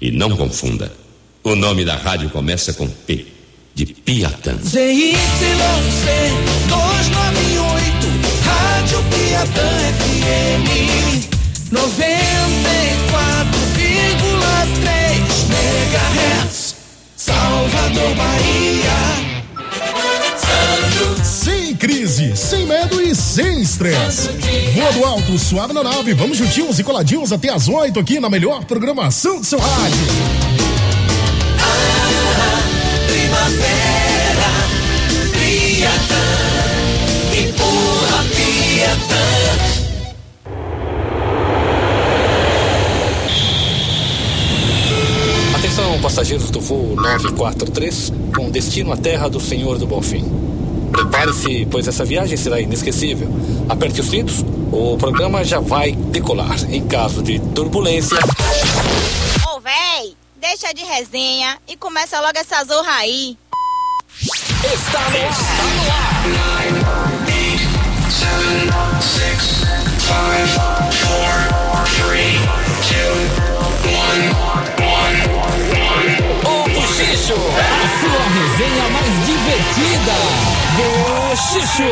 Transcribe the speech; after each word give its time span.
E 0.00 0.10
não 0.10 0.36
confunda. 0.36 0.92
O 1.42 1.54
nome 1.54 1.84
da 1.84 1.96
rádio 1.96 2.30
começa 2.30 2.72
com 2.72 2.88
P, 2.88 3.26
de 3.74 3.86
Piatã. 3.86 4.56
ZYC 4.62 5.16
298, 6.68 8.06
Rádio 8.44 8.98
Piatã 9.10 9.68
FM 9.98 10.68
94,3 11.72 11.84
MHz, 15.50 16.74
Salvador, 17.16 18.14
Bahia. 18.14 19.03
Crise, 21.78 22.36
sem 22.36 22.66
medo 22.66 23.00
e 23.00 23.14
sem 23.14 23.60
estresse. 23.60 24.28
Voando 24.74 25.04
alto, 25.04 25.38
suave 25.38 25.72
na 25.72 25.82
nave, 25.82 26.14
vamos 26.14 26.38
juntinhos 26.38 26.78
e 26.78 26.84
coladinhos 26.84 27.32
até 27.32 27.50
as 27.50 27.68
oito 27.68 28.00
aqui 28.00 28.18
na 28.20 28.30
melhor 28.30 28.64
programação 28.64 29.40
do 29.40 29.46
seu 29.46 29.58
rádio. 29.58 29.98
Primavera, 33.06 34.50
Piatã, 35.32 36.24
empurra. 37.38 37.94
Atenção, 45.74 46.00
passageiros 46.00 46.50
do 46.50 46.60
voo 46.60 46.94
943, 46.94 48.12
com 48.36 48.48
destino 48.48 48.92
à 48.92 48.96
terra 48.96 49.28
do 49.28 49.40
Senhor 49.40 49.76
do 49.76 49.86
Bonfim. 49.86 50.24
Prepare-se, 50.94 51.66
pois 51.70 51.88
essa 51.88 52.04
viagem 52.04 52.36
será 52.36 52.60
inesquecível. 52.60 53.28
Aperte 53.68 54.00
os 54.00 54.06
cintos, 54.06 54.44
o 54.70 54.96
programa 54.96 55.42
já 55.42 55.58
vai 55.58 55.90
decolar. 55.92 56.56
Em 56.72 56.86
caso 56.86 57.20
de 57.20 57.40
turbulência, 57.52 58.16
Ô, 59.52 59.58
véi, 59.60 60.16
deixa 60.36 60.72
de 60.72 60.84
resenha 60.84 61.58
e 61.66 61.76
começa 61.76 62.20
logo 62.20 62.38
essa 62.38 62.62
zorra 62.64 62.92
aí. 62.92 63.36
está 64.22 65.00
no 65.10 65.18
ar. 65.90 66.14
O 76.46 76.68
Buchicho, 76.68 77.34
a 77.34 77.82
sua 78.00 78.22
resenha 78.28 78.88
mais 78.90 79.26
divertida. 79.26 80.43
Buchicho. 80.76 81.88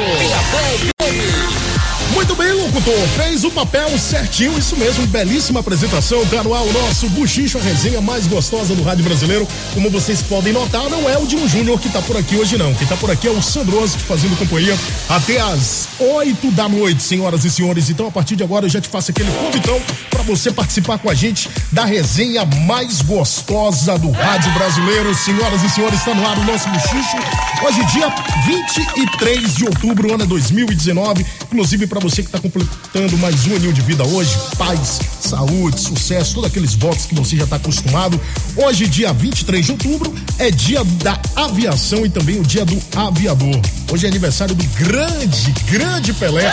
Muito 2.15 2.35
bem, 2.37 2.53
locutor. 2.53 2.95
Fez 3.17 3.43
o 3.43 3.51
papel 3.51 3.99
certinho, 3.99 4.59
isso 4.59 4.77
mesmo. 4.77 5.07
Belíssima 5.07 5.61
apresentação. 5.61 6.25
Tá 6.27 6.43
no 6.43 6.55
ar 6.55 6.63
o 6.63 6.73
nosso 6.73 7.09
Buchicho, 7.09 7.59
a 7.59 7.61
resenha 7.63 8.01
mais 8.03 8.27
gostosa 8.27 8.75
do 8.75 8.83
rádio 8.83 9.03
brasileiro. 9.03 9.49
Como 9.73 9.91
vocês 9.91 10.21
podem 10.21 10.53
notar, 10.53 10.91
não 10.91 11.09
é 11.09 11.17
o 11.17 11.27
Dino 11.27 11.49
Júnior 11.49 11.81
que 11.81 11.89
tá 11.89 12.03
por 12.03 12.17
aqui 12.17 12.37
hoje, 12.37 12.59
não. 12.59 12.75
Quem 12.75 12.87
tá 12.87 12.97
por 12.97 13.11
aqui 13.11 13.27
é 13.27 13.31
o 13.31 13.41
Sandroso, 13.43 13.99
fazendo 13.99 14.37
companhia 14.37 14.77
até 15.09 15.41
às 15.41 15.89
8 15.99 16.51
da 16.51 16.69
noite, 16.69 17.03
senhoras 17.03 17.45
e 17.45 17.51
senhores. 17.51 17.89
Então, 17.89 18.07
a 18.07 18.11
partir 18.11 18.37
de 18.37 18.45
agora, 18.45 18.67
eu 18.67 18.71
já 18.71 18.81
te 18.81 18.89
faço 18.89 19.11
aquele 19.11 19.31
convitão 19.33 19.81
para 20.11 20.23
você 20.23 20.53
participar 20.53 20.99
com 20.99 21.09
a 21.09 21.15
gente 21.15 21.49
da 21.73 21.85
resenha 21.85 22.45
mais 22.45 23.01
gostosa 23.01 23.99
do 23.99 24.11
rádio 24.11 24.53
brasileiro. 24.53 25.15
Senhoras 25.15 25.63
e 25.63 25.71
senhores, 25.71 25.99
está 25.99 26.15
no 26.15 26.27
ar 26.27 26.39
o 26.39 26.45
nosso 26.45 26.69
Buchicho. 26.69 27.17
Hoje, 27.65 27.85
dia 27.87 28.13
23 28.47 29.55
de 29.55 29.65
outubro, 29.65 30.13
ano 30.13 30.25
é 30.25 30.27
2019. 30.27 31.25
Inclusive, 31.45 31.87
para 31.87 32.02
você 32.03 32.23
que 32.23 32.29
está 32.29 32.41
completando 32.41 33.17
mais 33.19 33.47
um 33.47 33.55
aninho 33.55 33.73
de 33.73 33.81
vida 33.81 34.05
hoje, 34.05 34.37
paz, 34.59 34.99
saúde, 35.21 35.81
sucesso, 35.81 36.35
todos 36.35 36.51
aqueles 36.51 36.75
votos 36.75 37.07
que 37.07 37.15
você 37.15 37.37
já 37.37 37.45
está 37.45 37.57
acostumado. 37.57 38.21
Hoje, 38.57 38.89
dia 38.89 39.13
23 39.13 39.65
de 39.65 39.73
outubro, 39.73 40.13
é 40.39 40.51
dia 40.51 40.83
da 41.03 41.21
aviação 41.37 42.05
e 42.05 42.11
também 42.11 42.41
o 42.41 42.43
dia 42.43 42.65
do 42.65 42.77
aviador. 42.97 43.82
Hoje 43.93 44.07
é 44.07 44.09
aniversário 44.09 44.55
do 44.55 44.65
grande, 44.69 45.53
grande 45.71 46.15
Pelé. 46.15 46.51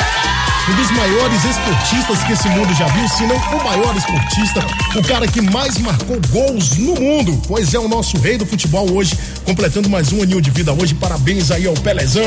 Um 0.70 0.76
dos 0.76 0.92
maiores 0.92 1.46
esportistas 1.46 2.22
que 2.26 2.34
esse 2.34 2.50
mundo 2.50 2.74
já 2.76 2.86
viu, 2.88 3.08
se 3.08 3.26
não 3.26 3.38
o 3.38 3.64
maior 3.64 3.96
esportista, 3.96 4.60
o 4.94 5.08
cara 5.08 5.26
que 5.26 5.40
mais 5.40 5.78
marcou 5.78 6.20
gols 6.32 6.76
no 6.78 6.96
mundo. 6.96 7.42
Pois 7.48 7.74
é, 7.74 7.80
o 7.80 7.88
nosso 7.88 8.18
rei 8.18 8.38
do 8.38 8.46
futebol 8.46 8.92
hoje, 8.92 9.18
completando 9.46 9.90
mais 9.90 10.12
um 10.12 10.22
aninho 10.22 10.42
de 10.42 10.52
vida 10.52 10.74
hoje. 10.74 10.94
Parabéns 10.96 11.50
aí 11.50 11.66
ao 11.66 11.74
Pelezão. 11.76 12.26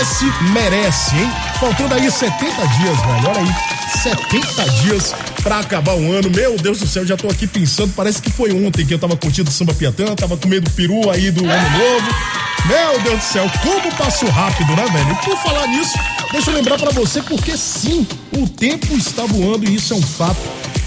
Esse 0.00 0.24
merece, 0.52 1.16
hein? 1.16 1.28
Faltando 1.58 1.94
aí 1.94 2.08
70 2.08 2.38
dias, 2.38 2.96
velho. 3.00 3.30
Olha 3.30 3.40
aí, 3.40 4.00
70 4.04 4.70
dias 4.82 5.14
pra 5.42 5.58
acabar 5.58 5.96
o 5.96 6.12
ano. 6.12 6.30
Meu 6.30 6.56
Deus 6.56 6.78
do 6.78 6.86
céu, 6.86 7.04
já 7.04 7.16
tô 7.16 7.26
aqui 7.28 7.48
pensando. 7.48 7.92
Parece 7.96 8.22
que 8.22 8.30
foi 8.30 8.52
ontem 8.52 8.86
que 8.86 8.94
eu 8.94 9.00
tava 9.00 9.16
curtindo 9.16 9.50
samba 9.50 9.74
piatã, 9.74 10.14
tava 10.14 10.36
comendo 10.36 10.70
peru 10.70 11.10
aí 11.10 11.32
do 11.32 11.44
ano 11.44 11.70
novo. 11.70 12.43
Meu 12.66 12.98
Deus 13.02 13.18
do 13.18 13.22
céu, 13.22 13.44
como 13.62 13.94
passou 13.94 14.28
rápido, 14.30 14.74
né, 14.74 14.86
velho? 14.86 15.16
Por 15.16 15.36
falar 15.36 15.66
nisso, 15.66 15.98
deixa 16.32 16.50
eu 16.50 16.54
lembrar 16.54 16.78
pra 16.78 16.90
você 16.92 17.20
porque 17.20 17.58
sim, 17.58 18.06
o 18.32 18.48
tempo 18.48 18.96
está 18.96 19.26
voando 19.26 19.68
e 19.68 19.74
isso 19.74 19.92
é 19.92 19.96
um 19.96 20.02
fato. 20.02 20.40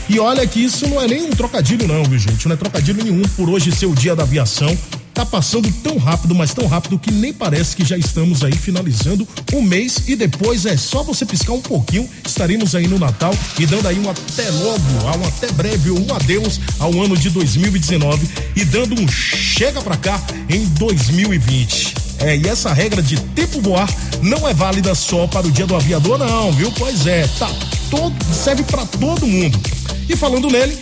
E 0.09 0.19
olha 0.19 0.47
que 0.47 0.63
isso 0.63 0.87
não 0.87 0.99
é 0.99 1.07
nem 1.07 1.25
um 1.25 1.29
trocadilho 1.29 1.87
não, 1.87 2.03
viu 2.03 2.17
gente? 2.17 2.47
Não 2.47 2.55
é 2.55 2.57
trocadilho 2.57 3.03
nenhum 3.03 3.21
por 3.35 3.47
hoje 3.47 3.71
ser 3.71 3.85
o 3.85 3.93
dia 3.93 4.15
da 4.15 4.23
aviação. 4.23 4.75
Tá 5.17 5.25
passando 5.25 5.67
tão 5.81 5.97
rápido, 5.97 6.35
mas 6.35 6.53
tão 6.53 6.67
rápido 6.67 6.99
que 6.99 7.09
nem 7.09 7.33
parece 7.33 7.75
que 7.75 7.83
já 7.83 7.97
estamos 7.97 8.43
aí 8.43 8.51
finalizando 8.51 9.27
o 9.51 9.63
mês 9.63 10.03
e 10.07 10.15
depois 10.15 10.63
é 10.63 10.77
só 10.77 11.01
você 11.01 11.25
piscar 11.25 11.53
um 11.53 11.59
pouquinho, 11.59 12.07
estaremos 12.23 12.75
aí 12.75 12.87
no 12.87 12.99
Natal 12.99 13.33
e 13.57 13.65
dando 13.65 13.87
aí 13.87 13.97
um 13.97 14.07
até 14.07 14.47
logo, 14.51 14.79
um 15.17 15.27
até 15.27 15.51
breve, 15.53 15.89
um 15.89 16.13
adeus 16.13 16.59
ao 16.77 16.91
ano 17.01 17.17
de 17.17 17.31
2019 17.31 18.29
e 18.55 18.63
dando 18.63 18.93
um 18.93 19.07
chega 19.07 19.81
pra 19.81 19.97
cá 19.97 20.21
em 20.47 20.63
2020. 20.75 21.95
É, 22.19 22.37
e 22.37 22.47
essa 22.47 22.71
regra 22.71 23.01
de 23.01 23.19
tempo 23.19 23.59
voar 23.59 23.89
não 24.21 24.47
é 24.47 24.53
válida 24.53 24.93
só 24.93 25.25
para 25.25 25.47
o 25.47 25.51
dia 25.51 25.65
do 25.65 25.75
aviador, 25.75 26.19
não, 26.19 26.51
viu? 26.51 26.71
Pois 26.73 27.07
é, 27.07 27.27
tá 27.39 27.49
todo, 27.89 28.13
serve 28.31 28.61
para 28.61 28.85
todo 28.85 29.25
mundo. 29.25 29.59
E 30.07 30.15
falando 30.15 30.47
nele, 30.47 30.77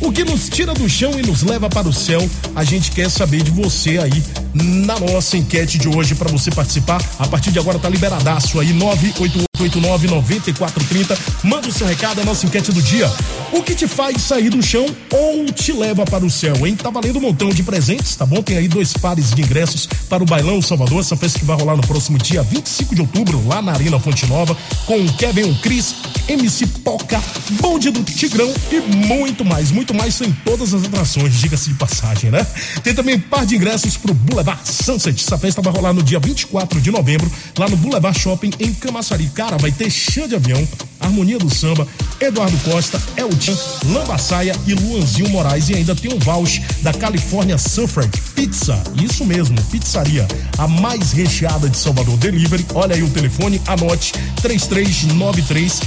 o 0.00 0.12
que 0.12 0.24
nos 0.24 0.48
tira 0.48 0.72
do 0.74 0.88
chão 0.88 1.12
e 1.18 1.22
nos 1.22 1.42
leva 1.42 1.68
para 1.68 1.88
o 1.88 1.92
céu, 1.92 2.20
a 2.54 2.64
gente 2.64 2.90
quer 2.90 3.10
saber 3.10 3.42
de 3.42 3.50
você 3.50 3.98
aí 3.98 4.22
na 4.64 4.98
nossa 4.98 5.36
enquete 5.36 5.78
de 5.78 5.88
hoje 5.88 6.14
para 6.14 6.30
você 6.30 6.50
participar. 6.50 7.02
A 7.18 7.26
partir 7.26 7.50
de 7.50 7.58
agora 7.58 7.78
tá 7.78 7.88
liberadaço 7.88 8.60
aí 8.60 8.74
988899430. 8.74 11.18
Manda 11.44 11.68
o 11.68 11.72
seu 11.72 11.86
recado, 11.86 12.20
a 12.20 12.24
nossa 12.24 12.46
enquete 12.46 12.72
do 12.72 12.82
dia. 12.82 13.10
O 13.52 13.62
que 13.62 13.74
te 13.74 13.86
faz 13.86 14.22
sair 14.22 14.50
do 14.50 14.62
chão 14.62 14.86
ou 15.10 15.46
te 15.46 15.72
leva 15.72 16.04
para 16.04 16.24
o 16.24 16.30
céu, 16.30 16.66
hein? 16.66 16.76
Tá 16.76 16.90
valendo 16.90 17.18
um 17.18 17.22
montão 17.22 17.48
de 17.50 17.62
presentes, 17.62 18.16
tá 18.16 18.26
bom? 18.26 18.42
Tem 18.42 18.56
aí 18.56 18.68
dois 18.68 18.92
pares 18.92 19.32
de 19.32 19.42
ingressos 19.42 19.88
para 20.08 20.22
o 20.22 20.26
Bailão 20.26 20.60
Salvador, 20.60 21.00
essa 21.00 21.16
festa 21.16 21.38
que 21.38 21.44
vai 21.44 21.56
rolar 21.56 21.76
no 21.76 21.82
próximo 21.82 22.18
dia 22.18 22.42
25 22.42 22.94
de 22.94 23.00
outubro, 23.00 23.46
lá 23.46 23.62
na 23.62 23.72
Arena 23.72 23.98
Fonte 23.98 24.26
Nova, 24.26 24.56
com 24.86 24.98
o 24.98 25.12
Kevin 25.14 25.50
o 25.50 25.54
Cris, 25.60 25.94
MC 26.28 26.66
Poca, 26.84 27.20
Bonde 27.60 27.90
do 27.90 28.02
Tigrão 28.02 28.52
e 28.70 28.80
muito 28.80 29.44
mais. 29.44 29.70
Muito 29.70 29.94
mais 29.94 30.14
são 30.14 30.30
todas 30.44 30.74
as 30.74 30.84
atrações, 30.84 31.34
diga-se 31.34 31.70
de 31.70 31.76
passagem, 31.76 32.30
né? 32.30 32.46
Tem 32.82 32.94
também 32.94 33.18
par 33.18 33.46
de 33.46 33.56
ingressos 33.56 33.96
pro 33.96 34.12
Boulevard 34.48 34.66
Sunset. 34.66 35.22
Essa 35.22 35.36
festa 35.36 35.60
vai 35.60 35.72
rolar 35.72 35.92
no 35.92 36.02
dia 36.02 36.18
24 36.18 36.80
de 36.80 36.90
novembro, 36.90 37.30
lá 37.58 37.68
no 37.68 37.76
Boulevard 37.76 38.18
Shopping, 38.18 38.50
em 38.58 38.72
Camaçari. 38.72 39.26
Cara, 39.34 39.58
vai 39.58 39.70
ter 39.70 39.90
chã 39.90 40.26
de 40.26 40.34
avião, 40.34 40.66
Harmonia 40.98 41.38
do 41.38 41.54
Samba, 41.54 41.86
Eduardo 42.18 42.56
Costa, 42.58 43.00
Elton, 43.16 43.56
Lambaçaia 43.92 44.56
e 44.66 44.72
Luanzinho 44.72 45.28
Moraes. 45.28 45.68
E 45.68 45.74
ainda 45.74 45.94
tem 45.94 46.12
um 46.12 46.18
voucher 46.18 46.64
da 46.80 46.94
California 46.94 47.58
Sunfred 47.58 48.10
Pizza. 48.34 48.82
Isso 49.02 49.24
mesmo, 49.24 49.60
pizzaria. 49.64 50.26
A 50.56 50.66
mais 50.66 51.12
recheada 51.12 51.68
de 51.68 51.76
Salvador 51.76 52.16
Delivery. 52.16 52.64
Olha 52.74 52.94
aí 52.94 53.02
o 53.02 53.10
telefone, 53.10 53.60
anote 53.66 54.12
3393 54.40 55.80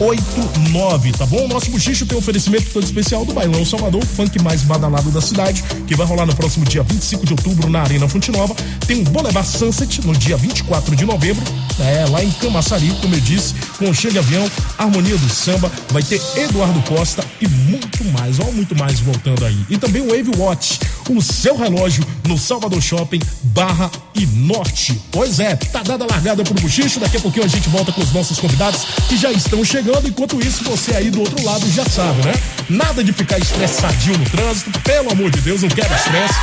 3189, 0.00 1.12
tá 1.12 1.26
bom? 1.26 1.44
O 1.44 1.48
nosso 1.48 1.70
buchicho 1.70 2.06
tem 2.06 2.16
um 2.16 2.20
oferecimento 2.20 2.70
todo 2.72 2.82
especial 2.82 3.22
do 3.22 3.34
Bailão 3.34 3.66
Salvador, 3.66 4.02
funk 4.02 4.42
mais 4.42 4.62
badalado 4.62 5.10
da 5.10 5.20
cidade, 5.20 5.62
que 5.86 5.94
vai 5.94 6.06
rolar 6.06 6.24
no 6.24 6.34
próximo 6.34 6.64
dia 6.64 6.82
25 6.82 7.26
de 7.26 7.34
outubro 7.34 7.68
na 7.68 7.82
Arena 7.82 8.08
Fonte 8.08 8.32
Nova. 8.32 8.54
Tem 8.86 9.02
o 9.02 9.04
Boulevard 9.04 9.46
Sunset 9.46 10.00
no 10.06 10.14
dia 10.14 10.38
24 10.38 10.96
de 10.96 11.04
novembro, 11.04 11.44
é, 11.80 12.06
lá 12.08 12.22
em 12.22 12.30
Camaçari, 12.32 12.90
como 13.00 13.14
eu 13.14 13.20
disse, 13.20 13.54
com 13.78 13.92
Cheio 13.92 14.12
de 14.12 14.18
Avião, 14.18 14.50
Harmonia 14.78 15.16
do 15.16 15.28
Samba, 15.28 15.70
vai 15.90 16.02
ter 16.02 16.20
Eduardo 16.36 16.80
Costa 16.82 17.24
e 17.40 17.48
muito 17.48 18.04
mais, 18.12 18.38
ó, 18.38 18.44
muito 18.52 18.76
mais 18.76 19.00
voltando 19.00 19.44
aí. 19.44 19.58
E 19.68 19.78
também 19.78 20.02
o 20.02 20.08
Wave 20.08 20.36
Watch, 20.36 20.80
o 21.08 21.20
seu 21.22 21.56
relógio 21.56 22.04
no 22.26 22.38
Salvador 22.38 22.80
Shopping, 22.82 23.20
Barra 23.44 23.90
e 24.14 24.26
Norte. 24.26 25.00
Pois 25.10 25.40
é, 25.40 25.56
tá 25.56 25.82
dada 25.82 26.04
a 26.04 26.06
largada 26.06 26.42
pro 26.42 26.54
buchicho, 26.54 27.00
daqui 27.00 27.16
a 27.16 27.20
pouquinho 27.20 27.44
a 27.44 27.48
gente 27.48 27.68
volta 27.68 27.92
com 27.92 28.00
os 28.00 28.12
nossos 28.12 28.38
convidados 28.38 28.84
que 29.08 29.16
já 29.16 29.30
estão 29.32 29.64
chegando. 29.64 30.08
Enquanto 30.08 30.40
isso, 30.40 30.64
você 30.64 30.94
aí 30.94 31.10
do 31.10 31.20
outro 31.20 31.44
lado 31.44 31.68
já 31.70 31.84
sabe, 31.84 32.22
né? 32.24 32.34
Nada 32.68 33.02
de 33.02 33.12
ficar 33.12 33.38
estressadinho 33.38 34.18
no 34.18 34.24
trânsito, 34.26 34.78
pelo 34.80 35.10
amor 35.10 35.30
de 35.30 35.40
Deus, 35.40 35.62
não 35.62 35.68
quero 35.68 35.94
estresse. 35.94 36.34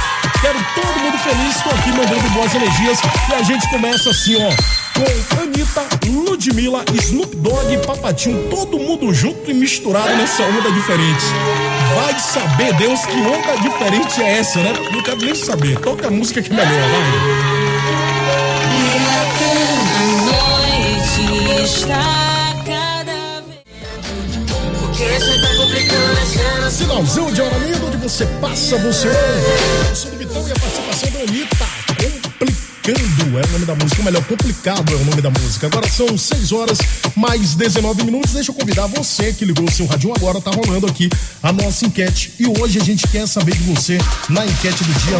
Quero 0.42 0.60
todo 0.76 1.00
mundo 1.00 1.18
feliz, 1.20 1.62
tô 1.62 1.70
aqui 1.70 1.90
mandando 1.90 2.30
boas 2.32 2.54
energias 2.54 3.00
e 3.30 3.34
a 3.34 3.44
gente 3.44 3.70
começa 3.70 4.10
assim, 4.10 4.36
ó 4.36 4.87
com 4.98 5.42
Anitta, 5.42 5.88
Ludmilla, 6.08 6.84
Snoop 6.94 7.36
Dogg 7.36 7.78
Papatinho, 7.86 8.50
todo 8.50 8.80
mundo 8.80 9.14
junto 9.14 9.50
e 9.50 9.54
misturado 9.54 10.16
nessa 10.16 10.44
onda 10.44 10.72
diferente. 10.72 11.26
Vai 11.96 12.20
saber 12.20 12.74
Deus 12.74 13.06
que 13.06 13.18
onda 13.18 13.62
diferente 13.62 14.22
é 14.22 14.40
essa, 14.40 14.60
né? 14.60 14.74
Não 14.92 15.02
quero 15.02 15.18
nem 15.18 15.36
saber. 15.36 15.80
Toca 15.80 16.08
a 16.08 16.12
música 16.12 16.42
que 16.42 16.52
é 16.52 16.56
melhor, 16.56 16.90
vai. 16.90 17.58
está 21.64 22.56
cada 22.66 23.42
vez. 23.42 23.62
Porque 24.80 25.04
você 25.20 25.40
tá 25.42 26.70
Sinalzão 26.70 27.32
de 27.32 27.42
hora 27.42 27.58
linda, 27.60 27.86
onde 27.86 27.98
você 27.98 28.26
passa, 28.42 28.78
você. 28.78 29.08
Eu 29.08 29.96
sou 29.96 30.12
do 30.12 30.18
Vitão 30.18 30.48
e 30.48 30.52
a 30.52 30.56
participação 30.56 31.12
da 31.12 31.20
Anitta. 31.20 31.77
Complicando 32.88 33.38
é 33.38 33.44
o 33.46 33.52
nome 33.52 33.66
da 33.66 33.76
música, 33.76 34.00
ou 34.00 34.06
melhor, 34.06 34.24
complicado 34.24 34.94
é 34.94 34.96
o 34.96 35.04
nome 35.04 35.22
da 35.22 35.30
música. 35.30 35.68
Agora 35.68 35.90
são 35.90 36.18
6 36.18 36.54
horas 36.54 36.78
mais 37.18 37.54
19 37.54 38.06
minutos. 38.06 38.32
Deixa 38.32 38.52
eu 38.52 38.56
convidar 38.56 38.88
você 38.88 39.34
que 39.34 39.44
ligou 39.44 39.66
o 39.66 39.72
seu 39.72 39.86
rádio 39.86 40.14
agora, 40.16 40.40
tá 40.40 40.52
rolando 40.52 40.88
aqui 40.88 41.10
a 41.44 41.52
nossa 41.52 41.86
enquete. 41.86 42.32
E 42.40 42.48
hoje 42.48 42.80
a 42.80 42.84
gente 42.84 43.06
quer 43.10 43.28
saber 43.28 43.58
de 43.58 43.64
você 43.64 43.98
na 44.30 44.46
enquete 44.46 44.86
do 44.86 44.94
dia 45.02 45.18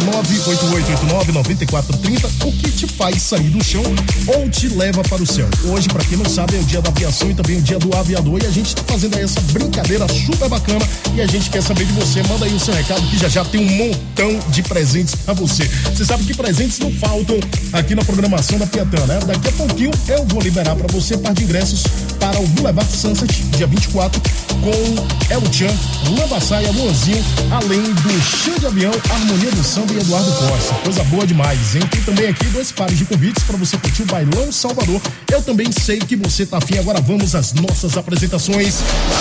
98889-9430 1.34 2.46
o 2.46 2.52
que 2.52 2.70
te 2.70 2.86
faz 2.86 3.20
sair 3.22 3.50
do 3.50 3.62
chão 3.62 3.82
ou 4.28 4.48
te 4.48 4.68
leva 4.68 5.02
para 5.02 5.22
o 5.22 5.26
céu. 5.26 5.46
Hoje, 5.64 5.88
para 5.88 6.02
quem 6.04 6.16
não 6.16 6.24
sabe, 6.24 6.56
é 6.56 6.60
o 6.60 6.64
dia 6.64 6.80
da 6.80 6.88
aviação 6.88 7.30
e 7.30 7.34
também 7.34 7.58
o 7.58 7.62
dia 7.62 7.78
do 7.78 7.94
aviador. 7.94 8.40
E 8.42 8.46
a 8.46 8.50
gente 8.50 8.74
tá 8.74 8.82
fazendo 8.86 9.14
aí 9.18 9.24
essa 9.24 9.42
brincadeira 9.52 10.06
super 10.08 10.48
bacana 10.48 10.88
e 11.14 11.20
a 11.20 11.26
gente 11.26 11.50
quer 11.50 11.62
saber 11.62 11.84
de 11.84 11.92
você. 11.92 12.22
Manda 12.22 12.46
aí 12.46 12.54
o 12.54 12.60
seu 12.60 12.72
recado 12.72 13.06
que 13.10 13.18
já 13.18 13.28
já 13.28 13.44
tem 13.44 13.60
um 13.60 13.76
montão 13.76 14.40
de 14.48 14.62
presentes 14.62 15.14
para 15.16 15.34
você. 15.34 15.68
Você 15.94 16.06
sabe 16.06 16.24
que 16.24 16.32
presentes 16.32 16.78
não 16.78 16.90
faltam 16.92 17.38
aqui 17.72 17.94
na 17.94 18.04
programação 18.04 18.58
da 18.58 18.66
Piatã, 18.66 19.04
né? 19.06 19.18
Daqui 19.26 19.48
a 19.48 19.52
pouquinho 19.52 19.90
eu 20.08 20.24
vou 20.26 20.40
liberar 20.40 20.74
para 20.76 20.86
você 20.88 21.16
par 21.16 21.34
de 21.34 21.44
ingressos 21.44 21.84
para 22.18 22.38
o 22.40 22.46
Boulevard 22.48 22.90
Sunset, 22.90 23.32
dia 23.56 23.66
24, 23.66 24.20
com 24.60 25.32
El 25.32 25.42
Chan, 25.52 25.74
Lambaçaia, 26.18 26.70
Luanzinho, 26.72 27.24
além 27.50 27.82
do 27.82 28.22
Chão 28.22 28.58
de 28.58 28.66
Avião, 28.66 28.92
Harmonia 29.10 29.50
do 29.52 29.62
Samba 29.62 29.92
e 29.94 29.98
Eduardo 29.98 30.30
Costa. 30.32 30.74
Coisa 30.82 31.04
boa 31.04 31.26
demais, 31.26 31.76
hein? 31.76 31.82
Tem 31.90 32.02
também 32.02 32.28
aqui 32.28 32.44
dois 32.46 32.72
pares 32.72 32.98
de 32.98 33.04
convites 33.04 33.44
para 33.44 33.56
você 33.56 33.76
curtir 33.76 34.02
o 34.02 34.06
Bailão 34.06 34.50
Salvador. 34.50 35.00
Eu 35.30 35.42
também 35.42 35.70
sei 35.70 35.98
que 35.98 36.16
você 36.16 36.44
tá 36.44 36.58
afim. 36.58 36.78
Agora 36.78 37.00
vamos 37.00 37.34
às 37.34 37.52
nossas 37.52 37.96
apresentações. 37.96 38.76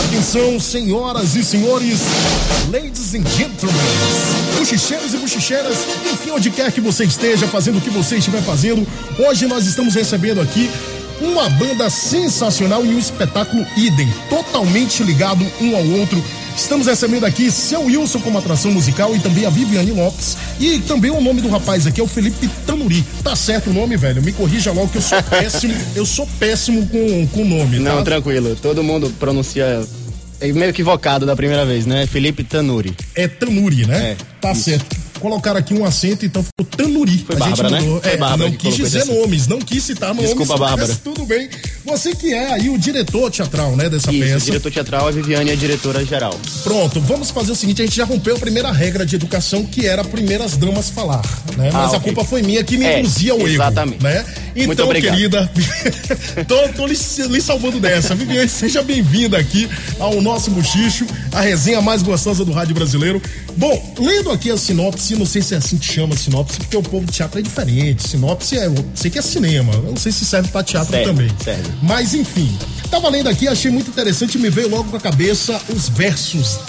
Atenção, 0.05 0.59
senhoras 0.59 1.35
e 1.35 1.43
senhores, 1.43 1.99
ladies 2.69 3.13
and 3.13 3.27
gentlemen, 3.37 3.75
buchicheiros 4.57 5.13
e 5.13 5.17
buchicheiras, 5.17 5.77
enfim, 6.11 6.31
onde 6.31 6.49
quer 6.49 6.71
que 6.71 6.81
você 6.81 7.03
esteja, 7.03 7.47
fazendo 7.47 7.77
o 7.77 7.81
que 7.81 7.89
você 7.89 8.17
estiver 8.27 8.41
fazendo, 8.41 8.85
hoje 9.18 9.47
nós 9.47 9.65
estamos 9.65 9.95
recebendo 9.95 10.41
aqui 10.41 10.69
uma 11.21 11.50
banda 11.50 11.89
sensacional 11.89 12.85
e 12.85 12.89
um 12.89 13.00
espetáculo 13.00 13.65
idem, 13.75 14.07
totalmente 14.29 15.01
ligado 15.01 15.45
um 15.62 15.75
ao 15.75 15.85
outro. 16.00 16.24
Estamos 16.56 16.88
recebendo 16.88 17.25
aqui 17.25 17.51
seu 17.51 17.85
Wilson 17.85 18.19
como 18.19 18.38
atração 18.38 18.71
musical 18.71 19.15
e 19.15 19.19
também 19.19 19.45
a 19.45 19.50
Viviane 19.50 19.91
Lopes. 19.91 20.35
E 20.59 20.79
também 20.79 21.12
o 21.12 21.21
nome 21.21 21.39
do 21.39 21.50
rapaz 21.50 21.85
aqui 21.85 22.01
é 22.01 22.03
o 22.03 22.07
Felipe 22.07 22.50
Tanuri. 22.65 23.03
Tá 23.24 23.35
certo 23.35 23.69
o 23.69 23.74
nome, 23.74 23.95
velho? 23.95 24.21
Me 24.24 24.31
corrija 24.31 24.71
logo 24.71 24.89
que 24.89 24.97
eu 24.97 25.01
sou 25.01 25.21
péssimo. 25.23 25.73
eu 25.95 26.06
sou 26.06 26.27
péssimo 26.39 26.88
com 26.88 27.27
com 27.27 27.45
nome, 27.45 27.77
tá? 27.77 27.95
Não, 27.95 28.03
tranquilo. 28.03 28.56
Todo 28.56 28.83
mundo 28.83 29.12
pronuncia 29.19 29.88
é 30.41 30.51
meio 30.51 30.69
equivocado 30.69 31.25
da 31.25 31.35
primeira 31.35 31.63
vez, 31.63 31.85
né? 31.85 32.07
Felipe 32.07 32.44
Tanuri. 32.44 32.94
É 33.15 33.27
Tanuri, 33.27 33.85
né? 33.85 34.12
É, 34.12 34.18
tá 34.41 34.51
isso. 34.51 34.63
certo. 34.63 35.06
Colocaram 35.19 35.59
aqui 35.59 35.73
um 35.73 35.85
acento, 35.85 36.25
então 36.25 36.43
ficou 36.43 36.65
Tanuri. 36.65 37.19
Foi 37.25 37.35
Bárbara, 37.35 37.69
né? 37.69 37.81
Foi 37.81 38.11
É, 38.11 38.17
Bárbara 38.17 38.49
não 38.49 38.57
quis 38.57 38.75
dizer 38.75 39.05
nomes, 39.05 39.47
não 39.47 39.59
quis 39.59 39.83
citar 39.83 40.13
nomes. 40.13 40.29
Desculpa, 40.29 40.57
mas 40.57 40.69
Bárbara. 40.69 40.99
Tudo 41.03 41.25
bem. 41.25 41.49
Você 41.87 42.13
que 42.13 42.33
é 42.33 42.51
aí 42.53 42.69
o 42.69 42.77
diretor 42.77 43.31
teatral, 43.31 43.75
né, 43.77 43.87
dessa 43.89 44.11
Isso, 44.11 44.19
peça. 44.33 44.45
diretor 44.45 44.71
teatral, 44.71 45.07
a 45.07 45.11
Viviane 45.11 45.51
é 45.51 45.53
a 45.53 45.55
diretora 45.55 46.03
geral. 46.05 46.37
Pronto, 46.63 46.99
vamos 46.99 47.31
fazer 47.31 47.51
o 47.53 47.55
seguinte: 47.55 47.81
a 47.81 47.85
gente 47.85 47.95
já 47.95 48.03
rompeu 48.03 48.35
a 48.35 48.39
primeira 48.39 48.71
regra 48.73 49.05
de 49.05 49.15
educação, 49.15 49.65
que 49.65 49.87
era 49.87 50.03
primeiras 50.03 50.57
damas 50.57 50.89
falar, 50.89 51.21
né? 51.57 51.69
Mas 51.71 51.93
Ah, 51.93 51.97
a 51.97 51.99
culpa 51.99 52.25
foi 52.25 52.41
minha 52.41 52.61
que 52.63 52.77
me 52.77 52.85
É, 52.85 52.99
induzia 52.99 53.31
ao 53.31 53.39
erro. 53.39 53.47
exatamente. 53.49 54.03
Né? 54.03 54.25
Então, 54.55 54.89
querida, 54.89 55.49
tô, 56.47 56.67
tô 56.69 56.87
lhe, 56.87 56.97
lhe 57.29 57.41
salvando 57.41 57.79
dessa. 57.79 58.13
Viviane, 58.15 58.49
seja 58.49 58.81
bem-vinda 58.83 59.37
aqui 59.37 59.69
ao 59.99 60.19
nosso 60.21 60.49
Buchicho, 60.51 61.05
a 61.31 61.41
resenha 61.41 61.79
mais 61.81 62.01
gostosa 62.01 62.43
do 62.43 62.51
rádio 62.51 62.73
brasileiro. 62.75 63.21
Bom, 63.55 63.95
lendo 63.99 64.29
aqui 64.31 64.51
a 64.51 64.57
sinopse, 64.57 65.15
não 65.15 65.25
sei 65.25 65.41
se 65.41 65.53
é 65.53 65.57
assim 65.57 65.77
que 65.77 65.85
chama 65.85 66.15
sinopse, 66.17 66.57
porque 66.57 66.75
o 66.77 66.83
povo 66.83 67.05
de 67.05 67.11
teatro 67.13 67.39
é 67.39 67.41
diferente. 67.41 68.07
Sinopse 68.07 68.57
é, 68.57 68.65
eu 68.67 68.75
sei 68.93 69.09
que 69.09 69.17
é 69.17 69.21
cinema, 69.21 69.71
eu 69.73 69.83
não 69.83 69.95
sei 69.95 70.11
se 70.11 70.25
serve 70.25 70.49
pra 70.49 70.61
teatro 70.63 70.91
Serve, 70.91 71.05
também. 71.05 71.29
serve. 71.43 71.76
Mas 71.81 72.13
enfim, 72.13 72.57
tava 72.89 73.09
lendo 73.09 73.29
aqui, 73.29 73.47
achei 73.47 73.69
muito 73.71 73.89
interessante 73.89 74.38
me 74.38 74.50
veio 74.50 74.69
logo 74.69 74.89
com 74.89 74.97
a 74.97 75.00
cabeça 75.00 75.62
os 75.69 75.89
versos 75.89 76.59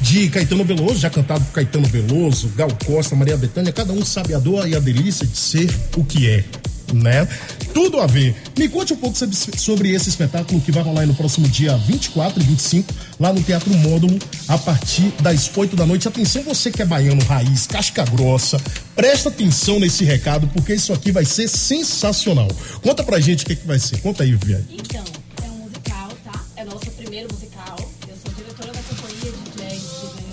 de 0.00 0.28
Caetano 0.28 0.64
Veloso, 0.64 0.98
já 0.98 1.08
cantado 1.08 1.44
por 1.44 1.52
Caetano 1.52 1.88
Veloso, 1.88 2.48
Gal 2.56 2.68
Costa, 2.84 3.16
Maria 3.16 3.36
Bethânia, 3.36 3.72
cada 3.72 3.92
um 3.92 4.04
sabe 4.04 4.34
a 4.34 4.38
dor 4.38 4.68
e 4.68 4.76
a 4.76 4.78
delícia 4.78 5.26
de 5.26 5.36
ser 5.36 5.74
o 5.96 6.04
que 6.04 6.28
é, 6.28 6.44
né? 6.92 7.26
Tudo 7.72 8.00
a 8.00 8.06
ver. 8.06 8.34
Me 8.56 8.68
conte 8.68 8.92
um 8.92 8.96
pouco 8.96 9.16
sobre, 9.56 9.92
esse 9.92 10.08
espetáculo 10.08 10.60
que 10.60 10.70
vai 10.70 10.82
rolar 10.82 11.02
aí 11.02 11.06
no 11.06 11.14
próximo 11.14 11.48
dia 11.48 11.76
24 11.76 12.40
e 12.40 12.46
25, 12.46 12.92
lá 13.18 13.32
no 13.32 13.42
Teatro 13.42 13.72
Módulo, 13.74 14.18
a 14.46 14.58
partir 14.58 15.12
das 15.20 15.50
8 15.54 15.74
da 15.74 15.86
noite. 15.86 16.06
Atenção, 16.06 16.42
você 16.42 16.70
que 16.70 16.82
é 16.82 16.84
baiano 16.84 17.22
raiz, 17.24 17.66
casca 17.66 18.04
grossa, 18.04 18.60
presta 18.94 19.28
atenção 19.28 19.80
nesse 19.80 20.04
recado, 20.04 20.46
porque 20.48 20.74
isso 20.74 20.92
aqui 20.92 21.10
vai 21.10 21.24
ser 21.24 21.48
sensacional. 21.48 22.48
Conta 22.82 23.02
pra 23.02 23.18
gente 23.20 23.44
o 23.44 23.46
que, 23.46 23.56
que 23.56 23.66
vai 23.66 23.78
ser. 23.78 24.00
Conta 24.00 24.22
aí, 24.22 24.32
Viviane. 24.32 24.64
Então, 24.70 25.04
é 25.42 25.50
um 25.50 25.64
musical, 25.64 26.08
tá? 26.24 26.40
É 26.56 26.64
nosso 26.64 26.90
primeiro 26.92 27.28
musical. 27.32 27.76
Eu 28.08 28.14
sou 28.22 28.32
diretora 28.34 28.72
da 28.72 28.82
companhia 28.82 29.32
de 29.32 29.62
jazz 29.62 29.82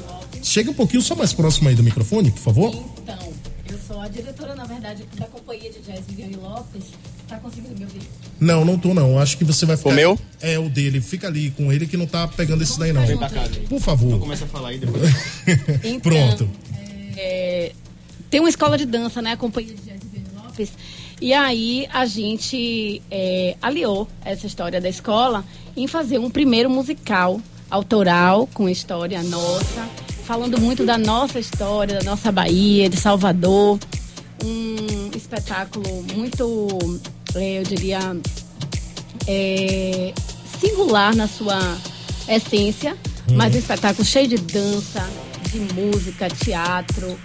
Lopes. 0.07 0.47
Chega 0.47 0.69
um 0.71 0.75
pouquinho 0.75 1.01
só 1.01 1.15
mais 1.15 1.33
próximo 1.33 1.69
aí 1.69 1.75
do 1.75 1.83
microfone, 1.83 2.31
por 2.31 2.39
favor. 2.39 2.85
Então, 3.01 3.33
a 4.01 4.07
diretora, 4.07 4.55
na 4.55 4.65
verdade, 4.65 5.03
da 5.15 5.25
companhia 5.27 5.71
de 5.71 5.79
jazz 5.79 6.01
Viviane 6.07 6.35
Lopes. 6.35 6.85
Tá 7.27 7.37
conseguindo 7.37 7.77
me 7.77 7.85
ouvir? 7.85 8.01
Não, 8.39 8.65
não 8.65 8.77
tô 8.77 8.93
não. 8.93 9.19
Acho 9.19 9.37
que 9.37 9.43
você 9.45 9.65
vai 9.65 9.77
ficar. 9.77 9.89
O 9.89 9.93
meu? 9.93 10.19
É, 10.41 10.57
o 10.57 10.69
dele. 10.69 10.99
Fica 10.99 11.27
ali 11.27 11.51
com 11.51 11.71
ele 11.71 11.85
que 11.87 11.95
não 11.95 12.07
tá 12.07 12.27
pegando 12.27 12.63
esse 12.63 12.77
daí 12.79 12.91
não. 12.91 13.05
Vem 13.05 13.17
pra 13.17 13.29
cá, 13.29 13.43
Por 13.69 13.79
favor. 13.79 14.19
Começa 14.19 14.45
a 14.45 14.47
falar 14.47 14.69
aí 14.69 14.79
depois. 14.79 15.03
Então, 15.83 15.99
Pronto. 16.11 16.49
é, 17.15 17.71
tem 18.29 18.39
uma 18.39 18.49
escola 18.49 18.77
de 18.77 18.85
dança, 18.85 19.21
né? 19.21 19.33
A 19.33 19.37
companhia 19.37 19.73
de 19.75 19.81
jazz 19.81 19.99
Viviane 20.03 20.35
Lopes. 20.35 20.71
E 21.21 21.33
aí 21.33 21.87
a 21.93 22.05
gente 22.07 23.01
é, 23.11 23.55
aliou 23.61 24.07
essa 24.25 24.47
história 24.47 24.81
da 24.81 24.89
escola 24.89 25.45
em 25.77 25.87
fazer 25.87 26.17
um 26.17 26.29
primeiro 26.29 26.69
musical 26.69 27.39
autoral 27.69 28.47
com 28.53 28.67
história 28.67 29.21
nossa, 29.23 29.87
falando 30.31 30.61
muito 30.61 30.85
da 30.85 30.97
nossa 30.97 31.39
história, 31.39 31.99
da 31.99 32.05
nossa 32.05 32.31
Bahia, 32.31 32.87
de 32.89 32.95
Salvador. 32.95 33.77
Um 34.41 35.11
espetáculo 35.13 36.05
muito, 36.15 36.69
é, 37.35 37.59
eu 37.59 37.63
diria, 37.63 37.99
é, 39.27 40.13
singular 40.57 41.13
na 41.17 41.27
sua 41.27 41.59
essência, 42.29 42.95
mas 43.33 43.53
um 43.53 43.59
espetáculo 43.59 44.05
cheio 44.05 44.29
de 44.29 44.37
dança, 44.37 45.05
de 45.51 45.59
música, 45.73 46.29
teatro 46.29 47.19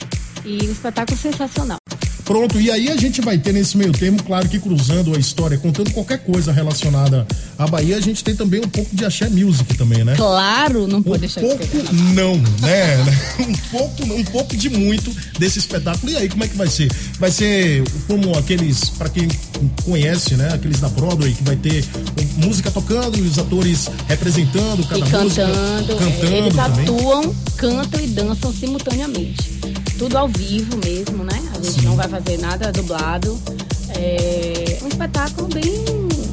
e 0.45 0.67
um 0.67 0.73
espetáculo 0.73 1.17
sensacional. 1.17 1.79
Pronto, 2.27 2.61
e 2.61 2.71
aí 2.73 2.91
a 2.91 2.97
gente 2.97 3.21
vai 3.21 3.39
ter 3.39 3.53
nesse 3.53 3.77
meio 3.77 3.93
termo, 3.93 4.21
claro 4.21 4.49
que 4.49 4.59
cruzando 4.59 5.15
a 5.15 5.19
história, 5.19 5.57
contando 5.57 5.93
qualquer 5.93 6.19
coisa 6.19 6.51
relacionada 6.51 7.25
à 7.57 7.69
Bahia, 7.69 7.97
a 7.97 8.01
gente 8.01 8.25
tem 8.25 8.35
também 8.35 8.59
um 8.61 8.69
pouco 8.69 8.95
de 8.95 9.05
axé 9.05 9.29
music 9.29 9.77
também, 9.79 10.03
né? 10.05 10.15
Claro, 10.17 10.89
não 10.89 10.99
Um 10.99 11.03
pode 11.05 11.21
deixar 11.21 11.41
de 11.41 11.47
pouco 11.55 11.67
não, 12.15 12.35
né? 12.61 12.97
Um 13.39 13.53
pouco, 13.71 14.03
um 14.13 14.25
pouco 14.25 14.57
de 14.57 14.69
muito 14.69 15.15
desse 15.39 15.61
espetáculo. 15.61 16.11
E 16.13 16.17
aí, 16.17 16.29
como 16.29 16.43
é 16.43 16.49
que 16.49 16.57
vai 16.57 16.67
ser? 16.67 16.91
Vai 17.21 17.31
ser 17.31 17.85
como 18.09 18.37
aqueles, 18.37 18.91
pra 18.91 19.09
quem 19.09 19.29
conhece, 19.85 20.35
né? 20.35 20.53
Aqueles 20.53 20.81
da 20.81 20.89
Broadway, 20.89 21.33
que 21.33 21.45
vai 21.45 21.55
ter 21.57 21.85
música 22.39 22.73
tocando 22.73 23.17
e 23.19 23.23
os 23.23 23.39
atores 23.39 23.89
representando 24.09 24.83
E 24.83 24.85
cada 24.85 25.23
música. 25.23 25.47
cantando, 25.47 25.93
é, 25.93 25.97
Cantando 25.97 26.35
eles 26.35 26.55
também. 26.57 26.83
atuam, 26.85 27.35
cantam 27.57 28.01
e 28.01 28.07
dançam 28.09 28.53
simultaneamente. 28.53 29.56
Tudo 29.99 30.17
ao 30.19 30.29
vivo 30.29 30.77
mesmo, 30.85 31.25
né? 31.25 31.43
A 31.53 31.57
gente 31.63 31.81
Sim. 31.81 31.87
não 31.87 31.97
vai 31.97 32.09
fazer 32.09 32.39
nada 32.39 32.71
dublado. 32.73 33.41
É 33.99 34.79
um 34.83 34.89
espetáculo 34.89 35.49
bem 35.49 35.85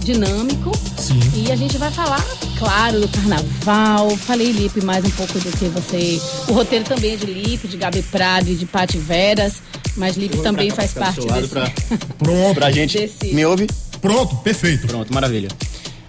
dinâmico. 0.03 0.71
Sim. 0.97 1.19
E 1.35 1.51
a 1.51 1.55
gente 1.55 1.77
vai 1.77 1.89
falar, 1.91 2.23
claro, 2.59 2.99
do 3.01 3.07
carnaval. 3.07 4.09
Falei, 4.17 4.51
Lipe, 4.51 4.83
mais 4.83 5.05
um 5.05 5.09
pouco 5.11 5.39
do 5.39 5.51
que 5.57 5.65
você. 5.65 6.19
O 6.49 6.53
roteiro 6.53 6.83
também 6.85 7.13
é 7.13 7.15
de 7.15 7.25
Lipe, 7.25 7.67
de 7.67 7.77
Gabi 7.77 8.01
Prado 8.03 8.49
e 8.49 8.55
de 8.55 8.65
Pati 8.65 8.97
Veras. 8.97 9.53
Mas 9.95 10.17
Lipe 10.17 10.37
também 10.39 10.69
faz 10.69 10.91
parte 10.93 11.21
desse. 11.25 11.47
pra, 11.47 11.71
Pronto, 12.19 12.55
pra 12.55 12.71
gente. 12.71 12.97
Desse- 12.97 13.33
Me 13.33 13.45
ouve? 13.45 13.67
pronto, 14.01 14.35
perfeito. 14.37 14.85
Pronto, 14.87 15.13
maravilha. 15.13 15.47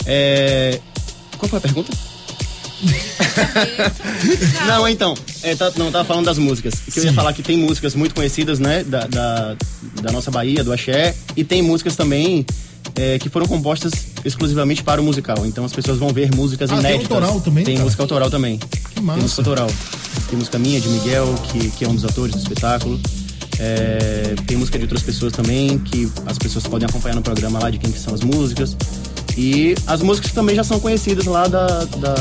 É, 0.06 0.80
Qual 1.38 1.48
foi 1.48 1.58
a 1.58 1.62
pergunta? 1.62 1.92
não, 4.66 4.88
então, 4.88 5.14
é, 5.42 5.54
tá, 5.54 5.72
não, 5.76 5.90
tava 5.90 6.04
falando 6.04 6.26
das 6.26 6.38
músicas. 6.38 6.74
Que 6.92 7.00
eu 7.00 7.04
ia 7.04 7.12
falar 7.12 7.32
que 7.32 7.42
tem 7.42 7.56
músicas 7.56 7.94
muito 7.94 8.14
conhecidas, 8.14 8.58
né, 8.58 8.82
da, 8.84 9.06
da, 9.06 9.56
da 10.02 10.12
nossa 10.12 10.30
Bahia, 10.30 10.62
do 10.64 10.72
Axé, 10.72 11.14
e 11.36 11.44
tem 11.44 11.62
músicas 11.62 11.96
também 11.96 12.44
é, 12.96 13.18
que 13.18 13.28
foram 13.28 13.46
compostas 13.46 13.92
exclusivamente 14.24 14.82
para 14.82 15.00
o 15.00 15.04
musical. 15.04 15.44
Então 15.46 15.64
as 15.64 15.72
pessoas 15.72 15.98
vão 15.98 16.10
ver 16.10 16.34
músicas 16.34 16.70
Ah, 16.70 16.76
tem 16.76 16.80
inéditas. 16.80 17.10
autoral 17.16 17.40
também, 17.40 17.64
Tem 17.64 17.74
cara? 17.74 17.84
música 17.84 18.02
autoral 18.02 18.30
também. 18.30 18.58
Que 18.58 19.00
massa. 19.00 19.18
Tem 19.18 19.22
música 19.22 19.40
autoral. 19.42 19.70
Tem 20.28 20.38
música 20.38 20.58
minha, 20.58 20.80
de 20.80 20.88
Miguel, 20.88 21.34
que, 21.50 21.70
que 21.70 21.84
é 21.84 21.88
um 21.88 21.94
dos 21.94 22.04
atores 22.04 22.34
do 22.34 22.40
espetáculo. 22.40 23.00
É, 23.58 24.34
tem 24.46 24.56
música 24.56 24.78
de 24.78 24.84
outras 24.84 25.02
pessoas 25.02 25.32
também, 25.32 25.78
que 25.78 26.10
as 26.26 26.38
pessoas 26.38 26.66
podem 26.66 26.88
acompanhar 26.88 27.14
no 27.14 27.22
programa 27.22 27.58
lá 27.60 27.70
de 27.70 27.78
quem 27.78 27.90
que 27.90 27.98
são 27.98 28.12
as 28.14 28.20
músicas. 28.20 28.76
E 29.36 29.74
as 29.86 30.00
músicas 30.00 30.32
também 30.32 30.54
já 30.54 30.62
são 30.64 30.78
conhecidas 30.80 31.24
lá 31.26 31.46
da, 31.48 31.66
da, 31.84 32.14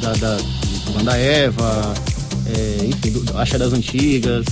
da, 0.00 0.12
da, 0.12 0.38
Banda 0.94 1.16
Eva, 1.16 1.94
é, 2.46 2.84
enfim, 2.86 3.10
do 3.10 3.38
Acha 3.38 3.58
das 3.58 3.72
Antigas. 3.72 4.46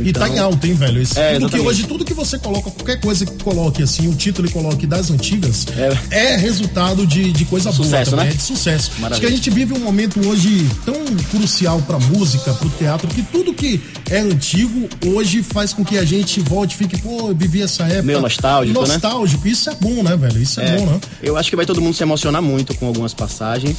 E 0.00 0.12
tá 0.12 0.26
Então, 0.28 0.36
em 0.36 0.38
alta, 0.38 0.66
hein, 0.66 0.74
velho? 0.74 1.02
Esse, 1.02 1.18
É, 1.18 1.38
tudo 1.38 1.50
que 1.50 1.60
hoje, 1.60 1.82
tudo 1.84 2.04
que 2.04 2.14
você 2.14 2.38
coloca, 2.38 2.70
qualquer 2.70 3.00
coisa 3.00 3.26
que 3.26 3.42
coloque 3.42 3.82
assim, 3.82 4.08
o 4.08 4.14
título 4.14 4.48
e 4.48 4.50
coloque 4.50 4.86
das 4.86 5.10
antigas, 5.10 5.66
é, 6.10 6.36
resultado 6.36 7.06
de, 7.06 7.32
de 7.32 7.44
coisa 7.44 7.72
boa 7.72 7.84
Sucesso, 7.84 8.10
também, 8.12 8.26
né? 8.26 8.32
é 8.32 8.36
de 8.36 8.42
sucesso. 8.42 8.92
Maravilha. 8.98 9.10
Acho 9.10 9.20
que 9.20 9.26
a 9.26 9.30
gente 9.30 9.50
vive 9.50 9.74
um 9.74 9.80
momento 9.80 10.26
hoje 10.26 10.68
tão 10.84 10.94
crucial 11.30 11.82
pra 11.82 11.98
música, 11.98 12.52
pro 12.54 12.68
teatro, 12.70 13.08
que 13.08 13.22
tudo 13.22 13.52
que 13.52 13.80
é 14.08 14.20
antigo 14.20 14.88
hoje 15.06 15.42
faz 15.42 15.72
com 15.72 15.84
que 15.84 15.98
a 15.98 16.04
gente 16.04 16.40
volte 16.40 16.74
e 16.74 16.76
fique, 16.76 17.00
pô, 17.00 17.30
eu 17.30 17.34
vivi 17.34 17.62
essa 17.62 17.84
época. 17.84 18.02
Meio 18.02 18.20
nostálgico, 18.20 18.80
né? 18.82 18.86
Nostálgico, 18.86 19.48
isso 19.48 19.68
é 19.68 19.74
bom, 19.74 20.02
né, 20.02 20.16
velho? 20.16 20.40
Isso 20.40 20.60
é, 20.60 20.74
É, 20.74 20.76
bom, 20.76 20.86
né? 20.86 21.00
Eu 21.22 21.36
acho 21.36 21.50
que 21.50 21.56
vai 21.56 21.66
todo 21.66 21.80
mundo 21.80 21.94
se 21.94 22.02
emocionar 22.02 22.40
muito 22.40 22.74
com 22.76 22.86
algumas 22.86 23.12
passagens 23.12 23.76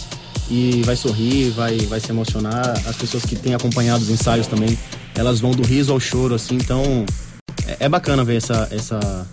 e 0.49 0.81
vai 0.83 0.95
sorrir, 0.95 1.51
vai, 1.51 1.77
vai 1.77 1.99
se 1.99 2.09
emocionar. 2.09 2.71
As 2.85 2.95
pessoas 2.95 3.23
que 3.23 3.35
têm 3.35 3.53
acompanhado 3.53 4.01
os 4.01 4.09
ensaios 4.09 4.47
também, 4.47 4.77
elas 5.15 5.39
vão 5.39 5.51
do 5.51 5.65
riso 5.65 5.91
ao 5.91 5.99
choro, 5.99 6.33
assim, 6.35 6.55
então 6.55 7.05
é, 7.67 7.85
é 7.85 7.89
bacana 7.89 8.23
ver 8.23 8.37
essa. 8.37 8.67
essa 8.71 9.27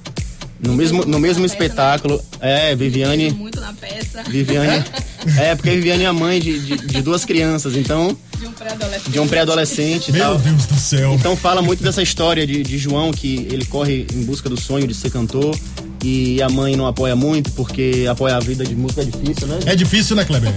no 0.58 0.72
mesmo, 0.72 1.04
no 1.04 1.18
mesmo 1.18 1.44
espetáculo, 1.44 2.22
é, 2.40 2.74
Viviane. 2.74 3.30
Muito 3.30 3.60
na 3.60 3.72
peça. 3.72 4.22
Viviane. 4.28 4.84
É, 5.40 5.56
porque 5.56 5.70
a 5.70 5.72
Viviane 5.72 6.04
é 6.04 6.06
a 6.06 6.12
mãe 6.12 6.38
de, 6.38 6.60
de, 6.60 6.76
de 6.76 7.02
duas 7.02 7.24
crianças, 7.24 7.74
então. 7.74 8.16
De 8.38 8.46
um 8.46 8.52
pré-adolescente. 8.52 9.10
De 9.10 9.18
um 9.18 9.26
pré-adolescente 9.26 10.08
e 10.08 10.12
Meu 10.12 10.22
tal. 10.22 10.38
Deus 10.38 10.66
do 10.66 10.78
céu. 10.78 11.14
Então 11.14 11.36
fala 11.36 11.60
muito 11.60 11.82
dessa 11.82 12.00
história 12.00 12.46
de, 12.46 12.62
de 12.62 12.78
João, 12.78 13.10
que 13.10 13.48
ele 13.50 13.64
corre 13.64 14.06
em 14.14 14.22
busca 14.22 14.48
do 14.48 14.56
sonho 14.60 14.86
de 14.86 14.94
ser 14.94 15.10
cantor 15.10 15.58
e 16.06 16.42
a 16.42 16.48
mãe 16.48 16.76
não 16.76 16.86
apoia 16.86 17.16
muito, 17.16 17.50
porque 17.52 18.06
apoiar 18.08 18.36
a 18.36 18.40
vida 18.40 18.64
de 18.64 18.76
música 18.76 19.02
é 19.02 19.04
difícil, 19.04 19.46
né? 19.48 19.58
É 19.66 19.74
difícil, 19.74 20.14
né, 20.16 20.24
Kleber? 20.24 20.52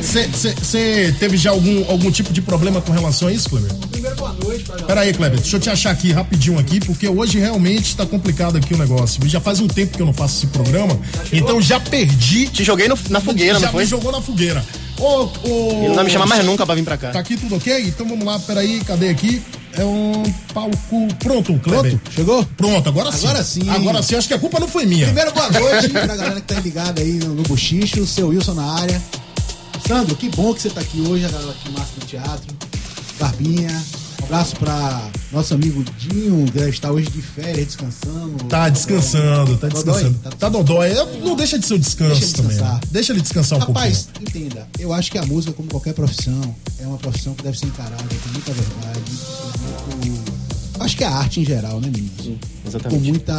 Você 0.00 1.14
teve 1.18 1.36
já 1.36 1.50
algum, 1.50 1.84
algum 1.90 2.10
tipo 2.10 2.32
de 2.32 2.40
problema 2.40 2.80
com 2.80 2.92
relação 2.92 3.28
a 3.28 3.32
isso, 3.32 3.48
Kleber? 3.50 3.72
Primeiro, 3.90 4.16
boa 4.16 4.32
noite 4.44 4.64
pra 4.64 4.74
galera. 4.74 4.86
Pera 4.86 5.00
aí, 5.00 5.12
Kleber, 5.12 5.40
deixa 5.40 5.56
eu 5.56 5.60
te 5.60 5.70
achar 5.70 5.90
aqui 5.90 6.12
rapidinho 6.12 6.58
aqui, 6.58 6.78
porque 6.80 7.08
hoje 7.08 7.38
realmente 7.38 7.96
tá 7.96 8.06
complicado 8.06 8.56
aqui 8.56 8.74
o 8.74 8.78
negócio. 8.78 9.20
Já 9.28 9.40
faz 9.40 9.60
um 9.60 9.66
tempo 9.66 9.96
que 9.96 10.02
eu 10.02 10.06
não 10.06 10.12
faço 10.12 10.36
esse 10.38 10.46
programa, 10.48 10.98
então 11.32 11.60
já 11.60 11.80
perdi. 11.80 12.46
Te 12.48 12.62
joguei 12.64 12.86
no- 12.88 12.98
na 13.10 13.20
fogueira, 13.20 13.58
já 13.58 13.66
não 13.66 13.72
foi? 13.72 13.84
me 13.84 13.90
jogou 13.90 14.12
na 14.12 14.20
fogueira. 14.22 14.64
Ô, 14.98 15.24
ô, 15.24 15.70
Ele 15.78 15.88
não 15.88 15.94
vai 15.94 16.04
me 16.04 16.10
chamar 16.10 16.26
mais 16.26 16.44
nunca 16.44 16.64
pra 16.64 16.74
vir 16.74 16.84
pra 16.84 16.96
cá. 16.96 17.10
Tá 17.10 17.18
aqui 17.18 17.36
tudo 17.36 17.56
ok? 17.56 17.82
Então 17.86 18.08
vamos 18.08 18.24
lá, 18.24 18.38
peraí, 18.38 18.80
cadê 18.80 19.10
aqui? 19.10 19.42
É 19.74 19.84
um 19.84 20.22
palco. 20.54 20.76
Pronto. 21.18 21.58
Pronto? 21.58 22.00
Chegou? 22.14 22.44
Pronto, 22.56 22.88
agora 22.88 23.12
sim. 23.12 23.26
Agora 23.26 23.44
sim. 23.44 23.68
Agora 23.68 24.02
sim, 24.02 24.14
acho 24.14 24.26
que 24.26 24.34
a 24.34 24.38
culpa 24.38 24.58
não 24.58 24.66
foi 24.68 24.86
minha. 24.86 25.04
Primeiro, 25.06 25.32
boa 25.32 25.50
noite 25.50 25.88
pra 25.90 26.06
galera 26.06 26.40
que 26.40 26.54
tá 26.54 26.60
ligada 26.60 27.02
aí 27.02 27.12
no, 27.12 27.34
no 27.34 27.42
Buchicho, 27.42 28.00
o 28.00 28.06
seu 28.06 28.28
Wilson 28.28 28.54
na 28.54 28.72
área. 28.80 29.02
Sandro, 29.86 30.16
que 30.16 30.30
bom 30.30 30.54
que 30.54 30.62
você 30.62 30.70
tá 30.70 30.80
aqui 30.80 31.00
hoje, 31.06 31.26
a 31.26 31.28
galera 31.28 31.50
aqui 31.50 31.70
massa 31.70 31.92
do 32.00 32.06
teatro. 32.06 32.56
Barbinha. 33.20 33.84
Um 34.20 34.24
abraço 34.24 34.56
pra 34.56 35.10
nosso 35.32 35.54
amigo 35.54 35.84
Dinho, 35.98 36.44
que 36.46 36.52
deve 36.52 36.70
estar 36.70 36.90
hoje 36.90 37.08
de 37.10 37.22
férias, 37.22 37.66
descansando. 37.66 38.44
Tá 38.44 38.68
descansando, 38.68 39.56
tá 39.58 39.68
Dodói? 39.68 40.02
descansando. 40.04 40.36
Tá 40.36 40.48
dodói. 40.48 40.94
Não 41.22 41.36
deixa 41.36 41.58
de 41.58 41.66
ser 41.66 41.74
o 41.74 41.78
descanso 41.78 42.10
Deixa 42.12 42.24
ele 42.26 42.32
também. 42.34 42.48
descansar. 42.50 42.74
né? 42.74 42.80
Deixa 42.90 43.12
ele 43.12 43.20
descansar 43.20 43.58
um 43.58 43.62
Rapaz, 43.62 44.08
pouquinho. 44.12 44.46
entenda, 44.46 44.68
eu 44.78 44.92
acho 44.92 45.10
que 45.10 45.18
a 45.18 45.26
música, 45.26 45.52
como 45.52 45.68
qualquer 45.68 45.94
profissão, 45.94 46.54
é 46.78 46.86
uma 46.86 46.98
profissão 46.98 47.34
que 47.34 47.42
deve 47.42 47.58
ser 47.58 47.66
encarada 47.66 48.02
com 48.02 48.28
muita 48.30 48.52
verdade, 48.52 49.10
com 49.84 49.96
muito... 50.06 50.32
Acho 50.80 50.96
que 50.96 51.04
é 51.04 51.06
a 51.06 51.14
arte 51.14 51.40
em 51.40 51.44
geral, 51.44 51.80
né, 51.80 51.88
meninos? 51.88 52.22
Sim, 52.22 52.38
Com 52.62 52.68
exatamente. 52.68 53.08
muita, 53.08 53.34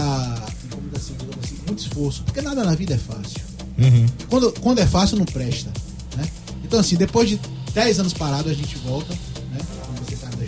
com 0.71 0.81
muita 0.81 0.97
assim, 0.97 1.13
assim, 1.43 1.55
muito 1.67 1.79
esforço, 1.79 2.23
porque 2.23 2.41
nada 2.41 2.63
na 2.63 2.73
vida 2.75 2.93
é 2.95 2.97
fácil. 2.97 3.41
Uhum. 3.77 4.05
Quando, 4.29 4.51
quando 4.59 4.79
é 4.79 4.87
fácil, 4.87 5.17
não 5.17 5.25
presta, 5.25 5.69
né? 6.15 6.27
Então, 6.63 6.79
assim, 6.79 6.95
depois 6.95 7.29
de 7.29 7.39
10 7.75 7.99
anos 7.99 8.13
parado, 8.13 8.49
a 8.49 8.53
gente 8.53 8.75
volta, 8.77 9.13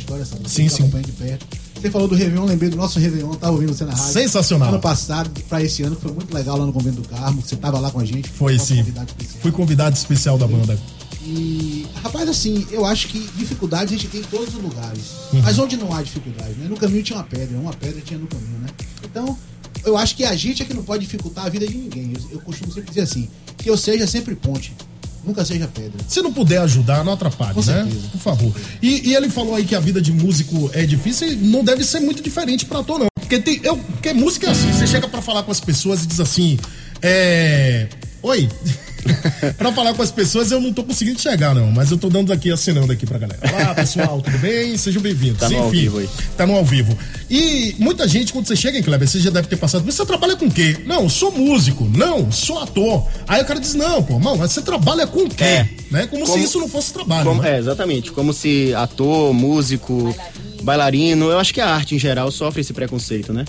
história, 0.10 0.26
sabe? 0.26 0.50
Sim, 0.50 0.68
Você 0.68 0.76
sim. 0.76 0.84
acompanha 0.84 1.04
de 1.04 1.12
perto. 1.12 1.48
Você 1.76 1.90
falou 1.90 2.08
do 2.08 2.16
Réveillon, 2.16 2.46
lembrei 2.46 2.70
do 2.70 2.76
nosso 2.76 3.00
Réveillon, 3.00 3.34
tava 3.36 3.54
ouvindo 3.54 3.74
você 3.74 3.86
na 3.86 3.94
rádio. 3.94 4.14
Sensacional. 4.14 4.70
Ano 4.70 4.80
passado, 4.80 5.30
pra 5.48 5.64
esse 5.64 5.84
ano, 5.84 5.96
foi 5.96 6.12
muito 6.12 6.34
legal 6.34 6.58
lá 6.58 6.66
no 6.66 6.74
Convento 6.74 7.02
do 7.02 7.08
Carmo, 7.08 7.42
que 7.42 7.48
você 7.48 7.56
tava 7.56 7.80
lá 7.80 7.90
com 7.92 8.00
a 8.00 8.06
gente. 8.06 8.28
Foi 8.30 8.58
sim. 8.60 8.78
convidado. 8.78 9.14
Fui 9.42 9.52
convidado 9.52 9.96
especial 9.96 10.38
da 10.38 10.48
banda. 10.48 10.78
E, 11.24 11.86
rapaz, 12.04 12.28
assim, 12.28 12.66
eu 12.72 12.86
acho 12.86 13.08
que 13.08 13.20
dificuldade 13.38 13.94
a 13.94 13.98
gente 13.98 14.08
tem 14.08 14.22
em 14.22 14.26
todos 14.26 14.56
os 14.56 14.62
lugares. 14.62 15.04
Uhum. 15.32 15.42
Mas 15.42 15.60
onde 15.60 15.78
não 15.78 15.94
há 15.96 16.02
dificuldade, 16.02 16.54
né? 16.56 16.68
No 16.68 16.76
caminho 16.76 17.04
tinha 17.04 17.18
uma 17.18 17.26
pedra, 17.26 17.58
uma 17.58 17.74
pedra 17.74 18.02
tinha 18.02 18.20
no 18.20 18.28
caminho, 18.28 18.60
né? 18.60 18.70
Então, 19.04 19.38
eu 19.86 19.96
acho 19.96 20.16
que 20.16 20.26
a 20.26 20.36
gente 20.36 20.64
é 20.64 20.66
que 20.66 20.74
não 20.74 20.84
pode 20.84 21.06
dificultar 21.06 21.46
a 21.46 21.50
vida 21.50 21.68
de 21.68 21.78
ninguém. 21.78 22.14
Eu, 22.14 22.32
eu 22.32 22.40
costumo 22.42 22.74
sempre 22.74 22.90
dizer 22.90 23.02
assim, 23.02 23.30
que 23.58 23.70
eu 23.70 23.78
seja 23.78 24.06
sempre 24.08 24.36
ponte, 24.36 24.74
nunca 25.24 25.44
seja 25.46 25.68
pedra. 25.68 26.00
Se 26.08 26.22
não 26.22 26.32
puder 26.34 26.60
ajudar, 26.60 27.04
não 27.04 27.14
atrapalhe, 27.14 27.54
Com 27.54 27.62
né? 27.62 27.84
certeza. 27.84 28.08
Por 28.12 28.20
favor. 28.20 28.56
E, 28.82 29.10
e 29.10 29.16
ele 29.16 29.30
falou 29.30 29.56
aí 29.56 29.66
que 29.66 29.76
a 29.76 29.80
vida 29.80 30.02
de 30.02 30.12
músico 30.12 30.70
é 30.74 30.86
difícil 30.86 31.32
e 31.32 31.36
não 31.36 31.64
deve 31.64 31.84
ser 31.84 32.00
muito 32.00 32.22
diferente 32.22 32.66
pra 32.66 32.80
ator, 32.80 33.00
não. 33.00 33.08
Porque, 33.20 33.40
tem, 33.40 33.60
eu, 33.64 33.78
porque 33.78 34.14
música 34.14 34.48
é 34.48 34.52
assim, 34.52 34.72
você 34.72 34.88
chega 34.88 35.08
pra 35.08 35.22
falar 35.22 35.44
com 35.44 35.52
as 35.52 35.60
pessoas 35.60 36.04
e 36.04 36.08
diz 36.08 36.20
assim, 36.20 36.58
é... 37.02 37.88
Oi? 38.22 38.50
pra 39.58 39.72
falar 39.72 39.94
com 39.94 40.02
as 40.02 40.12
pessoas 40.12 40.52
eu 40.52 40.60
não 40.60 40.72
tô 40.74 40.84
conseguindo 40.84 41.20
chegar, 41.20 41.54
não. 41.56 41.72
Mas 41.72 41.92
eu 41.92 41.98
tô 41.98 42.10
dando 42.10 42.32
aqui, 42.32 42.52
assinando 42.52 42.92
aqui 42.92 43.06
pra 43.06 43.18
galera. 43.18 43.40
Olá, 43.52 43.74
pessoal, 43.76 44.22
tudo 44.22 44.38
bem? 44.40 44.78
Sejam 44.78 45.02
bem-vindos. 45.02 45.40
Tá 45.40 45.50
no 45.50 45.58
ao 45.60 45.70
vivo 45.70 46.00
aí. 46.00 46.10
Tá 46.38 46.46
no 46.48 46.56
ao 46.56 46.66
vivo. 46.66 46.98
E 47.30 47.76
muita 47.80 48.08
gente, 48.08 48.34
quando 48.34 48.48
você 48.48 48.56
chega 48.56 48.78
em 48.78 48.84
Kleber, 48.84 49.08
você 49.08 49.20
já 49.20 49.30
deve 49.30 49.48
ter 49.48 49.58
passado. 49.58 49.84
Mas 49.86 49.96
você 49.96 50.06
trabalha 50.06 50.36
com 50.36 50.46
o 50.46 50.52
quê? 50.52 50.78
Não, 50.86 51.10
sou 51.10 51.32
músico. 51.32 51.86
Não, 51.96 52.32
sou 52.32 52.60
ator. 52.60 53.08
Aí 53.28 53.42
o 53.42 53.46
cara 53.46 53.60
diz: 53.60 53.74
não, 53.76 54.02
pô, 54.04 54.20
mano, 54.20 54.38
mas 54.38 54.52
você 54.52 54.62
trabalha 54.62 55.06
com 55.08 55.24
o 55.24 55.30
quê? 55.30 55.44
É. 55.44 55.70
Né? 55.92 56.08
Como, 56.08 56.26
se 56.26 56.32
Como- 56.34 56.44
isso 56.44 56.60
não 56.60 56.70
fosse 56.70 56.94
trabalho. 56.94 57.26
Como- 57.26 57.42
né? 57.42 57.56
é, 57.56 57.60
exatamente. 57.60 58.12
Como 58.12 58.34
se 58.34 58.74
ator, 58.76 59.34
músico, 59.34 60.16
bailarino. 60.64 61.30
eu 61.30 61.40
acho 61.40 61.54
que 61.54 61.62
a 61.62 61.68
arte 61.70 61.96
em 61.96 62.00
geral 62.00 62.32
sofre 62.32 62.62
esse 62.62 62.74
preconceito, 62.74 63.34
né? 63.34 63.46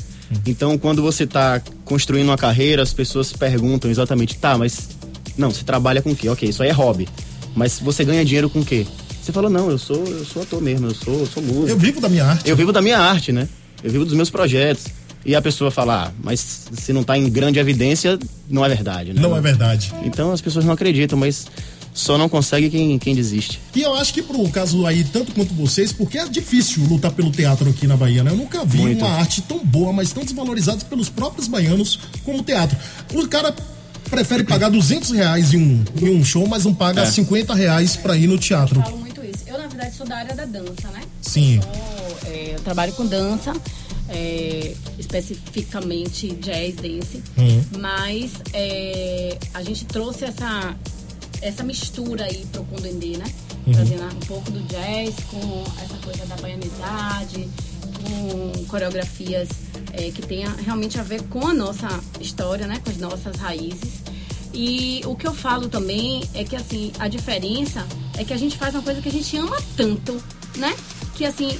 Então, 0.46 0.78
quando 0.78 1.02
você 1.02 1.26
tá 1.26 1.60
construindo 1.84 2.28
uma 2.28 2.38
carreira, 2.38 2.82
as 2.82 2.92
pessoas 2.92 3.32
perguntam 3.32 3.90
exatamente, 3.90 4.36
tá, 4.36 4.56
mas. 4.56 4.88
Não, 5.36 5.50
você 5.50 5.64
trabalha 5.64 6.02
com 6.02 6.10
o 6.10 6.16
quê? 6.16 6.28
Ok, 6.28 6.48
isso 6.48 6.62
aí 6.62 6.68
é 6.68 6.72
hobby. 6.72 7.08
Mas 7.54 7.78
você 7.80 8.04
ganha 8.04 8.24
dinheiro 8.24 8.48
com 8.48 8.60
o 8.60 8.64
quê? 8.64 8.86
Você 9.22 9.32
fala, 9.32 9.50
não, 9.50 9.70
eu 9.70 9.78
sou, 9.78 10.04
eu 10.06 10.24
sou 10.24 10.42
ator 10.42 10.62
mesmo, 10.62 10.88
eu 10.88 10.94
sou, 10.94 11.20
eu 11.20 11.26
sou 11.26 11.42
músico. 11.42 11.68
Eu 11.68 11.78
vivo 11.78 12.00
da 12.00 12.08
minha 12.08 12.24
arte. 12.24 12.48
Eu 12.48 12.56
vivo 12.56 12.72
da 12.72 12.80
minha 12.80 12.98
arte, 12.98 13.32
né? 13.32 13.48
Eu 13.82 13.90
vivo 13.90 14.04
dos 14.04 14.14
meus 14.14 14.30
projetos. 14.30 14.86
E 15.24 15.34
a 15.34 15.42
pessoa 15.42 15.70
fala, 15.70 16.06
ah, 16.06 16.12
mas 16.22 16.68
se 16.72 16.92
não 16.92 17.02
tá 17.02 17.16
em 17.16 17.28
grande 17.28 17.58
evidência, 17.58 18.18
não 18.48 18.64
é 18.64 18.68
verdade, 18.68 19.12
né? 19.12 19.20
Não 19.20 19.36
é 19.36 19.40
verdade. 19.40 19.92
Então 20.02 20.32
as 20.32 20.40
pessoas 20.40 20.64
não 20.64 20.72
acreditam, 20.72 21.18
mas 21.18 21.46
só 21.92 22.16
não 22.16 22.28
consegue 22.28 22.70
quem, 22.70 22.98
quem 22.98 23.14
desiste. 23.14 23.60
E 23.74 23.82
eu 23.82 23.94
acho 23.94 24.14
que 24.14 24.22
pro 24.22 24.48
caso 24.48 24.86
aí, 24.86 25.04
tanto 25.04 25.32
quanto 25.32 25.52
vocês, 25.52 25.92
porque 25.92 26.18
é 26.18 26.26
difícil 26.26 26.84
lutar 26.84 27.12
pelo 27.12 27.30
teatro 27.30 27.68
aqui 27.68 27.86
na 27.86 27.96
Bahia, 27.96 28.24
né? 28.24 28.30
Eu 28.30 28.36
nunca 28.36 28.64
vi 28.64 28.78
Muito. 28.78 29.04
uma 29.04 29.14
arte 29.14 29.42
tão 29.42 29.58
boa, 29.64 29.92
mas 29.92 30.12
tão 30.12 30.24
desvalorizada 30.24 30.84
pelos 30.86 31.10
próprios 31.10 31.46
baianos 31.46 31.98
como 32.24 32.38
o 32.38 32.42
teatro. 32.42 32.78
O 33.12 33.28
cara 33.28 33.54
prefere 34.10 34.44
pagar 34.44 34.68
200 34.70 35.10
reais 35.10 35.54
em 35.54 35.58
um, 35.58 35.84
em 36.02 36.10
um 36.16 36.24
show, 36.24 36.46
mas 36.48 36.64
não 36.64 36.74
paga 36.74 37.02
É. 37.02 37.06
50 37.06 37.54
reais 37.54 37.96
pra 37.96 38.16
ir 38.16 38.26
no 38.26 38.36
teatro. 38.38 38.78
Eu 38.78 38.82
falo 38.82 38.98
muito 38.98 39.24
isso. 39.24 39.44
Eu, 39.46 39.58
na 39.58 39.66
verdade, 39.68 39.96
sou 39.96 40.06
da 40.06 40.16
área 40.16 40.34
da 40.34 40.44
dança, 40.44 40.88
né? 40.92 41.02
Sim. 41.22 41.60
Sou, 41.62 42.30
é, 42.30 42.54
eu 42.56 42.60
trabalho 42.60 42.92
com 42.92 43.06
dança, 43.06 43.52
é, 44.08 44.74
especificamente 44.98 46.28
jazz 46.36 46.74
dance, 46.76 47.22
Uhum. 47.36 47.64
mas 47.78 48.32
é, 48.52 49.38
a 49.54 49.62
gente 49.62 49.84
trouxe 49.84 50.24
essa, 50.24 50.74
essa 51.40 51.62
mistura 51.62 52.24
aí 52.24 52.44
pro 52.52 52.64
Condendê, 52.64 53.16
né? 53.16 53.24
Uhum. 53.66 53.72
Trazendo 53.74 54.04
um 54.04 54.26
pouco 54.26 54.50
do 54.50 54.60
jazz 54.66 55.14
com 55.30 55.64
essa 55.82 55.94
coisa 56.02 56.24
da 56.26 56.36
baianidade, 56.36 57.48
com 58.02 58.64
coreografias 58.66 59.48
é, 59.92 60.10
que 60.10 60.22
tenha 60.22 60.48
realmente 60.64 60.98
a 60.98 61.02
ver 61.02 61.22
com 61.24 61.46
a 61.46 61.52
nossa 61.52 61.88
história, 62.20 62.66
né? 62.66 62.80
Com 62.84 62.90
as 62.90 62.96
nossas 62.98 63.36
raízes. 63.36 63.99
E 64.52 65.00
o 65.06 65.14
que 65.14 65.26
eu 65.26 65.34
falo 65.34 65.68
também 65.68 66.22
é 66.34 66.42
que 66.44 66.56
assim, 66.56 66.92
a 66.98 67.06
diferença 67.08 67.86
é 68.18 68.24
que 68.24 68.32
a 68.32 68.36
gente 68.36 68.56
faz 68.58 68.74
uma 68.74 68.82
coisa 68.82 69.00
que 69.00 69.08
a 69.08 69.12
gente 69.12 69.36
ama 69.36 69.56
tanto, 69.76 70.20
né? 70.56 70.74
Que 71.14 71.24
assim, 71.24 71.56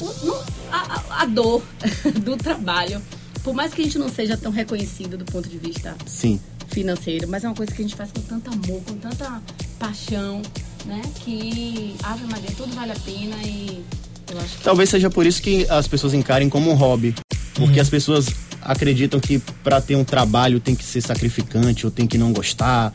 o- 0.00 0.26
não- 0.26 0.42
a, 0.70 1.22
a- 1.22 1.26
dor 1.26 1.62
do 2.22 2.36
trabalho, 2.36 3.00
por 3.42 3.54
mais 3.54 3.72
que 3.72 3.80
a 3.80 3.84
gente 3.84 3.98
não 3.98 4.08
seja 4.08 4.36
tão 4.36 4.52
reconhecido 4.52 5.16
do 5.16 5.24
ponto 5.24 5.48
de 5.48 5.56
vista 5.58 5.96
Sim. 6.06 6.38
financeiro, 6.68 7.26
mas 7.28 7.42
é 7.44 7.48
uma 7.48 7.54
coisa 7.54 7.72
que 7.72 7.80
a 7.80 7.84
gente 7.84 7.96
faz 7.96 8.10
com 8.12 8.20
tanto 8.22 8.50
amor, 8.50 8.82
com 8.82 8.94
tanta 8.96 9.42
paixão, 9.78 10.42
né? 10.84 11.00
Que 11.24 11.94
Ave 12.02 12.24
Maria, 12.26 12.50
tudo 12.56 12.74
vale 12.74 12.92
a 12.92 12.96
pena 12.96 13.36
e 13.44 13.82
eu 14.30 14.38
acho 14.40 14.56
que 14.58 14.62
Talvez 14.64 14.90
seja 14.90 15.08
por 15.08 15.24
isso 15.26 15.40
que 15.40 15.66
as 15.70 15.86
pessoas 15.88 16.12
encarem 16.12 16.48
como 16.50 16.70
um 16.70 16.74
hobby. 16.74 17.14
Porque 17.54 17.78
as 17.78 17.88
pessoas 17.88 18.26
acreditam 18.64 19.20
que 19.20 19.38
para 19.62 19.80
ter 19.80 19.96
um 19.96 20.04
trabalho 20.04 20.58
tem 20.60 20.74
que 20.74 20.84
ser 20.84 21.00
sacrificante 21.00 21.84
ou 21.86 21.90
tem 21.92 22.06
que 22.06 22.16
não 22.18 22.32
gostar. 22.32 22.92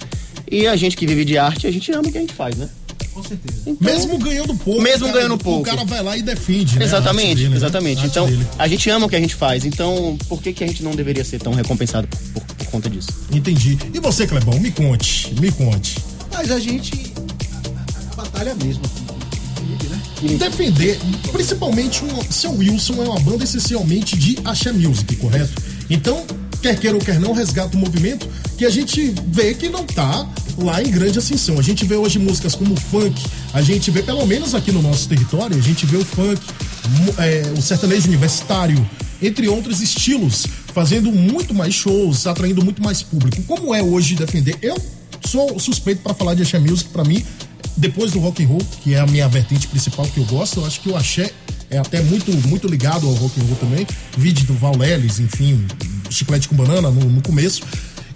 E 0.52 0.66
a 0.68 0.76
gente 0.76 0.98
que 0.98 1.06
vive 1.06 1.24
de 1.26 1.38
arte, 1.38 1.68
a 1.68 1.72
gente 1.72 1.92
ama 1.92 2.08
o 2.08 2.12
que 2.12 2.18
a 2.18 2.22
gente 2.22 2.34
faz, 2.34 2.56
né? 2.56 2.68
Com 3.14 3.24
certeza. 3.24 3.62
Então, 3.68 3.78
Mesmo 3.94 4.18
ganhando 4.18 4.56
pouco. 4.56 4.82
Mesmo 4.82 5.08
cara- 5.08 5.18
ganhando 5.20 5.38
pouco. 5.38 5.62
O 5.62 5.64
cara 5.64 5.84
vai 5.86 6.02
lá 6.02 6.18
e 6.18 6.22
defende, 6.22 6.78
né? 6.78 6.86
a 6.86 6.88
Exatamente, 6.88 7.36
dele, 7.36 7.50
né? 7.50 7.56
exatamente. 7.58 7.98
A 8.00 8.04
arte 8.04 8.12
Então, 8.12 8.26
dele. 8.28 8.48
a 8.58 8.68
gente 8.68 8.90
ama 8.90 9.06
o 9.06 9.10
que 9.10 9.16
a 9.16 9.20
gente 9.20 9.36
faz. 9.36 9.66
Então, 9.66 10.18
por 10.28 10.42
que, 10.42 10.54
que 10.54 10.64
a 10.64 10.68
gente 10.68 10.84
não 10.84 10.92
deveria 10.92 11.24
ser 11.24 11.40
tão 11.40 11.54
recompensado 11.54 12.08
por, 12.08 12.18
por- 12.42 12.56
por 12.56 12.68
conta 12.68 12.90
disso? 12.90 13.10
Entendi. 13.32 13.78
E 13.94 14.00
você, 14.00 14.26
Clebão, 14.26 14.60
me 14.60 14.72
conte, 14.72 15.34
me 15.40 15.52
conte. 15.52 15.98
Mas 16.32 16.52
a 16.52 16.60
gente. 16.60 17.14
A, 17.54 18.14
a 18.14 18.16
batalha 18.16 18.56
mesmo 18.56 18.84
né? 18.84 18.90
Defender, 20.22 21.00
principalmente 21.32 22.04
um, 22.04 22.32
seu 22.32 22.52
Wilson 22.52 22.96
é 23.04 23.08
uma 23.08 23.20
banda 23.20 23.44
essencialmente 23.44 24.18
de 24.18 24.38
axé 24.44 24.72
music, 24.72 25.16
correto? 25.16 25.52
Então, 25.90 26.26
quer 26.62 26.78
queira 26.78 26.98
ou 26.98 27.02
quer 27.02 27.20
não, 27.20 27.34
resgata 27.34 27.78
o 27.78 27.80
movimento 27.80 28.28
que 28.58 28.66
a 28.66 28.70
gente 28.70 29.14
vê 29.28 29.54
que 29.54 29.70
não 29.70 29.86
tá 29.86 30.28
lá 30.58 30.84
em 30.84 30.92
grande 30.92 31.18
ascensão. 31.18 31.58
A 31.58 31.62
gente 31.62 31.86
vê 31.86 31.96
hoje 31.96 32.20
músicas 32.20 32.54
como 32.54 32.74
o 32.74 32.78
funk, 32.78 33.22
a 33.54 33.62
gente 33.62 33.90
vê, 33.90 34.04
pelo 34.04 34.26
menos 34.26 34.54
aqui 34.54 34.72
no 34.72 34.82
nosso 34.82 35.08
território, 35.08 35.58
a 35.58 35.62
gente 35.62 35.86
vê 35.86 35.96
o 35.96 36.04
funk, 36.04 36.42
é, 37.18 37.54
o 37.58 37.62
sertanejo 37.62 38.08
universitário, 38.08 38.90
entre 39.22 39.48
outros 39.48 39.82
estilos, 39.82 40.46
fazendo 40.74 41.12
muito 41.12 41.54
mais 41.54 41.74
shows, 41.74 42.28
atraindo 42.28 42.64
muito 42.64 42.84
mais 42.84 43.02
público. 43.02 43.42
Como 43.44 43.74
é 43.74 43.82
hoje 43.82 44.16
defender? 44.16 44.58
Eu 44.62 44.76
sou 45.26 45.60
suspeito 45.60 46.02
para 46.02 46.14
falar 46.14 46.34
de 46.34 46.42
axé 46.42 46.60
music, 46.60 46.90
para 46.90 47.04
mim, 47.04 47.24
depois 47.78 48.12
do 48.12 48.20
rock 48.20 48.44
and 48.44 48.48
roll, 48.48 48.62
que 48.84 48.94
é 48.94 49.00
a 49.00 49.08
minha 49.08 49.28
vertente 49.28 49.68
principal 49.68 50.06
que 50.08 50.20
eu 50.20 50.26
gosto, 50.26 50.60
eu 50.60 50.66
acho 50.66 50.82
que 50.82 50.90
o 50.90 50.96
axé 50.96 51.32
é 51.70 51.78
até 51.78 52.02
muito 52.02 52.32
muito 52.48 52.68
ligado 52.68 53.08
ao 53.08 53.14
rock 53.14 53.40
and 53.40 53.44
roll 53.44 53.56
também. 53.58 53.88
Vídeo 54.18 54.46
do 54.46 54.54
Val 54.56 54.76
Lelis, 54.76 55.20
enfim, 55.20 55.66
chiclete 56.10 56.48
com 56.48 56.56
banana 56.56 56.90
no, 56.90 57.06
no 57.06 57.22
começo. 57.22 57.62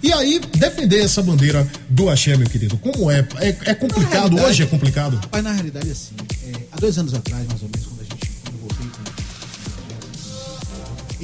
E 0.02 0.12
aí, 0.12 0.38
defender 0.58 1.02
essa 1.02 1.22
bandeira 1.22 1.66
do 1.88 2.10
axé, 2.10 2.36
meu 2.36 2.46
querido, 2.46 2.76
como 2.76 3.10
é? 3.10 3.26
É, 3.40 3.70
é 3.70 3.74
complicado? 3.74 4.38
Hoje 4.38 4.62
é 4.62 4.66
complicado? 4.66 5.16
Rapaz, 5.16 5.42
na 5.42 5.52
realidade, 5.52 5.90
assim, 5.90 6.14
é, 6.46 6.52
há 6.72 6.76
dois 6.76 6.98
anos 6.98 7.14
atrás, 7.14 7.46
mais 7.46 7.62
ou 7.62 7.70
menos, 7.70 7.86
quando 7.86 8.00
a 8.00 8.04
gente 8.04 8.30
quando 8.44 8.54
eu 8.54 8.60
voltei 8.60 8.86
com 8.86 9.14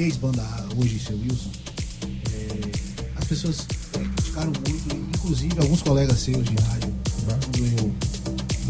ex-banda 0.01 0.43
hoje 0.77 0.99
seu 0.99 1.19
Wilson, 1.19 1.51
é, 2.33 2.49
as 3.17 3.25
pessoas 3.27 3.67
é, 3.93 3.99
criticaram 3.99 4.53
muito, 4.67 4.97
inclusive 5.15 5.61
alguns 5.61 5.83
colegas 5.83 6.19
seus 6.19 6.43
de 6.43 6.55
rádio, 6.63 6.95
quando 7.27 7.59
eu 7.59 7.93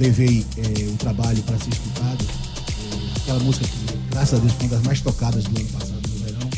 levei 0.01 0.47
é, 0.57 0.89
o 0.89 0.97
trabalho 0.97 1.43
para 1.43 1.59
ser 1.59 1.69
escutado, 1.69 2.25
é, 2.25 3.21
aquela 3.21 3.39
música 3.41 3.67
que, 3.67 3.99
graças 4.11 4.39
a 4.39 4.43
Deus, 4.43 4.53
foi 4.55 4.67
uma 4.67 4.77
das 4.77 4.87
mais 4.87 5.01
tocadas 5.03 5.45
do 5.45 5.61
ano 5.61 5.69
passado 5.69 6.01
no 6.09 6.25
verão, 6.25 6.51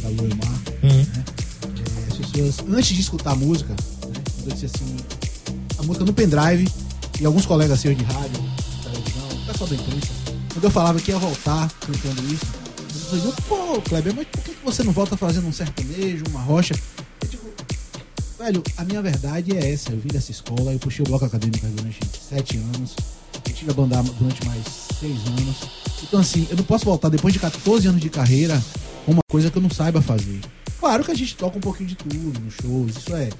da 0.00 0.08
Lua 0.10 0.28
e 0.28 0.32
o 0.32 0.36
Mar, 0.36 0.60
né? 0.80 1.06
É, 1.64 2.12
as 2.12 2.18
pessoas, 2.18 2.68
antes 2.70 2.94
de 2.94 3.00
escutar 3.00 3.32
a 3.32 3.34
música, 3.34 3.70
né, 3.70 4.22
eu 4.46 4.52
disse 4.52 4.66
assim, 4.66 4.96
a 5.76 5.82
música 5.82 6.04
no 6.04 6.12
pendrive, 6.12 6.70
e 7.20 7.26
alguns 7.26 7.44
colegas 7.44 7.80
seus 7.80 7.96
de 7.96 8.04
rádio, 8.04 8.42
televisão, 8.84 9.28
o 9.42 9.46
pessoal 9.46 9.70
da 9.70 9.74
imprensa, 9.74 10.08
quando 10.52 10.64
eu 10.64 10.70
falava 10.70 11.00
que 11.00 11.10
ia 11.10 11.18
voltar 11.18 11.68
cantando 11.80 12.32
isso, 12.32 12.46
eles 13.10 13.10
diziam, 13.10 13.34
pô, 13.48 13.80
Kleber, 13.82 14.14
mas 14.14 14.26
por 14.28 14.40
que 14.42 14.52
você 14.64 14.84
não 14.84 14.92
volta 14.92 15.16
fazendo 15.16 15.48
um 15.48 15.52
sertanejo, 15.52 16.24
uma 16.30 16.40
rocha? 16.40 16.74
Velho, 18.38 18.62
a 18.76 18.84
minha 18.84 19.00
verdade 19.00 19.56
é 19.56 19.72
essa, 19.72 19.92
eu 19.92 19.98
vim 19.98 20.08
dessa 20.08 20.30
escola, 20.30 20.72
eu 20.72 20.78
puxei 20.78 21.04
o 21.04 21.08
bloco 21.08 21.24
acadêmico 21.24 21.66
durante 21.68 22.00
sete 22.28 22.56
anos, 22.56 22.96
eu 23.46 23.52
tive 23.52 23.70
a 23.70 23.74
bandar 23.74 24.02
durante 24.02 24.44
mais 24.44 24.64
seis 24.98 25.18
anos, 25.26 25.56
então 26.02 26.18
assim, 26.18 26.46
eu 26.50 26.56
não 26.56 26.64
posso 26.64 26.84
voltar 26.84 27.08
depois 27.08 27.32
de 27.32 27.38
14 27.38 27.86
anos 27.86 28.00
de 28.00 28.10
carreira 28.10 28.60
com 29.06 29.12
uma 29.12 29.22
coisa 29.30 29.50
que 29.50 29.58
eu 29.58 29.62
não 29.62 29.70
saiba 29.70 30.02
fazer. 30.02 30.40
Claro 30.80 31.04
que 31.04 31.12
a 31.12 31.14
gente 31.14 31.36
toca 31.36 31.56
um 31.56 31.60
pouquinho 31.60 31.88
de 31.90 31.94
tudo 31.94 32.40
nos 32.40 32.54
shows, 32.54 32.96
isso 32.96 33.14
é 33.14 33.30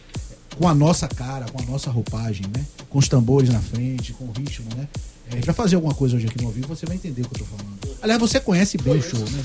com 0.56 0.68
a 0.68 0.74
nossa 0.74 1.08
cara, 1.08 1.46
com 1.46 1.60
a 1.60 1.66
nossa 1.66 1.90
roupagem, 1.90 2.46
né? 2.56 2.64
Com 2.88 2.98
os 2.98 3.08
tambores 3.08 3.50
na 3.50 3.60
frente, 3.60 4.12
com 4.12 4.24
o 4.24 4.32
ritmo, 4.32 4.68
né? 4.76 4.88
É, 5.32 5.40
pra 5.40 5.52
fazer 5.52 5.74
alguma 5.74 5.94
coisa 5.94 6.16
hoje 6.16 6.26
aqui 6.26 6.40
no 6.40 6.46
ao 6.46 6.52
vivo, 6.52 6.68
você 6.68 6.86
vai 6.86 6.96
entender 6.96 7.22
o 7.22 7.28
que 7.28 7.42
eu 7.42 7.46
tô 7.46 7.56
falando. 7.56 7.78
Aliás, 8.00 8.20
você 8.20 8.38
conhece 8.38 8.78
bem 8.78 8.96
o 8.96 9.02
show, 9.02 9.18
né? 9.18 9.42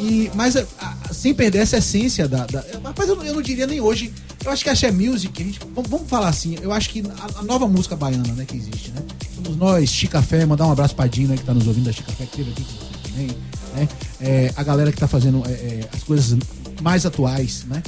E, 0.00 0.30
mas 0.34 0.56
a- 0.56 0.64
a- 0.80 1.12
sem 1.14 1.34
perder 1.34 1.58
essa 1.58 1.76
essência 1.76 2.26
da. 2.28 2.46
da 2.46 2.64
rapaz, 2.82 3.08
eu, 3.08 3.16
não- 3.16 3.24
eu 3.24 3.34
não 3.34 3.42
diria 3.42 3.66
nem 3.66 3.80
hoje. 3.80 4.12
Eu 4.44 4.50
acho 4.50 4.64
que 4.64 4.68
a 4.70 4.72
Axé 4.72 4.90
Music, 4.90 5.40
a 5.40 5.44
gente, 5.46 5.60
vamos, 5.74 5.88
vamos 5.88 6.08
falar 6.08 6.28
assim, 6.28 6.56
eu 6.60 6.72
acho 6.72 6.90
que 6.90 7.00
a, 7.36 7.40
a 7.40 7.42
nova 7.42 7.68
música 7.68 7.94
baiana, 7.94 8.32
né, 8.32 8.44
que 8.44 8.56
existe, 8.56 8.90
né? 8.90 9.00
Somos 9.36 9.56
nós, 9.56 9.88
Chicafé, 9.90 10.44
mandar 10.44 10.66
um 10.66 10.72
abraço 10.72 10.94
pra 10.96 11.06
Dina 11.06 11.36
que 11.36 11.44
tá 11.44 11.54
nos 11.54 11.66
ouvindo 11.68 11.84
da 11.84 11.92
Chicafé, 11.92 12.24
que 12.26 12.36
teve 12.38 12.50
aqui 12.50 12.64
também, 13.08 13.28
né? 13.76 13.88
É, 14.20 14.52
a 14.56 14.62
galera 14.64 14.90
que 14.90 14.98
tá 14.98 15.06
fazendo 15.06 15.42
é, 15.46 15.50
é, 15.52 15.88
as 15.94 16.02
coisas 16.02 16.36
mais 16.80 17.06
atuais, 17.06 17.64
né? 17.68 17.82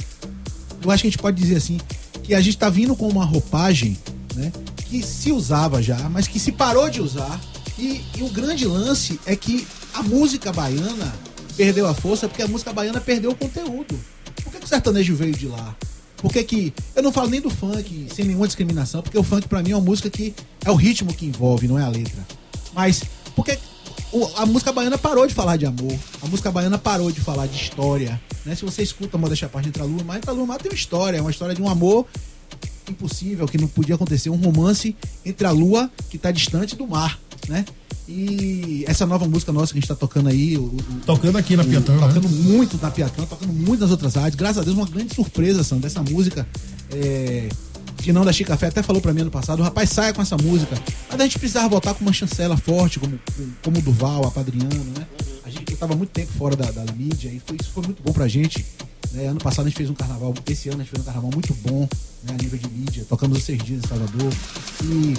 eu 0.83 0.91
acho 0.91 1.01
que 1.01 1.07
a 1.07 1.11
gente 1.11 1.19
pode 1.19 1.41
dizer 1.41 1.55
assim 1.55 1.79
que 2.23 2.33
a 2.35 2.39
gente 2.41 2.57
tá 2.57 2.69
vindo 2.69 2.95
com 2.95 3.07
uma 3.09 3.25
roupagem, 3.25 3.97
né, 4.35 4.51
que 4.87 5.01
se 5.03 5.31
usava 5.31 5.81
já, 5.81 5.97
mas 6.09 6.27
que 6.27 6.39
se 6.39 6.51
parou 6.51 6.89
de 6.89 7.01
usar. 7.01 7.39
E, 7.77 8.01
e 8.17 8.23
o 8.23 8.29
grande 8.29 8.65
lance 8.65 9.19
é 9.25 9.35
que 9.35 9.67
a 9.93 10.01
música 10.03 10.53
baiana 10.53 11.13
perdeu 11.55 11.87
a 11.87 11.93
força 11.93 12.27
porque 12.27 12.43
a 12.43 12.47
música 12.47 12.71
baiana 12.73 13.01
perdeu 13.01 13.31
o 13.31 13.35
conteúdo. 13.35 13.99
Por 14.43 14.51
que, 14.51 14.59
que 14.59 14.65
o 14.65 14.67
sertanejo 14.67 15.15
veio 15.15 15.33
de 15.33 15.47
lá? 15.47 15.75
Por 16.17 16.31
que, 16.31 16.43
que. 16.43 16.73
Eu 16.95 17.03
não 17.03 17.11
falo 17.11 17.29
nem 17.29 17.41
do 17.41 17.49
funk 17.49 18.07
sem 18.13 18.25
nenhuma 18.25 18.47
discriminação, 18.47 19.01
porque 19.01 19.17
o 19.17 19.23
funk 19.23 19.47
pra 19.47 19.61
mim 19.61 19.71
é 19.71 19.75
uma 19.75 19.83
música 19.83 20.09
que 20.09 20.33
é 20.63 20.71
o 20.71 20.75
ritmo 20.75 21.13
que 21.13 21.25
envolve, 21.25 21.67
não 21.67 21.77
é 21.77 21.83
a 21.83 21.89
letra. 21.89 22.25
Mas 22.73 23.03
por 23.35 23.45
que 23.45 23.57
a 24.37 24.45
música 24.45 24.71
baiana 24.71 24.97
parou 24.97 25.27
de 25.27 25.33
falar 25.33 25.57
de 25.57 25.65
amor. 25.65 25.97
A 26.21 26.27
música 26.27 26.51
baiana 26.51 26.77
parou 26.77 27.11
de 27.11 27.19
falar 27.19 27.47
de 27.47 27.55
história. 27.55 28.19
Né? 28.45 28.55
Se 28.55 28.63
você 28.63 28.81
escuta 28.81 29.17
Modéstia 29.17 29.49
parte 29.49 29.67
entre 29.67 29.81
a 29.81 29.85
Lua 29.85 30.03
Mar, 30.03 30.17
entre 30.17 30.29
a 30.29 30.33
Lua 30.33 30.45
Mar 30.45 30.57
tem 30.57 30.71
uma 30.71 30.75
história. 30.75 31.17
É 31.17 31.21
uma 31.21 31.31
história 31.31 31.53
de 31.53 31.61
um 31.61 31.67
amor 31.67 32.05
impossível, 32.89 33.47
que 33.47 33.57
não 33.57 33.67
podia 33.67 33.95
acontecer. 33.95 34.29
Um 34.29 34.37
romance 34.37 34.95
entre 35.25 35.45
a 35.47 35.51
Lua, 35.51 35.89
que 36.09 36.17
está 36.17 36.31
distante, 36.31 36.75
do 36.75 36.87
mar. 36.87 37.19
Né? 37.49 37.65
E 38.07 38.83
essa 38.87 39.05
nova 39.05 39.27
música 39.27 39.51
nossa 39.51 39.71
que 39.73 39.79
a 39.79 39.81
gente 39.81 39.87
tá 39.87 39.95
tocando 39.95 40.29
aí, 40.29 40.57
o- 40.57 40.61
o- 40.65 40.77
Tocando 41.05 41.37
aqui 41.37 41.55
na 41.57 41.63
o- 41.63 41.65
Piatã, 41.67 41.93
né? 41.95 42.07
Tocando 42.07 42.29
muito 42.29 42.79
na 42.81 42.91
Piatã, 42.91 43.25
tocando 43.25 43.51
muito 43.53 43.79
nas 43.81 43.89
outras 43.91 44.13
rádios. 44.15 44.35
Graças 44.35 44.59
a 44.59 44.63
Deus, 44.63 44.75
uma 44.77 44.85
grande 44.85 45.13
surpresa, 45.15 45.63
Sandro, 45.63 45.83
dessa 45.83 46.01
música. 46.03 46.47
É... 46.91 47.49
Dinão 48.01 48.23
da 48.23 48.31
Chica 48.31 48.55
Fé 48.55 48.67
até 48.67 48.83
falou 48.83 49.01
pra 49.01 49.11
mim 49.13 49.21
ano 49.21 49.31
passado, 49.31 49.63
rapaz, 49.63 49.89
saia 49.89 50.13
com 50.13 50.21
essa 50.21 50.37
música. 50.37 50.77
Mas 51.09 51.19
a 51.19 51.23
gente 51.23 51.39
precisava 51.39 51.67
voltar 51.69 51.95
com 51.95 52.01
uma 52.01 52.13
chancela 52.13 52.55
forte, 52.55 52.99
como, 52.99 53.17
como 53.63 53.79
o 53.79 53.81
Duval, 53.81 54.27
a 54.27 54.31
Padriano, 54.31 54.69
né? 54.95 55.07
A 55.43 55.49
gente 55.49 55.71
eu 55.71 55.77
tava 55.77 55.95
muito 55.95 56.09
tempo 56.11 56.31
fora 56.37 56.55
da, 56.55 56.69
da 56.69 56.91
mídia 56.93 57.29
e 57.29 57.41
foi, 57.43 57.57
isso 57.59 57.71
foi 57.71 57.83
muito 57.83 58.03
bom 58.03 58.11
pra 58.13 58.27
gente. 58.27 58.63
né? 59.11 59.27
Ano 59.27 59.39
passado 59.39 59.65
a 59.65 59.69
gente 59.69 59.77
fez 59.77 59.89
um 59.89 59.93
carnaval, 59.95 60.33
esse 60.47 60.69
ano 60.69 60.81
a 60.81 60.83
gente 60.83 60.91
fez 60.91 61.01
um 61.01 61.05
carnaval 61.05 61.31
muito 61.33 61.53
bom, 61.67 61.87
né? 62.23 62.35
A 62.37 62.43
nível 62.43 62.59
de 62.59 62.67
mídia. 62.69 63.05
Tocamos 63.09 63.39
os 63.39 63.43
seis 63.43 63.63
dias 63.63 63.83
em 63.83 63.87
Salvador. 63.87 64.31
E 64.83 65.13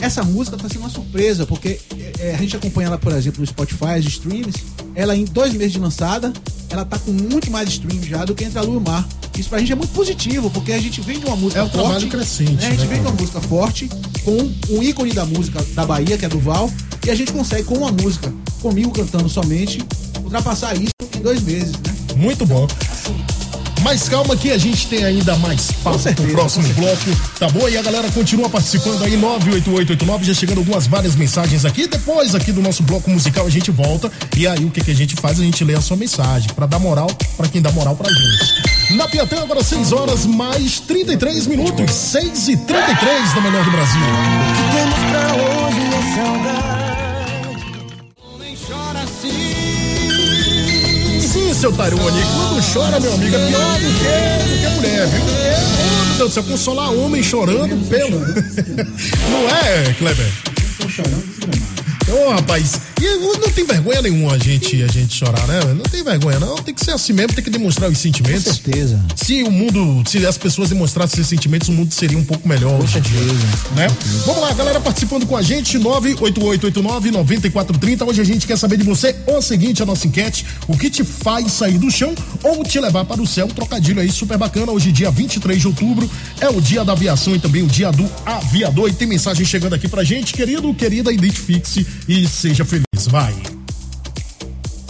essa 0.00 0.22
música 0.22 0.56
tá 0.56 0.68
sendo 0.68 0.80
uma 0.80 0.90
surpresa, 0.90 1.46
porque 1.46 1.80
é, 2.18 2.34
a 2.34 2.38
gente 2.38 2.56
acompanha 2.56 2.88
ela, 2.88 2.98
por 2.98 3.12
exemplo, 3.12 3.40
no 3.40 3.46
Spotify, 3.46 3.94
as 3.98 4.04
streams, 4.04 4.54
ela 4.94 5.16
em 5.16 5.24
dois 5.24 5.52
meses 5.54 5.72
de 5.72 5.78
lançada, 5.78 6.32
ela 6.68 6.84
tá 6.84 6.98
com 6.98 7.12
muito 7.12 7.50
mais 7.50 7.68
stream 7.70 8.02
já 8.02 8.24
do 8.24 8.34
que 8.34 8.44
Entre 8.44 8.58
a 8.58 8.62
Lua 8.62 8.74
e 8.74 8.78
o 8.78 8.80
Mar. 8.80 9.06
Isso 9.38 9.48
pra 9.48 9.58
gente 9.58 9.72
é 9.72 9.74
muito 9.74 9.92
positivo, 9.92 10.50
porque 10.50 10.72
a 10.72 10.78
gente 10.80 11.00
vem 11.02 11.18
de 11.18 11.26
uma 11.26 11.36
música 11.36 11.60
É 11.60 11.62
um 11.62 11.68
forte. 11.68 11.84
trabalho 11.84 12.08
crescente, 12.08 12.52
né? 12.52 12.66
A 12.66 12.70
gente 12.70 12.80
né, 12.80 12.86
vem 12.86 13.00
de 13.02 13.06
uma 13.06 13.14
música 13.14 13.40
forte, 13.40 13.88
com 14.24 14.52
um 14.74 14.82
ícone 14.82 15.12
da 15.12 15.26
música 15.26 15.62
da 15.74 15.84
Bahia, 15.84 16.16
que 16.16 16.24
é 16.24 16.28
Duval, 16.28 16.70
e 17.06 17.10
a 17.10 17.14
gente 17.14 17.32
consegue, 17.32 17.64
com 17.64 17.74
uma 17.76 17.92
música, 17.92 18.32
comigo 18.62 18.90
cantando 18.90 19.28
somente, 19.28 19.84
ultrapassar 20.24 20.74
isso 20.74 20.92
em 21.16 21.20
dois 21.20 21.42
meses, 21.42 21.72
né? 21.72 21.94
Muito 22.16 22.46
bom. 22.46 22.66
Mas 23.86 24.08
calma 24.08 24.36
que 24.36 24.50
a 24.50 24.58
gente 24.58 24.88
tem 24.88 25.04
ainda 25.04 25.36
mais 25.36 25.70
papo 25.70 25.96
certeza, 25.96 26.26
pro 26.26 26.36
próximo 26.36 26.66
bloco, 26.74 27.04
tá 27.38 27.46
bom? 27.50 27.68
E 27.68 27.76
a 27.76 27.82
galera 27.82 28.10
continua 28.10 28.50
participando 28.50 29.04
aí, 29.04 29.16
98889, 29.16 30.24
já 30.24 30.34
chegando 30.34 30.58
algumas 30.58 30.88
várias 30.88 31.14
mensagens 31.14 31.64
aqui. 31.64 31.86
Depois 31.86 32.34
aqui 32.34 32.50
do 32.50 32.60
nosso 32.60 32.82
bloco 32.82 33.08
musical 33.08 33.46
a 33.46 33.48
gente 33.48 33.70
volta 33.70 34.10
e 34.36 34.44
aí 34.44 34.64
o 34.64 34.72
que, 34.72 34.80
que 34.80 34.90
a 34.90 34.94
gente 34.94 35.14
faz? 35.14 35.38
A 35.38 35.44
gente 35.44 35.62
lê 35.62 35.76
a 35.76 35.80
sua 35.80 35.96
mensagem, 35.96 36.52
pra 36.52 36.66
dar 36.66 36.80
moral 36.80 37.06
pra 37.36 37.46
quem 37.46 37.62
dá 37.62 37.70
moral 37.70 37.94
pra 37.94 38.12
gente. 38.12 38.96
Na 38.96 39.06
Piatã 39.06 39.40
agora 39.44 39.62
6 39.62 39.92
horas 39.92 40.26
mais 40.26 40.80
33 40.80 41.46
minutos, 41.46 41.88
6 41.92 42.48
e 42.48 42.56
33 42.56 43.34
da 43.34 43.40
melhor 43.40 43.64
do 43.64 43.70
Brasil. 43.70 44.00
Temos 44.72 44.98
pra 45.12 45.32
hoje 45.32 45.80
é 45.94 46.16
saudade. 46.16 46.85
Seu 51.56 51.72
Tarone, 51.72 52.22
quando 52.34 52.72
chora, 52.72 53.00
meu 53.00 53.14
amigo, 53.14 53.34
é 53.34 53.46
pior 53.46 53.78
do 53.78 53.86
que, 53.86 54.44
do 54.44 54.60
que 54.60 54.68
mulher, 54.74 55.06
viu? 55.06 55.20
Porque, 55.20 55.42
meu 55.42 56.16
Deus 56.18 56.28
do 56.28 56.30
céu, 56.30 56.42
consolar 56.42 56.92
homem 56.92 57.22
chorando 57.22 57.88
pelo. 57.88 58.20
Não 59.30 59.48
é, 59.56 59.94
Kleber? 59.94 60.30
Tô 60.78 60.88
chorando 60.88 61.24
desgramado. 61.24 62.26
Ô, 62.26 62.30
rapaz, 62.30 62.80
E 63.00 63.16
não 63.18 63.50
tem 63.50 63.64
vergonha 63.64 64.00
nenhuma 64.00 64.32
a 64.32 64.38
gente, 64.38 64.82
a 64.82 64.86
gente 64.86 65.14
chorar, 65.14 65.46
né? 65.46 65.60
Não 65.74 65.84
tem 65.84 66.02
vergonha, 66.02 66.40
não. 66.40 66.56
Tem 66.56 66.74
que 66.74 66.82
ser 66.84 66.92
assim 66.92 67.12
mesmo, 67.12 67.34
tem 67.34 67.44
que 67.44 67.50
demonstrar 67.50 67.90
os 67.90 67.98
sentimentos. 67.98 68.44
Com 68.44 68.54
certeza. 68.54 69.04
Se 69.14 69.42
o 69.42 69.50
mundo, 69.50 70.02
se 70.08 70.24
as 70.26 70.38
pessoas 70.38 70.70
demonstrassem 70.70 71.20
esses 71.20 71.28
sentimentos, 71.28 71.68
o 71.68 71.72
mundo 71.72 71.92
seria 71.92 72.16
um 72.16 72.24
pouco 72.24 72.48
melhor. 72.48 72.80
Com 72.80 72.88
certeza. 72.88 73.34
Né? 73.74 73.86
Vamos 74.24 74.40
lá, 74.40 74.52
galera 74.54 74.80
participando 74.80 75.26
com 75.26 75.36
a 75.36 75.42
gente, 75.42 75.78
98889-9430. 75.78 78.08
Hoje 78.08 78.20
a 78.20 78.24
gente 78.24 78.46
quer 78.46 78.56
saber 78.56 78.78
de 78.78 78.84
você 78.84 79.14
o 79.26 79.42
seguinte, 79.42 79.82
a 79.82 79.86
nossa 79.86 80.06
enquete: 80.06 80.46
o 80.66 80.76
que 80.76 80.88
te 80.88 81.04
faz 81.04 81.52
sair 81.52 81.78
do 81.78 81.90
chão 81.90 82.14
ou 82.42 82.64
te 82.64 82.80
levar 82.80 83.04
para 83.04 83.20
o 83.20 83.26
céu? 83.26 83.48
Trocadilho 83.48 84.00
aí, 84.00 84.10
super 84.10 84.38
bacana. 84.38 84.72
Hoje, 84.72 84.90
dia 84.90 85.10
23 85.10 85.60
de 85.60 85.66
outubro, 85.66 86.08
é 86.40 86.48
o 86.48 86.60
dia 86.60 86.84
da 86.84 86.92
aviação 86.92 87.34
e 87.34 87.38
também 87.38 87.62
o 87.62 87.66
dia 87.66 87.92
do 87.92 88.08
aviador. 88.24 88.88
E 88.88 88.94
tem 88.94 89.06
mensagem 89.06 89.44
chegando 89.44 89.74
aqui 89.74 89.86
pra 89.86 90.02
gente, 90.02 90.32
querido, 90.32 90.72
querida, 90.72 91.12
identifique-se 91.12 91.86
e 92.08 92.26
seja 92.26 92.64
feliz. 92.64 92.86
Vai. 93.04 93.34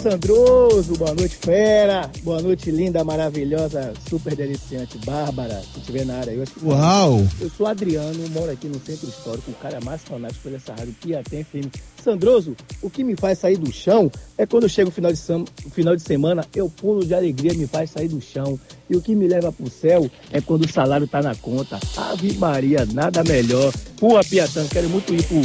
Sandroso, 0.00 0.94
boa 0.96 1.12
noite, 1.14 1.36
fera. 1.36 2.08
Boa 2.22 2.40
noite, 2.40 2.70
linda, 2.70 3.02
maravilhosa, 3.02 3.92
super 4.08 4.36
deliciante, 4.36 4.96
Bárbara, 5.04 5.60
se 5.72 5.80
estiver 5.80 6.06
na 6.06 6.18
área. 6.18 6.30
Eu, 6.30 6.42
acho 6.44 6.52
que- 6.52 6.64
Uau! 6.64 7.26
Eu 7.40 7.50
sou 7.50 7.66
Adriano, 7.66 8.28
moro 8.30 8.50
aqui 8.52 8.68
no 8.68 8.78
Centro 8.78 9.08
Histórico, 9.08 9.50
o 9.50 9.54
cara 9.54 9.80
mais 9.80 10.02
fanático 10.02 10.48
dessa 10.48 10.72
rádio 10.74 10.94
que 11.00 11.14
até 11.16 11.42
FM. 11.42 11.66
Sandroso, 12.02 12.54
o 12.80 12.88
que 12.88 13.02
me 13.02 13.16
faz 13.16 13.40
sair 13.40 13.56
do 13.56 13.72
chão 13.72 14.10
é 14.38 14.46
quando 14.46 14.68
chega 14.68 14.88
o 14.88 14.92
final 14.92 15.10
de, 15.12 15.18
sam- 15.18 15.44
final 15.72 15.96
de 15.96 16.02
semana, 16.02 16.44
eu 16.54 16.70
pulo 16.70 17.04
de 17.04 17.12
alegria, 17.14 17.52
me 17.54 17.66
faz 17.66 17.90
sair 17.90 18.08
do 18.08 18.20
chão. 18.20 18.58
E 18.88 18.94
o 18.96 19.02
que 19.02 19.14
me 19.16 19.26
leva 19.26 19.50
pro 19.50 19.68
céu 19.68 20.08
é 20.30 20.40
quando 20.40 20.64
o 20.66 20.72
salário 20.72 21.08
tá 21.08 21.20
na 21.20 21.34
conta. 21.34 21.80
Ave 21.96 22.32
Maria, 22.34 22.86
nada 22.86 23.24
melhor. 23.24 23.72
Pua, 23.98 24.22
Piatã, 24.22 24.64
quero 24.68 24.88
muito 24.88 25.12
ir 25.12 25.24
pro 25.24 25.42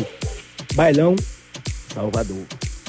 bailão 0.76 1.16
Salvador. 1.94 2.46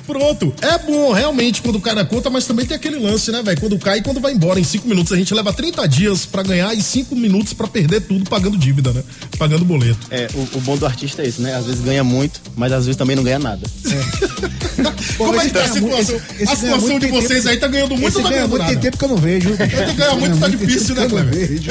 Pronto, 0.07 0.53
é 0.61 0.79
bom 0.79 1.13
realmente 1.13 1.63
quando 1.63 1.77
o 1.77 1.81
cara 1.81 2.05
conta, 2.05 2.29
mas 2.29 2.45
também 2.45 2.67
tem 2.67 2.77
aquele 2.77 2.99
lance, 2.99 3.31
né, 3.31 3.41
velho? 3.41 3.61
Quando 3.61 3.79
cai 3.79 3.99
e 3.99 4.03
quando 4.03 4.21
vai 4.21 4.33
embora. 4.33 4.59
Em 4.59 4.65
cinco 4.65 4.89
minutos 4.89 5.13
a 5.13 5.17
gente 5.17 5.33
leva 5.33 5.53
30 5.53 5.87
dias 5.87 6.27
pra 6.27 6.43
ganhar 6.43 6.75
e 6.75 6.83
cinco 6.83 7.15
minutos 7.15 7.53
pra 7.53 7.69
perder 7.69 8.01
tudo 8.01 8.29
pagando 8.29 8.59
dívida, 8.59 8.93
né? 8.93 9.03
Pagando 9.39 9.65
boleto. 9.65 10.01
É, 10.11 10.29
o, 10.35 10.59
o 10.59 10.61
bom 10.61 10.77
do 10.77 10.87
artista 10.87 11.23
é 11.23 11.29
isso, 11.29 11.41
né? 11.41 11.55
Às 11.55 11.67
vezes 11.67 11.81
ganha 11.83 12.03
muito, 12.03 12.41
mas 12.57 12.73
às 12.73 12.87
vezes 12.87 12.97
também 12.97 13.15
não 13.15 13.23
ganha 13.23 13.39
nada. 13.39 13.65
Como 15.17 15.41
é 15.41 15.45
que 15.45 15.51
tá 15.51 15.65
a 15.65 15.69
situação? 15.69 16.21
a 16.49 16.57
situação 16.57 16.99
de 16.99 17.07
vocês 17.07 17.47
aí 17.47 17.57
tá 17.59 17.69
ganhando 17.69 17.91
muito 17.97 18.09
Esse 18.09 18.17
ou 18.17 18.23
tá 18.25 18.31
ganha 18.31 18.41
ganhando 18.41 18.51
muito, 18.51 18.63
nada? 18.63 18.73
tem 18.73 18.83
tempo 18.83 18.99
que 18.99 19.05
eu 19.05 19.09
não 19.09 19.17
vejo. 19.17 19.57
Tem 19.57 19.95
ganhar 19.95 20.17
muito, 20.17 20.39
tá 20.39 20.49
difícil, 20.49 20.95
né, 20.95 21.07
Cleber? 21.09 21.63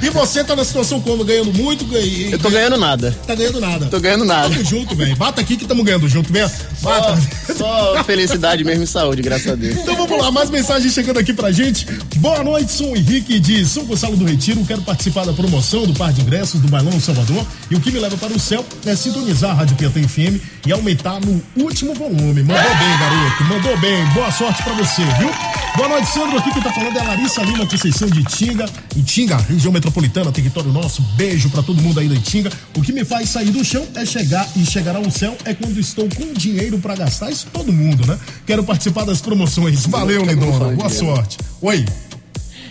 E 0.02 0.10
você 0.10 0.42
tá 0.42 0.56
na 0.56 0.64
situação 0.64 1.00
como? 1.00 1.24
Ganhando 1.24 1.52
muito? 1.52 1.84
Ganha... 1.84 2.30
Eu 2.30 2.38
tô 2.38 2.50
ganhando 2.50 2.78
nada. 2.78 3.14
Tá 3.26 3.34
ganhando 3.34 3.60
nada. 3.60 3.86
Tô 3.86 4.00
ganhando 4.00 4.24
nada. 4.24 4.48
Tamo 4.48 4.64
junto, 4.64 4.94
velho. 4.94 5.16
Bata 5.16 5.40
aqui 5.40 5.56
que 5.56 5.66
tamo 5.66 5.82
ganhando 5.82 6.08
junto, 6.08 6.32
vem. 6.32 6.48
Bata. 6.84 7.18
Só 7.56 8.04
felicidade 8.04 8.62
mesmo 8.62 8.84
e 8.84 8.86
saúde, 8.86 9.22
graças 9.22 9.50
a 9.50 9.54
Deus. 9.54 9.78
Então 9.78 9.96
vamos 9.96 10.18
lá, 10.18 10.30
mais 10.30 10.50
mensagens 10.50 10.92
chegando 10.92 11.18
aqui 11.18 11.32
pra 11.32 11.50
gente. 11.50 11.86
Boa 12.16 12.44
noite, 12.44 12.72
sou 12.72 12.92
o 12.92 12.96
Henrique 12.96 13.40
de 13.40 13.64
São 13.66 13.84
Gonçalo 13.84 14.16
do 14.16 14.24
Retiro. 14.24 14.64
Quero 14.64 14.82
participar 14.82 15.24
da 15.24 15.32
promoção 15.32 15.86
do 15.86 15.94
par 15.94 16.12
de 16.12 16.20
ingressos 16.20 16.60
do 16.60 16.68
Bailão 16.68 16.98
Salvador. 17.00 17.44
E 17.70 17.74
o 17.74 17.80
que 17.80 17.90
me 17.90 17.98
leva 17.98 18.16
para 18.16 18.32
o 18.32 18.38
céu 18.38 18.64
é 18.84 18.94
sintonizar 18.94 19.52
a 19.52 19.54
Rádio 19.54 19.76
Piatã 19.76 20.06
FM 20.06 20.40
e 20.66 20.72
aumentar 20.72 21.20
no 21.20 21.42
último 21.56 21.94
volume. 21.94 22.42
Mandou 22.42 22.76
bem, 22.76 22.98
garoto. 22.98 23.44
Mandou 23.44 23.76
bem. 23.78 24.04
Boa 24.12 24.30
sorte 24.30 24.62
pra 24.62 24.74
você, 24.74 25.02
viu? 25.18 25.30
Boa 25.76 25.88
noite, 25.88 26.08
Sandro. 26.08 26.38
Aqui 26.38 26.52
quem 26.52 26.62
tá 26.62 26.72
falando 26.72 26.96
é 26.96 27.00
a 27.00 27.04
Larissa 27.04 27.42
Lima 27.42 27.66
Conceição 27.66 28.08
de 28.08 28.22
Tinga. 28.24 28.66
Itinga, 28.96 29.36
região 29.36 29.72
metropolitana, 29.72 30.30
território 30.30 30.72
nosso. 30.72 31.02
Beijo 31.16 31.50
pra 31.50 31.62
todo 31.62 31.82
mundo 31.82 31.98
aí 31.98 32.08
da 32.08 32.14
Itinga. 32.14 32.50
O 32.76 32.82
que 32.82 32.92
me 32.92 33.04
faz 33.04 33.30
sair 33.30 33.50
do 33.50 33.64
chão 33.64 33.86
é 33.94 34.06
chegar 34.06 34.48
e 34.56 34.64
chegar 34.64 34.96
ao 34.96 35.10
céu 35.10 35.36
é 35.44 35.52
quando 35.52 35.78
estou 35.78 36.08
com 36.08 36.32
dinheiro 36.32 36.73
pra 36.80 36.94
gastar. 36.96 37.30
Isso 37.30 37.46
todo 37.52 37.72
mundo, 37.72 38.06
né? 38.06 38.18
Quero 38.46 38.62
participar 38.64 39.04
das 39.04 39.20
promoções. 39.20 39.86
Valeu, 39.86 40.24
lindona. 40.24 40.74
Boa 40.76 40.88
sorte. 40.90 41.38
Oi. 41.62 41.84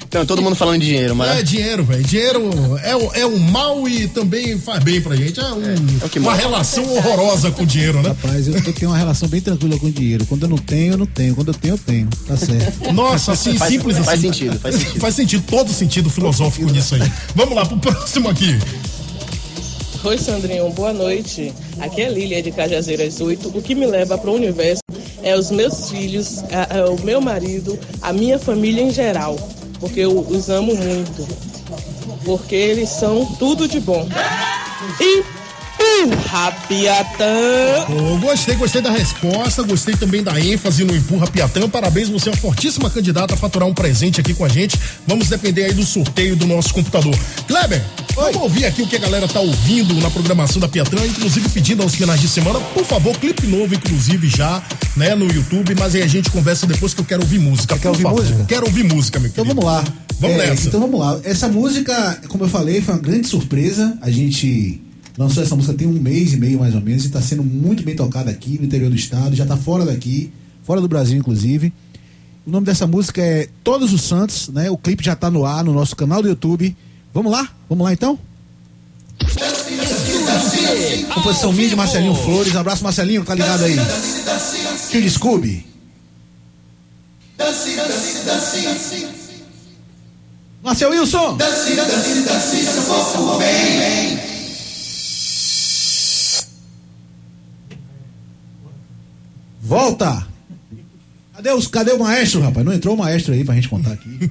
Então, 0.06 0.24
todo 0.28 0.44
mundo 0.44 0.56
falando 0.56 0.80
de 0.80 0.86
dinheiro, 0.86 1.16
mas. 1.16 1.40
É 1.40 1.42
dinheiro, 1.42 1.84
velho. 1.84 2.04
Dinheiro 2.04 2.52
é, 2.84 2.96
o- 2.96 3.12
é 3.16 3.26
um 3.26 3.40
mal 3.40 3.90
e 3.90 4.08
também 4.08 4.60
faz 4.60 4.84
bem 4.84 5.02
pra 5.02 5.16
gente. 5.16 5.40
É, 5.40 5.44
um- 5.46 6.06
o 6.06 6.08
que 6.10 6.20
uma 6.20 6.36
relação 6.36 6.84
horrorosa 6.98 7.50
com 7.50 7.64
o 7.64 7.66
dinheiro, 7.66 8.00
né? 8.00 8.10
Rapaz, 8.10 8.48
eu, 8.48 8.54
eu 8.54 8.74
tenho 8.74 8.92
uma 8.92 8.98
relação 8.98 9.28
bem 9.28 9.42
tranquila 9.42 9.76
com 9.80 9.88
o 9.88 9.92
dinheiro. 9.92 10.24
Quando 10.28 10.44
eu 10.44 10.50
não 10.50 10.58
tenho, 10.60 10.94
eu 10.94 10.98
não 11.00 11.08
tenho. 11.08 11.34
Quando 11.34 11.48
eu 11.48 11.54
tenho, 11.56 11.74
eu 11.74 11.78
tenho. 11.80 12.08
Tá 12.28 12.38
certo. 12.38 12.94
Nossa, 12.94 13.32
assim, 13.32 13.56
Faz- 13.58 13.72
simples 13.74 13.96
assim. 13.98 14.06
faz 14.06 14.22
sentido, 14.22 14.60
faz 14.60 14.76
sentido. 14.76 15.00
Faz 15.00 15.16
sentido, 15.16 15.44
todo 15.50 15.74
sentido 15.74 16.10
filosófico 16.12 16.72
nisso 16.72 16.94
aí. 16.94 17.12
Vamos 17.36 17.56
lá 17.56 17.66
pro 17.66 17.78
próximo 17.80 18.30
aqui. 18.30 18.60
Oi, 20.04 20.18
Sandrinho, 20.18 20.70
boa 20.72 20.92
noite. 20.94 21.54
Aqui 21.80 22.02
é 22.02 22.10
Lília 22.10 22.42
de 22.44 22.52
Cajazeiras 22.52 23.22
8. 23.22 23.50
O 23.58 23.62
que 23.62 23.74
me 23.74 23.86
leva 23.86 24.18
para 24.18 24.30
o 24.30 24.36
universo 24.36 24.82
é 25.22 25.36
os 25.36 25.50
meus 25.50 25.90
filhos, 25.90 26.44
a- 26.52 26.80
a- 26.80 26.90
o 26.90 27.02
meu 27.04 27.22
marido, 27.22 27.80
a 28.02 28.12
minha 28.12 28.38
família 28.38 28.82
em 28.84 28.92
geral, 28.92 29.36
porque 29.80 30.02
eu 30.02 30.20
os 30.20 30.50
amo 30.50 30.76
muito. 30.76 31.26
Porque 32.26 32.56
eles 32.56 32.90
são 32.90 33.26
tudo 33.40 33.68
de 33.68 33.80
bom. 33.80 34.08
E 35.00 35.24
Empurra, 36.04 36.52
Piatã! 36.68 37.86
Pô, 37.88 38.18
gostei, 38.18 38.56
gostei 38.56 38.82
da 38.82 38.92
resposta, 38.92 39.64
gostei 39.64 39.96
também 39.96 40.22
da 40.22 40.40
ênfase 40.40 40.84
no 40.84 40.96
Empurra 40.96 41.28
Piatã. 41.28 41.70
Parabéns, 41.70 42.10
você 42.10 42.30
é 42.30 42.32
uma 42.32 42.38
fortíssima 42.38 42.90
candidata 42.90 43.34
a 43.36 43.38
faturar 43.38 43.68
um 43.68 43.74
presente 43.74 44.20
aqui 44.20 44.34
com 44.34 44.44
a 44.44 44.50
gente. 44.50 44.78
Vamos 45.08 45.30
depender 45.30 45.64
aí 45.66 45.74
do 45.74 45.84
sorteio 45.86 46.36
do 46.36 46.46
nosso 46.46 46.74
computador. 46.74 47.16
Kleber, 47.48 47.82
vamos 48.16 48.36
ouvir 48.42 48.66
aqui 48.66 48.82
o 48.82 48.88
que 48.88 48.96
a 48.96 49.00
galera 49.00 49.28
tá 49.28 49.40
ouvindo 49.40 49.94
na 49.96 50.10
programação 50.12 50.60
da 50.60 50.68
Piatã, 50.68 50.98
inclusive 51.06 51.48
pedindo 51.50 51.82
aos 51.84 51.96
finais 51.96 52.20
de 52.20 52.28
semana, 52.28 52.60
por 52.60 52.84
favor, 52.86 53.16
clipe 53.18 53.48
novo, 53.48 53.74
inclusive, 53.74 54.28
já, 54.28 54.62
né, 54.98 55.16
no 55.16 55.26
YouTube, 55.32 55.74
mas 55.80 55.96
aí 55.96 56.02
a 56.02 56.08
gente 56.08 56.30
conversa 56.30 56.68
depois 56.68 56.94
que 56.94 57.00
eu 57.02 57.06
quero 57.06 57.22
ouvir 57.22 57.40
música. 57.40 57.78
Quer 57.78 57.90
ouvir 57.90 58.04
música? 58.06 58.46
Quero 58.48 58.66
ouvir 58.66 58.84
música, 58.84 59.20
meu 59.20 59.30
Então 59.30 59.44
querido. 59.46 59.62
vamos 59.62 59.74
lá. 59.78 59.84
Vamos 60.20 60.38
É, 60.38 60.50
nessa. 60.50 60.68
Então 60.68 60.80
vamos 60.80 61.00
lá. 61.00 61.20
Essa 61.24 61.48
música, 61.48 62.20
como 62.28 62.44
eu 62.44 62.50
falei, 62.50 62.82
foi 62.82 62.94
uma 62.94 63.02
grande 63.02 63.28
surpresa. 63.28 63.98
A 64.02 64.10
gente 64.12 64.82
lançou 65.18 65.44
essa 65.44 65.56
música 65.56 65.74
tem 65.74 65.88
um 65.88 65.94
mês 65.94 66.34
e 66.34 66.38
meio 66.38 66.60
mais 66.60 66.74
ou 66.76 66.82
menos 66.82 67.04
e 67.04 67.08
está 67.08 67.22
sendo 67.22 67.44
muito 67.44 67.84
bem 67.84 67.96
tocada 67.96 68.32
aqui 68.32 68.58
no 68.60 68.66
interior 68.66 68.90
do 68.90 68.96
estado. 68.96 69.36
Já 69.36 69.44
está 69.44 69.58
fora 69.58 69.86
daqui, 69.86 70.32
fora 70.64 70.82
do 70.82 70.88
Brasil 70.88 71.18
inclusive. 71.18 71.74
O 72.46 72.52
nome 72.52 72.66
dessa 72.66 72.86
música 72.86 73.22
é 73.22 73.48
Todos 73.64 73.94
os 73.94 74.02
Santos, 74.02 74.50
né? 74.50 74.70
O 74.70 74.78
clipe 74.78 75.04
já 75.04 75.14
está 75.14 75.32
no 75.32 75.46
ar 75.46 75.64
no 75.64 75.74
nosso 75.74 75.96
canal 75.96 76.22
do 76.22 76.28
YouTube. 76.28 76.76
Vamos 77.14 77.32
lá? 77.32 77.50
Vamos 77.70 77.86
lá 77.86 77.94
então? 77.94 78.20
Composição 81.14 81.54
minha 81.54 81.70
de 81.70 81.76
Marcelinho 81.76 82.16
Flores. 82.16 82.56
Abraço, 82.56 82.84
Marcelinho, 82.84 83.24
tá 83.24 83.34
ligado 83.36 83.64
aí? 83.64 83.76
Tio 84.90 85.02
de 85.02 85.10
Scooby. 85.10 85.66
Marcel 90.64 90.92
Wilson! 90.92 91.38
Volta! 99.64 100.28
Cadê, 101.34 101.52
os, 101.52 101.68
cadê 101.68 101.94
o 101.94 102.00
maestro, 102.00 102.42
rapaz? 102.42 102.66
Não 102.66 102.74
entrou 102.74 102.96
o 102.96 102.98
maestro 102.98 103.34
aí 103.34 103.46
pra 103.46 103.56
gente 103.56 103.70
contar 103.70 103.94
aqui. 103.94 104.30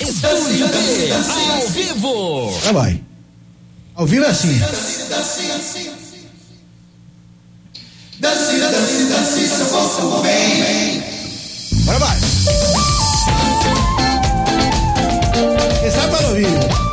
Estúdio 0.00 0.68
B, 0.68 1.12
ao 1.12 1.68
vivo. 1.68 2.60
Já 2.64 2.72
vai. 2.72 3.00
Ao 3.94 4.04
vivo 4.04 4.24
é 4.24 4.28
assim. 4.28 4.60
Bora, 11.84 11.98
vai. 12.00 12.18
Quem 15.80 15.90
sabe 15.90 16.16
para 16.16 16.28
ouvir. 16.28 16.89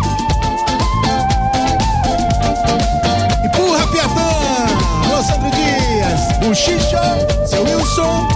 Sandro 5.28 5.52
Dias. 5.52 6.38
Buchicho. 6.40 6.98
Seu 7.46 7.64
Wilson. 7.64 8.28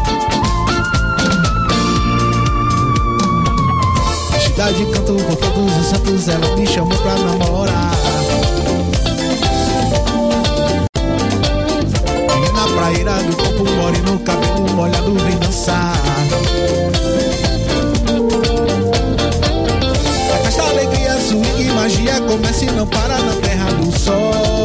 Cidade 4.62 4.86
canto 4.94 5.14
com 5.24 5.36
todos 5.36 5.78
os 5.78 5.88
santos, 5.88 6.28
ela 6.28 6.56
me 6.56 6.68
chamou 6.68 6.96
pra 6.98 7.16
namorar. 7.16 7.96
Vem 12.28 12.54
na 12.54 12.68
praia 12.76 13.24
do 13.24 13.36
corpo 13.38 13.72
mole 13.72 13.98
no 14.02 14.20
cabelo 14.20 14.70
molhado, 14.76 15.16
vem 15.16 15.38
dançar. 15.38 15.96
A 20.32 20.38
festa, 20.44 20.64
alegria, 20.64 21.18
swing, 21.18 21.72
magia 21.74 22.22
começa 22.22 22.66
e 22.66 22.72
não 22.72 22.86
para 22.86 23.18
na 23.18 23.34
terra 23.42 23.72
do 23.72 23.92
sol. 23.98 24.61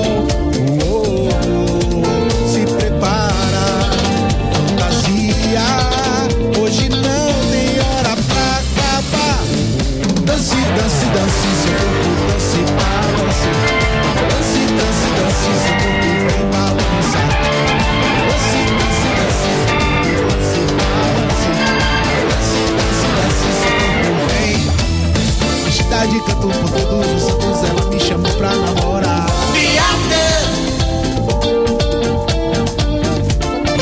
Canto 26.21 26.49
por 26.49 26.71
todos 26.71 27.07
os 27.15 27.23
santos, 27.23 27.69
ela 27.69 27.91
me 27.91 28.01
chamou 28.01 28.33
pra 28.33 28.51
namorar. 28.55 29.27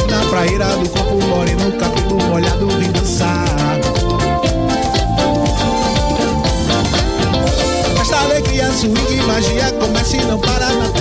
Na 0.09 0.25
praeira 0.31 0.67
do 0.77 0.89
corpo 0.89 1.15
moreno, 1.27 1.73
cabelo 1.73 2.23
molhado, 2.29 2.69
vim 2.79 2.91
dançar. 2.93 3.45
Esta 8.01 8.21
alegria, 8.21 8.71
swing, 8.73 9.23
magia, 9.27 9.73
começa 9.81 10.17
e 10.17 10.25
não 10.25 10.39
para 10.39 10.69
na 10.71 10.94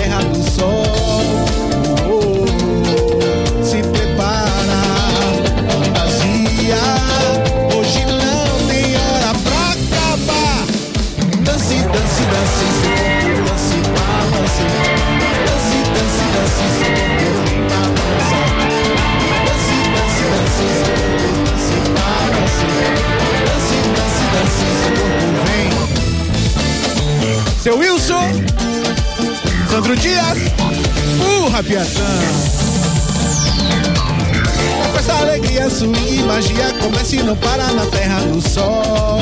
Com 34.91 34.99
essa 34.99 35.13
alegria, 35.13 35.67
swing 35.71 36.19
e 36.19 36.21
magia 36.21 36.71
começa 36.79 37.15
e 37.15 37.23
não 37.23 37.35
para 37.35 37.65
na 37.71 37.83
terra 37.87 38.19
do 38.19 38.39
sol. 38.39 39.17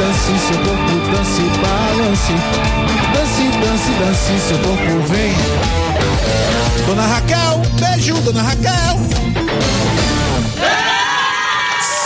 Dance, 0.00 0.32
seu 0.46 0.56
corpo 0.64 0.94
dance, 1.12 1.42
balance. 1.60 2.32
Dance, 3.12 3.44
dance, 3.60 3.90
dance, 4.00 4.48
seu 4.48 4.58
corpo 4.58 4.92
vem. 5.12 5.34
Dona 6.86 7.06
Raquel, 7.06 7.60
beijo, 7.78 8.14
Dona 8.22 8.42
Raquel. 8.42 8.98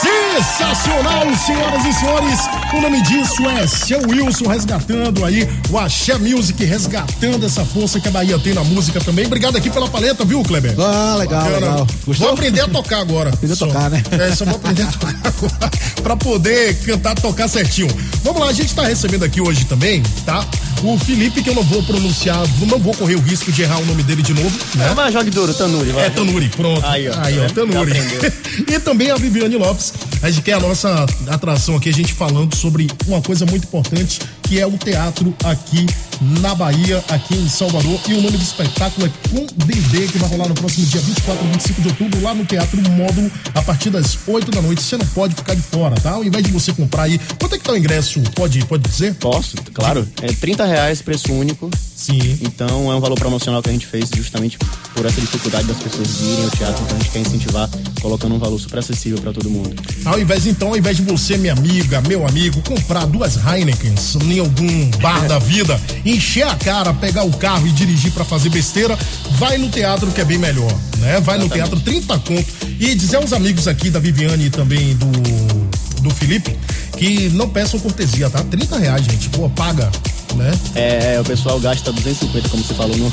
Sensacional, 0.03 1.23
senhoras 1.37 1.85
e 1.85 1.93
senhores. 1.93 2.41
O 2.77 2.81
nome 2.81 3.01
disso 3.03 3.49
é 3.49 3.67
Seu 3.67 4.01
Wilson 4.01 4.49
resgatando 4.49 5.25
aí 5.25 5.49
o 5.71 5.79
Axé 5.79 6.19
Music, 6.19 6.63
resgatando 6.65 7.47
essa 7.47 7.65
força 7.65 8.01
que 8.01 8.09
a 8.09 8.11
Bahia 8.11 8.39
tem 8.39 8.53
na 8.55 8.65
música 8.65 9.01
também. 9.01 9.27
Obrigado 9.27 9.57
aqui 9.57 9.71
pela 9.71 9.89
paleta, 9.89 10.25
viu, 10.25 10.43
Kleber? 10.43 10.75
Ah, 10.79 11.15
legal, 11.17 11.49
legal. 11.49 11.87
Vou 12.05 12.33
aprender 12.33 12.63
a 12.63 12.69
tocar 12.69 12.99
agora. 12.99 13.31
Aprender 13.31 13.55
a 13.55 13.57
tocar, 13.57 13.91
né? 13.91 14.03
É, 14.11 14.35
só 14.35 14.45
vou 14.45 14.57
aprender 14.57 14.83
a 14.83 14.87
tocar 14.87 15.15
agora 15.25 15.71
pra 16.05 16.17
poder 16.17 16.75
cantar, 16.85 17.15
tocar 17.15 17.49
certinho. 17.49 17.89
Vamos 18.23 18.39
lá, 18.39 18.49
a 18.49 18.53
gente 18.53 18.75
tá 18.75 18.83
recebendo 18.83 19.25
aqui 19.25 19.41
hoje 19.41 19.65
também, 19.65 20.03
tá? 20.27 20.47
O 20.83 20.99
Felipe, 20.99 21.43
que 21.43 21.49
eu 21.49 21.55
não 21.55 21.63
vou 21.63 21.83
pronunciar, 21.83 22.47
não 22.67 22.79
vou 22.79 22.93
correr 22.95 23.15
o 23.15 23.21
risco 23.21 23.51
de 23.51 23.63
errar 23.63 23.79
o 23.79 23.87
nome 23.87 24.03
dele 24.03 24.23
de 24.23 24.35
novo, 24.35 24.55
né? 24.75 24.93
Vai, 24.95 25.11
jogue 25.11 25.31
duro, 25.31 25.55
Tanuri. 25.55 25.93
Vai. 25.93 26.05
É 26.05 26.11
Tanuri, 26.11 26.51
pronto. 26.51 26.85
Aí, 26.85 27.09
ó. 27.09 27.15
Aí, 27.23 27.39
ó, 27.39 27.49
Tanuri. 27.49 27.93
e 28.69 28.79
também 28.81 29.11
a 29.11 29.17
Viviane 29.17 29.57
Lopes, 29.57 29.95
a 30.23 30.31
gente 30.31 30.43
quer 30.43 30.53
a 30.53 30.61
nossa 30.61 31.07
atração 31.29 31.77
aqui, 31.77 31.89
a 31.89 31.93
gente 31.93 32.13
falando 32.13 32.55
sobre 32.55 32.87
uma 33.07 33.23
coisa 33.23 33.47
muito 33.47 33.65
importante, 33.65 34.21
que 34.43 34.61
é 34.61 34.67
o 34.67 34.77
teatro 34.77 35.35
aqui 35.43 35.87
na 36.21 36.55
Bahia, 36.55 37.03
aqui 37.09 37.35
em 37.35 37.49
Salvador. 37.49 38.01
E 38.09 38.15
o 38.15 38.23
nome 38.23 38.37
do 38.37 38.43
espetáculo 38.43 39.07
é 39.07 39.11
Com 39.29 39.47
Dendê, 39.65 40.07
que 40.09 40.19
vai 40.19 40.29
rolar 40.29 40.49
no 40.49 40.55
próximo 40.55 40.87
dia 40.87 41.01
24 41.01 41.45
e 41.45 41.51
25 41.53 41.83
de 41.83 41.89
outubro, 41.89 42.23
lá 42.23 42.35
no 42.35 42.45
Teatro 42.45 42.81
Módulo, 42.91 43.31
a 43.55 43.63
partir 43.63 43.91
das 43.91 44.19
8 44.27 44.51
da 44.51 44.63
noite. 44.63 44.83
Você 44.83 44.97
não 44.97 45.07
pode 45.07 45.35
ficar 45.35 45.55
de 45.55 45.63
fora, 45.63 45.95
tá? 45.97 46.11
Ao 46.11 46.25
invés 46.25 46.45
de 46.45 46.53
você 46.53 46.73
comprar 46.73 47.05
aí. 47.05 47.21
Quanto 47.39 47.55
é 47.55 47.59
que 47.59 47.65
tá 47.65 47.73
o 47.73 47.77
ingresso? 47.77 48.21
Pode, 48.35 48.65
pode 48.67 48.89
dizer? 48.89 49.15
Posso, 49.15 49.57
claro. 49.73 50.07
É 50.23 50.33
30 50.33 50.65
reais, 50.65 51.03
preço 51.03 51.33
único. 51.33 51.71
Sim. 51.95 52.39
Então 52.43 52.91
é 52.91 52.95
um 52.95 53.01
valor 53.01 53.19
promocional 53.19 53.63
que 53.63 53.69
a 53.69 53.73
gente 53.73 53.87
fez 53.87 54.11
justamente 54.15 54.59
por 54.95 55.07
essa 55.07 55.21
dificuldade 55.21 55.67
das 55.67 55.77
pessoas 55.79 56.21
irem 56.21 56.45
ao 56.45 56.51
teatro. 56.51 56.83
Então 56.85 56.97
a 56.97 57.01
gente 57.01 57.11
quer 57.11 57.19
incentivar 57.21 57.71
colocando 58.03 58.35
um 58.35 58.39
valor 58.39 58.59
super 58.59 58.81
acessível 58.81 59.21
para 59.21 59.33
todo 59.33 59.49
mundo. 59.49 59.75
Ao 60.05 60.19
invés, 60.19 60.47
então, 60.47 60.69
ao 60.69 60.77
invés 60.77 60.97
de 60.97 61.03
você, 61.03 61.37
minha 61.37 61.53
amiga, 61.53 62.01
meu 62.03 62.27
amigo, 62.27 62.61
comprar 62.63 63.07
duas 63.07 63.37
Heinekens 63.37 64.17
em 64.17 64.39
algum 64.41 64.91
bar 65.01 65.27
da 65.27 65.39
vida, 65.39 65.81
encher 66.05 66.47
a 66.47 66.57
cara, 66.57 66.93
pegar 66.93 67.25
o 67.25 67.33
carro 67.37 67.67
e 67.67 67.71
dirigir 67.71 68.13
pra 68.13 68.25
fazer 68.25 68.49
besteira, 68.49 68.99
vai 69.39 69.57
no 69.57 69.69
teatro 69.69 70.11
que 70.11 70.21
é 70.21 70.25
bem 70.25 70.39
melhor, 70.39 70.73
né? 70.99 71.21
Vai 71.21 71.39
no 71.39 71.49
teatro 71.49 71.79
30 71.81 72.19
conto. 72.19 72.47
E 72.79 72.95
dizer 72.95 73.17
aos 73.17 73.33
amigos 73.33 73.69
aqui 73.69 73.89
da 73.89 74.01
Viviane 74.01 74.47
e 74.47 74.51
também 74.51 74.97
do, 74.97 76.03
do 76.03 76.11
Felipe 76.11 76.55
que 76.97 77.29
não 77.31 77.49
peçam 77.49 77.79
cortesia, 77.81 78.31
tá? 78.31 78.43
30 78.43 78.79
reais, 78.79 79.05
gente. 79.05 79.29
Pô, 79.31 79.49
paga, 79.51 79.91
né? 80.35 80.51
É, 80.75 81.21
o 81.21 81.25
pessoal 81.25 81.59
gasta 81.61 81.93
250, 81.93 82.49
como 82.49 82.63
você 82.63 82.75
falou, 82.75 82.97
no... 82.97 83.13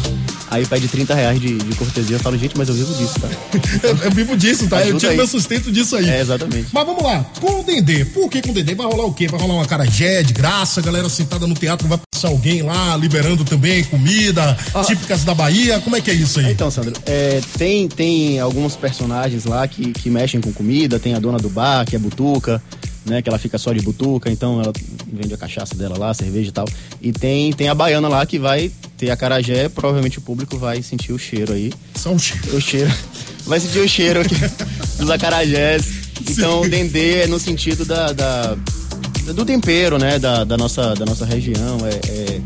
aí 0.50 0.66
pede 0.66 0.88
30 0.88 1.14
reais 1.14 1.40
de, 1.40 1.58
de 1.58 1.76
cortesia. 1.76 2.16
Eu 2.16 2.20
falo, 2.20 2.38
gente, 2.38 2.58
mas 2.58 2.70
eu 2.70 2.76
vivo 2.76 2.94
disso, 2.94 3.20
tá? 3.20 3.28
Eu, 3.88 3.98
eu 3.98 4.12
vivo 4.12 4.38
disso, 4.38 4.68
tá? 4.68 4.78
eu 4.78 4.84
Ajuda 4.84 5.00
tiro 5.00 5.12
aí. 5.12 5.18
meu 5.18 5.28
sustento 5.28 5.72
disso 5.72 5.96
aí. 5.96 6.10
É, 6.10 6.22
exatamente. 6.22 6.68
Mas 6.72 6.86
vamos 6.86 7.04
lá, 7.04 7.26
com 7.40 7.62
o 7.62 7.64
Dendê. 7.64 8.06
Por 8.06 8.30
que 8.30 8.42
com 8.42 8.52
o 8.52 8.54
Dendê? 8.54 8.76
Vai 8.76 8.86
rolar 8.86 9.06
o 9.06 9.14
quê? 9.14 9.28
Vai 9.28 9.40
rolar 9.40 9.56
uma 9.56 9.66
carajé 9.66 10.24
de 10.24 10.34
graça, 10.34 10.82
galera 10.82 11.10
sentada 11.10 11.48
no 11.48 11.54
teatro, 11.54 11.88
vai 11.88 12.00
passar 12.12 12.28
alguém 12.28 12.62
lá 12.62 12.96
liberando 12.98 13.44
também 13.44 13.84
comida 13.84 14.56
típicas 14.86 15.24
da 15.24 15.34
Bahia. 15.34 15.80
Como 15.80 15.96
é 15.96 16.02
que 16.02 16.12
é 16.12 16.14
isso 16.14 16.40
aí? 16.40 16.52
Então, 16.52 16.70
Sandro, 16.70 16.94
é, 17.06 17.42
tem, 17.58 17.88
tem 17.88 18.40
alguns 18.40 18.76
personagens 18.76 19.46
lá 19.46 19.68
que, 19.68 19.92
que 19.92 20.10
mexem 20.10 20.40
com 20.40 20.52
comida. 20.52 21.00
Tem 21.00 21.14
a 21.16 21.20
dona 21.20 21.38
do 21.38 21.50
bar, 21.50 21.86
que 21.86 21.96
é 21.96 22.00
Butuca, 22.00 22.62
né? 23.06 23.22
Que 23.22 23.30
ela 23.30 23.38
fica 23.40 23.58
só 23.58 23.72
de 23.74 23.82
Butuca, 23.82 24.30
então 24.32 24.62
ela 24.62 24.72
vende 25.12 25.34
a 25.34 25.38
cachaça 25.38 25.76
dela 25.76 25.98
lá, 25.98 26.14
cerveja 26.14 26.50
e 26.50 26.52
tal. 26.52 26.66
E 27.02 27.12
tem, 27.12 27.52
tem 27.54 27.68
a 27.70 27.76
baiana 27.76 28.08
lá 28.08 28.26
que 28.26 28.38
vai 28.40 28.72
ter 28.98 29.10
a 29.12 29.18
carajé, 29.18 29.68
provavelmente 29.70 30.20
o 30.20 30.22
público 30.22 30.58
vai 30.58 30.82
sentir 30.84 31.12
o 31.14 31.18
cheiro 31.20 31.54
aí. 31.54 31.72
Só 31.96 32.12
o 32.14 32.20
cheiro. 32.20 32.56
O 32.58 32.62
cheiro. 32.62 32.92
Vai 33.48 33.60
sentir 33.60 33.80
o 33.80 33.88
cheiro 33.90 34.22
aqui 34.22 34.36
dos 35.00 35.10
acarajés. 35.10 35.84
Então, 36.30 36.62
o 36.62 36.70
dendê 36.70 37.24
é 37.24 37.28
no 37.28 37.40
sentido 37.40 37.84
da, 37.84 38.14
da- 38.14 38.56
do 39.34 39.44
tempero, 39.44 39.98
né? 39.98 40.20
Da, 40.20 40.44
da 40.44 40.56
nossa, 40.56 40.94
da 40.94 41.06
nossa 41.06 41.26
região. 41.26 41.78
É, 41.86 42.10
é- 42.12 42.42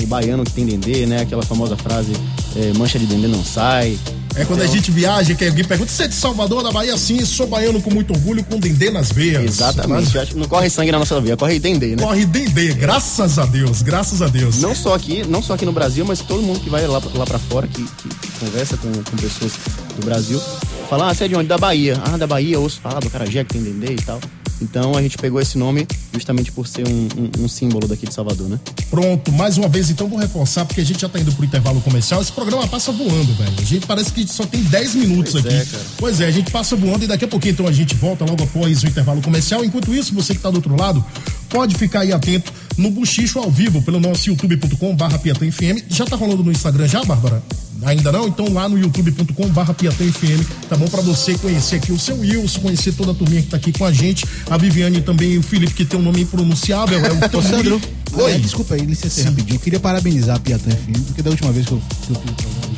é 0.00 0.02
o 0.02 0.06
baiano 0.06 0.42
que 0.44 0.52
tem 0.52 0.64
dendê, 0.64 1.04
né? 1.04 1.20
Aquela 1.20 1.42
famosa 1.42 1.76
frase, 1.76 2.12
é, 2.56 2.72
mancha 2.78 2.98
de 2.98 3.04
dendê 3.04 3.28
não 3.28 3.44
sai. 3.44 3.98
É 4.36 4.44
quando 4.44 4.60
a 4.60 4.64
Então- 4.64 4.76
gente 4.76 4.90
viaja, 4.90 5.34
que 5.34 5.44
alguém 5.44 5.64
pergunta, 5.64 5.90
você 5.90 6.04
é 6.04 6.08
de 6.08 6.14
Salvador, 6.14 6.62
da 6.62 6.70
Bahia? 6.70 6.96
Sim, 6.96 7.24
sou 7.24 7.46
baiano 7.46 7.80
com 7.82 7.92
muito 7.92 8.12
orgulho, 8.12 8.42
com 8.44 8.58
Dendê 8.58 8.90
nas 8.90 9.10
veias. 9.12 9.42
Exatamente. 9.44 10.36
Não 10.36 10.46
corre 10.46 10.70
sangue 10.70 10.92
na 10.92 10.98
nossa 10.98 11.20
veia, 11.20 11.36
corre 11.36 11.58
dendê, 11.58 11.96
né? 11.96 12.02
Corre 12.02 12.24
Dendê, 12.24 12.72
graças 12.72 13.38
a 13.38 13.44
Deus, 13.46 13.82
graças 13.82 14.22
a 14.22 14.28
Deus. 14.28 14.58
Não 14.60 14.74
só 14.74 14.94
aqui, 14.94 15.24
não 15.28 15.42
só 15.42 15.54
aqui 15.54 15.66
no 15.66 15.72
Brasil, 15.72 16.04
mas 16.06 16.20
todo 16.20 16.42
mundo 16.42 16.60
que 16.60 16.70
vai 16.70 16.86
lá, 16.86 17.00
lá 17.14 17.26
pra 17.26 17.38
fora, 17.38 17.66
que, 17.66 17.82
que- 17.82 18.08
que 18.08 18.28
conversa 18.38 18.76
com, 18.76 18.90
com 18.92 19.16
pessoas 19.16 19.52
do 19.98 20.04
Brasil, 20.04 20.40
fala, 20.88 21.10
ah, 21.10 21.14
você 21.14 21.24
é 21.24 21.28
de 21.28 21.34
onde? 21.36 21.48
Da 21.48 21.58
Bahia. 21.58 22.00
Ah, 22.04 22.16
da 22.16 22.26
Bahia, 22.26 22.58
ouço 22.58 22.80
falar 22.80 23.00
do 23.00 23.10
Carajé 23.10 23.42
que 23.44 23.54
tem 23.54 23.62
dendê 23.62 23.92
e 23.94 23.96
tal. 23.96 24.20
Então 24.60 24.94
a 24.96 25.02
gente 25.02 25.16
pegou 25.16 25.40
esse 25.40 25.56
nome 25.56 25.86
justamente 26.12 26.52
por 26.52 26.66
ser 26.66 26.86
um, 26.86 27.08
um- 27.16 27.44
um 27.44 27.48
símbolo 27.48 27.88
daqui 27.88 28.06
de 28.06 28.12
Salvador, 28.14 28.48
né? 28.48 28.58
Pronto, 28.90 29.32
mais 29.32 29.56
uma 29.56 29.68
vez 29.68 29.88
então 29.90 30.08
vou 30.08 30.18
reforçar, 30.18 30.64
porque 30.64 30.80
a 30.80 30.84
gente 30.84 31.00
já 31.00 31.08
tá 31.08 31.18
indo 31.18 31.32
pro 31.32 31.44
intervalo 31.44 31.80
comercial. 31.80 32.20
Esse 32.20 32.32
programa 32.32 32.66
passa 32.68 32.92
voando, 32.92 33.32
velho. 33.34 33.52
A 33.58 33.62
gente 33.64 33.86
parece 33.86 34.12
que 34.12 34.26
só 34.26 34.44
tem 34.44 34.62
10 34.62 34.94
minutos 34.96 35.32
Pois 35.32 35.46
aqui. 35.46 35.54
é, 35.54 35.64
cara. 35.64 35.84
Pois 35.98 36.20
é, 36.20 36.26
a 36.26 36.30
gente 36.30 36.50
passa 36.50 36.76
voando 36.76 37.04
e 37.04 37.06
daqui 37.06 37.24
a 37.24 37.28
pouquinho 37.28 37.52
então 37.52 37.66
a 37.66 37.72
gente 37.72 37.94
volta 37.94 38.24
logo 38.24 38.42
após 38.44 38.82
o 38.82 38.86
intervalo 38.86 39.20
comercial. 39.22 39.64
Enquanto 39.64 39.94
isso, 39.94 40.14
você 40.14 40.34
que 40.34 40.40
tá 40.40 40.50
do 40.50 40.56
outro 40.56 40.76
lado, 40.76 41.04
pode 41.48 41.74
ficar 41.76 42.00
aí 42.00 42.12
atento 42.12 42.52
no 42.76 42.90
Buchicho 42.90 43.38
ao 43.38 43.50
vivo 43.50 43.82
pelo 43.82 43.98
nosso 44.00 44.28
youtube.com 44.28 44.94
barra 44.96 45.18
FM. 45.18 45.84
Já 45.88 46.04
tá 46.04 46.16
rolando 46.16 46.42
no 46.44 46.50
Instagram 46.52 46.86
já, 46.86 47.02
Bárbara? 47.04 47.42
Ainda 47.82 48.12
não? 48.12 48.28
Então 48.28 48.52
lá 48.52 48.68
no 48.68 48.78
youtube.com 48.78 49.48
barra 49.48 49.74
FM, 49.74 50.68
tá 50.68 50.76
bom? 50.76 50.86
Pra 50.86 51.00
você 51.00 51.36
conhecer 51.38 51.76
aqui 51.76 51.92
o 51.92 51.98
seu 51.98 52.18
Wilson, 52.18 52.60
conhecer 52.60 52.92
toda 52.92 53.12
a 53.12 53.14
turminha 53.14 53.42
que 53.42 53.48
tá 53.48 53.56
aqui 53.56 53.72
com 53.72 53.84
a 53.84 53.92
gente, 53.92 54.26
a 54.50 54.56
Viviane 54.56 54.98
e 54.98 55.02
também 55.02 55.38
o 55.38 55.42
Felipe, 55.42 55.74
que 55.74 55.84
tem 55.84 55.98
um 55.98 56.02
nome 56.02 56.22
impronunciável, 56.22 56.98
é 56.98 57.10
o 57.10 57.16
Ô. 57.38 57.42
Sandro, 57.42 57.80
Oi. 58.12 58.32
é, 58.32 58.38
desculpa 58.38 58.74
aí, 58.74 58.82
licença 58.82 59.24
rapidinho. 59.24 59.56
Eu 59.56 59.60
queria 59.60 59.80
parabenizar 59.80 60.36
a 60.36 60.40
Piatã 60.40 60.70
FM, 60.70 61.06
porque 61.06 61.22
da 61.22 61.30
última 61.30 61.52
vez 61.52 61.66
que 61.66 61.72
eu, 61.72 61.78
que 61.78 62.12
eu 62.12 62.16
fiz 62.16 62.30
o 62.30 62.34
programa 62.34 62.70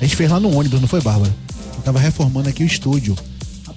a 0.00 0.04
gente 0.04 0.16
fez 0.16 0.30
lá 0.30 0.40
no 0.40 0.56
ônibus, 0.56 0.80
não 0.80 0.88
foi, 0.88 1.02
Bárbara? 1.02 1.30
Eu 1.76 1.82
tava 1.82 1.98
reformando 1.98 2.48
aqui 2.48 2.62
o 2.64 2.66
estúdio. 2.66 3.14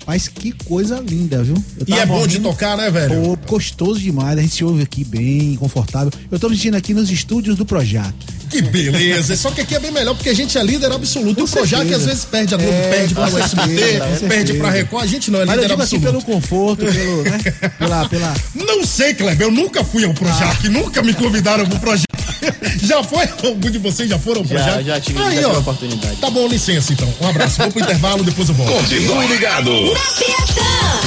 Rapaz, 0.05 0.27
que 0.27 0.51
coisa 0.65 0.99
linda, 0.99 1.41
viu? 1.41 1.55
Eu 1.79 1.85
E 1.87 1.97
é 1.97 2.05
bom 2.05 2.27
de 2.27 2.37
tocar, 2.39 2.75
né, 2.75 2.89
velho? 2.89 3.23
Pô, 3.23 3.37
gostoso 3.47 4.01
demais. 4.01 4.37
A 4.37 4.41
gente 4.41 4.53
se 4.53 4.63
ouve 4.63 4.83
aqui 4.83 5.01
bem, 5.05 5.55
confortável. 5.55 6.11
Eu 6.29 6.37
tô 6.37 6.49
me 6.49 6.57
sentindo 6.57 6.75
aqui 6.75 6.93
nos 6.93 7.09
estúdios 7.09 7.55
do 7.55 7.65
Projac. 7.65 8.13
Que 8.49 8.61
beleza. 8.61 9.35
Só 9.37 9.49
que 9.49 9.61
aqui 9.61 9.73
é 9.75 9.79
bem 9.79 9.91
melhor 9.91 10.13
porque 10.13 10.27
a 10.29 10.33
gente 10.33 10.57
é 10.57 10.63
líder 10.63 10.91
absoluto. 10.91 11.35
Com 11.37 11.43
o 11.43 11.47
Projac 11.47 11.93
às 11.93 12.05
vezes 12.05 12.25
perde 12.25 12.53
a 12.53 12.57
Globo, 12.57 12.73
É, 12.73 12.89
perde 12.89 13.13
pra 13.15 13.29
certeza, 13.31 14.05
com 14.19 14.27
perde 14.27 14.53
pra 14.55 14.69
Record. 14.69 15.03
A 15.03 15.07
gente 15.07 15.31
não 15.31 15.41
é 15.41 15.45
Mas 15.45 15.55
eu 15.55 15.61
líder 15.61 15.69
digo 15.73 15.81
assim, 15.81 15.95
absoluto. 15.95 16.23
pelo 16.23 16.35
conforto, 16.35 16.85
pelo, 16.85 17.23
né? 17.23 17.39
Pela, 17.79 18.09
pela... 18.09 18.33
Não 18.53 18.85
sei, 18.85 19.13
Kleber, 19.13 19.47
eu 19.47 19.51
nunca 19.51 19.83
fui 19.85 20.03
ao 20.03 20.13
Projac, 20.13 20.67
nunca 20.69 21.01
me 21.01 21.13
convidaram 21.13 21.65
pro 21.65 21.79
Projac. 21.79 22.05
Já 22.83 23.03
foi? 23.03 23.27
Algum 23.43 23.69
de 23.71 23.77
vocês 23.77 24.09
já 24.09 24.19
foram 24.19 24.43
Já, 24.45 24.55
Projac? 24.55 24.83
já 24.85 24.99
tive- 25.01 25.19
já 25.19 25.27
Aí, 25.27 25.45
ó. 25.45 25.51
a 25.55 25.57
oportunidade. 25.59 26.15
Tá 26.17 26.29
bom, 26.29 26.47
licença 26.47 26.93
então. 26.93 27.11
Um 27.21 27.27
abraço. 27.29 27.57
Vou 27.61 27.71
pro 27.71 27.81
intervalo, 27.81 28.23
depois 28.23 28.49
eu 28.49 28.55
volto. 28.55 28.73
Continue 28.73 29.27
ligado. 29.27 29.71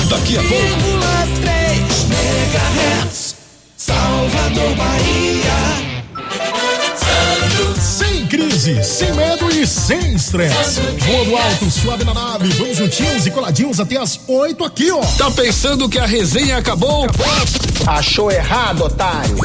Daqui 0.08 0.38
a 0.38 0.42
pouco. 0.42 1.36
3 1.42 2.06
MHz, 2.10 3.34
Salvador, 3.76 4.74
Bahia. 4.76 5.86
Sem 7.80 8.26
crise, 8.26 8.82
sem 8.84 9.12
medo 9.14 9.50
e 9.50 9.66
sem 9.66 10.14
estresse. 10.14 10.80
Voando 10.80 11.36
alto, 11.36 11.70
suave 11.70 12.04
na 12.04 12.14
nave. 12.14 12.48
Vamos 12.54 12.76
juntinhos 12.76 13.26
e 13.26 13.30
coladinhos 13.30 13.78
até 13.80 13.96
as 13.96 14.18
8 14.26 14.64
aqui, 14.64 14.90
ó. 14.90 15.00
Tá 15.18 15.30
pensando 15.30 15.88
que 15.88 15.98
a 15.98 16.06
resenha 16.06 16.56
acabou? 16.58 17.06
Achou 17.86 18.30
errado, 18.30 18.84
otário. 18.84 19.36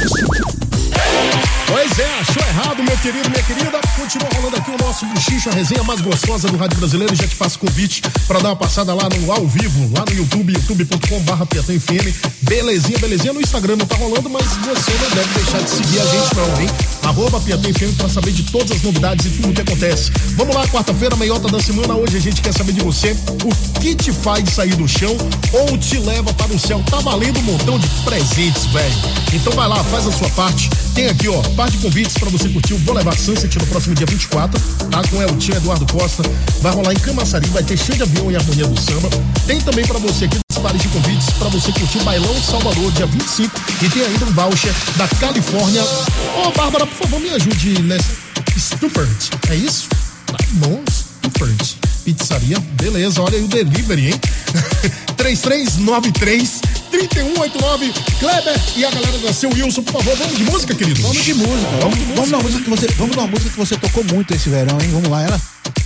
Pois 1.71 1.99
é, 1.99 2.19
achou 2.19 2.43
errado, 2.47 2.84
meu 2.84 2.97
querido, 2.97 3.30
minha 3.30 3.43
querida. 3.43 3.80
Continua 3.95 4.30
rolando 4.36 4.58
aqui 4.58 4.71
o 4.71 4.86
nosso 4.86 5.06
buchicho, 5.06 5.49
a 5.49 5.54
resenha 5.54 5.82
mais 5.84 6.01
gostosa 6.01 6.49
do 6.49 6.58
Rádio 6.58 6.77
Brasileiro. 6.77 7.15
Já 7.15 7.25
te 7.25 7.36
faço 7.36 7.58
convite 7.60 8.01
para 8.27 8.39
dar 8.39 8.49
uma 8.49 8.56
passada 8.58 8.93
lá 8.93 9.08
no 9.10 9.32
ao 9.32 9.47
vivo, 9.47 9.89
lá 9.97 10.04
no 10.06 10.13
YouTube, 10.13 10.54
youtube.com.br 10.54 11.45
FM. 11.56 12.32
Belezinha, 12.41 12.99
belezinha. 12.99 13.32
No 13.32 13.39
Instagram 13.39 13.77
não 13.77 13.86
tá 13.86 13.95
rolando, 13.95 14.30
mas 14.30 14.45
você 14.47 14.91
não 14.91 15.10
deve 15.15 15.34
deixar 15.34 15.62
de 15.63 15.69
seguir 15.69 16.01
a 16.01 16.06
gente, 16.06 16.36
não, 16.36 16.62
hein? 16.62 16.69
Arroba 17.04 17.39
Piatã 17.39 17.73
FM 17.73 17.97
para 17.97 18.10
saber 18.10 18.32
de 18.32 18.43
todas 18.43 18.71
as 18.71 18.82
novidades 18.82 19.25
e 19.25 19.30
tudo 19.30 19.49
o 19.49 19.54
que 19.54 19.62
acontece. 19.62 20.12
Vamos 20.36 20.54
lá, 20.54 20.67
quarta-feira, 20.67 21.15
meiota 21.15 21.47
da 21.47 21.60
semana. 21.62 21.95
Hoje 21.95 22.17
a 22.17 22.21
gente 22.21 22.41
quer 22.41 22.54
saber 22.54 22.73
de 22.73 22.82
você 22.82 23.15
o 23.45 23.80
que 23.80 23.95
te 23.95 24.12
faz 24.12 24.49
sair 24.49 24.75
do 24.75 24.88
chão 24.89 25.15
ou 25.54 25.77
te 25.77 25.97
leva 25.99 26.34
para 26.34 26.54
o 26.54 26.60
céu. 26.60 26.84
Tá 26.89 26.99
valendo 26.99 27.39
um 27.39 27.43
montão 27.43 27.80
de 27.80 27.88
presentes, 28.04 28.65
velho. 28.65 28.95
Então 29.34 29.54
vai 29.54 29.69
lá, 29.69 29.82
faz 29.86 30.06
a 30.06 30.12
sua 30.12 30.30
parte. 30.32 30.69
Tem 30.93 31.08
aqui, 31.08 31.30
ó, 31.30 31.41
par 31.56 31.69
de 31.69 31.77
convites 31.77 32.17
para 32.17 32.30
você 32.30 32.49
curtir 32.49 32.73
o 32.73 32.77
Vou 32.80 32.93
Levar 32.93 33.15
Sunset 33.17 33.58
no 33.58 33.65
próximo 33.67 33.95
dia 33.95 34.06
24, 34.06 34.60
tá? 34.89 35.01
Com 35.10 35.21
Eltinho 35.21 35.58
Eduardo 35.58 35.86
Costa. 35.91 36.21
Vai 36.62 36.73
rolar 36.73 36.91
em 36.93 36.99
Camaçari, 36.99 37.47
vai 37.49 37.63
ter 37.63 37.77
cheio 37.77 37.97
de 37.97 38.04
avião 38.04 38.32
e 38.32 38.36
harmonia 38.36 38.67
do 38.67 38.80
samba. 38.80 39.10
Tem 39.47 39.60
também 39.62 39.86
para 39.86 39.99
você 39.99 40.25
aqui 40.25 40.38
os 40.51 40.58
pares 40.58 40.82
de 40.82 40.89
convites 40.89 41.30
para 41.32 41.49
você 41.49 41.71
curtir 41.71 41.97
o 41.99 42.04
Bailão 42.04 42.36
Salvador, 42.41 42.91
dia 42.91 43.06
25. 43.06 43.62
E 43.82 43.89
tem 43.89 44.04
ainda 44.04 44.25
um 44.25 44.34
voucher 44.34 44.73
da 44.97 45.08
Califórnia. 45.08 45.84
Ô, 45.84 46.51
Bárbara, 46.51 46.86
por 46.86 46.97
favor, 46.97 47.19
me 47.19 47.30
ajude 47.30 47.82
nessa. 47.84 48.10
Stupert, 48.58 49.30
é 49.49 49.56
isso? 49.56 49.88
Tá 50.27 50.38
bom, 50.54 50.84
Stupert. 50.89 51.90
Pizzaria, 52.13 52.60
beleza, 52.82 53.21
olha 53.21 53.38
aí 53.38 53.43
o 53.43 53.47
delivery, 53.47 54.08
hein? 54.08 54.19
3393 55.17 56.62
3189 56.89 57.93
Kleber 58.19 58.62
e 58.76 58.86
a 58.86 58.91
galera 58.91 59.17
da 59.19 59.34
seu 59.34 59.50
Wilson, 59.50 59.84
por 59.84 60.02
favor, 60.02 60.17
vamos 60.17 60.38
de 60.38 60.43
música, 60.43 60.76
querido? 60.76 61.02
Vamos 61.02 61.24
de 61.24 61.34
música. 61.34 61.69
Vamos, 61.80 61.97
vamos, 62.15 62.32
numa 62.32 62.43
música 62.43 62.63
que 62.63 62.69
você, 62.69 62.88
vamos 62.97 63.15
numa 63.15 63.28
música 63.28 63.50
que 63.50 63.58
você 63.58 63.78
tocou 63.78 64.04
muito 64.04 64.34
esse 64.34 64.50
verão, 64.50 64.80
hein? 64.82 64.89
Vamos 64.91 65.10
lá, 65.10 65.24
ela? 65.24 65.41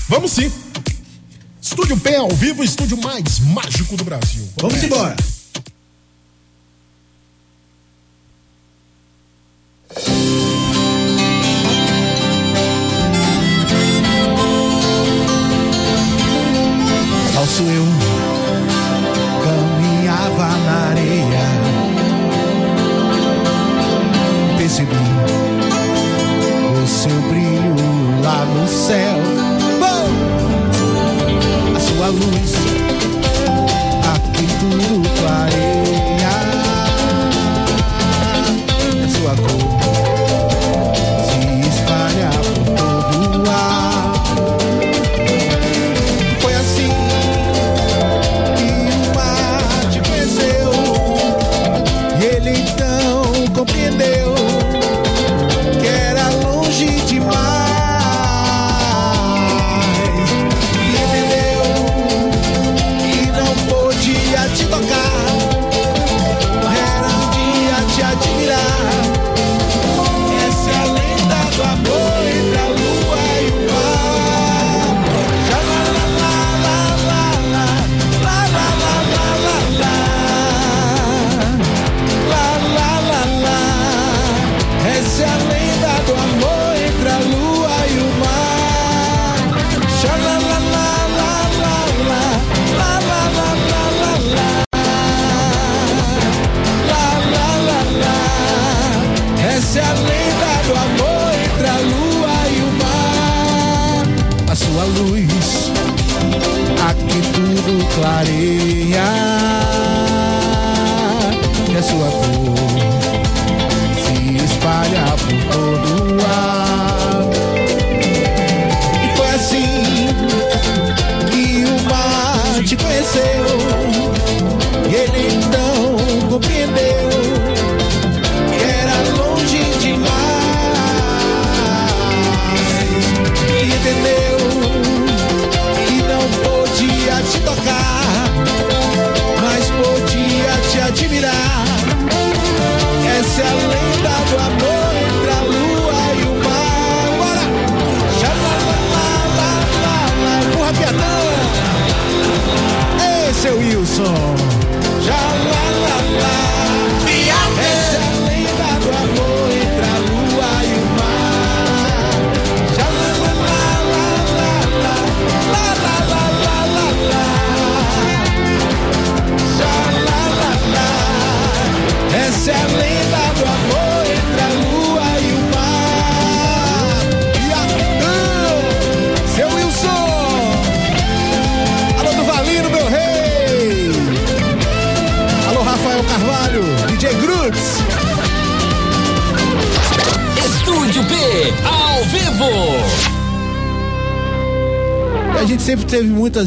Vamos 0.08 0.32
sim. 0.32 0.52
Estúdio 1.62 1.98
P 1.98 2.16
ao 2.16 2.30
vivo, 2.30 2.64
estúdio 2.64 2.98
mais 3.02 3.40
mágico 3.40 3.98
do 3.98 4.04
Brasil. 4.04 4.48
Vamos 4.62 4.84
embora. 4.84 5.16
Eu 17.58 17.86
caminhava 19.46 20.48
na 20.66 20.90
areia. 20.90 21.48
Percebi 24.58 24.96
o 26.84 26.86
seu 26.86 27.22
brilho 27.30 27.76
lá 28.22 28.44
no 28.46 28.68
céu. 28.68 29.18
Oh! 29.80 30.10
A 31.78 31.80
sua 31.80 32.08
luz 32.08 32.75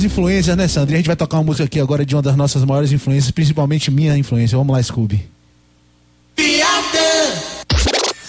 influências, 0.09 0.57
né, 0.57 0.67
Sandra? 0.67 0.93
E 0.93 0.95
a 0.95 0.97
gente 0.99 1.07
vai 1.07 1.17
tocar 1.17 1.37
uma 1.37 1.45
música 1.45 1.65
aqui 1.65 1.79
agora 1.79 2.05
de 2.05 2.15
uma 2.17 2.23
das 2.23 2.35
nossas 2.35 2.65
maiores 2.65 2.91
influências, 2.91 3.31
principalmente 3.31 3.91
minha 3.91 4.17
influência. 4.17 4.57
Vamos 4.57 4.75
lá, 4.75 4.83
Scooby. 4.83 5.29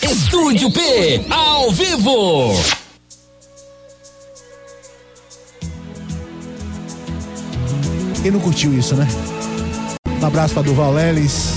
Estúdio 0.02 0.72
P, 0.72 1.26
ao 1.30 1.72
vivo. 1.72 2.54
Quem 8.22 8.32
não 8.32 8.40
curtiu 8.40 8.78
isso, 8.78 8.96
né? 8.96 9.08
Um 10.22 10.26
abraço 10.26 10.54
pra 10.54 10.64
Duval 10.64 10.94
Leles. 10.94 11.54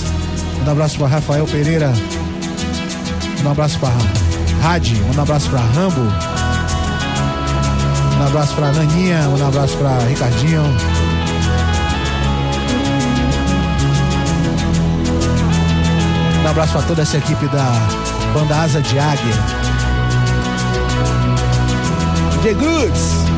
Um 0.65 0.71
abraço 0.71 0.97
pra 0.97 1.07
Rafael 1.07 1.45
Pereira. 1.45 1.91
Um 3.43 3.51
abraço 3.51 3.77
pra 3.79 3.91
Radi. 4.61 4.95
Um 5.15 5.21
abraço 5.21 5.49
pra 5.49 5.59
Rambo. 5.59 6.42
Um 8.23 8.27
abraço 8.27 8.55
pra 8.55 8.71
Naninha. 8.71 9.27
Um 9.27 9.47
abraço 9.47 9.77
pra 9.77 9.97
Ricardinho. 9.99 10.63
Um 16.41 16.47
abraço 16.47 16.71
pra 16.71 16.81
toda 16.83 17.01
essa 17.01 17.17
equipe 17.17 17.45
da 17.47 17.69
banda 18.33 18.61
Asa 18.61 18.81
de 18.81 18.97
Águia. 18.97 19.35
DJ 22.37 22.53
Goods. 22.53 23.32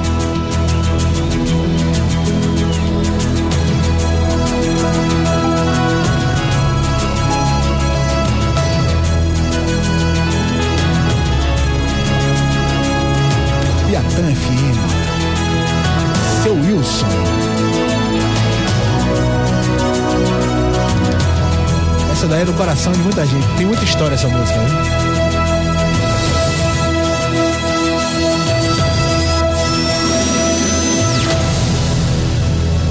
Essa 22.26 22.34
daí 22.34 22.42
é 22.42 22.46
do 22.46 22.54
coração 22.54 22.92
de 22.92 23.00
muita 23.02 23.24
gente. 23.24 23.48
Tem 23.56 23.68
muita 23.68 23.84
história 23.84 24.16
essa 24.16 24.28
música, 24.28 24.58
né? 24.58 24.68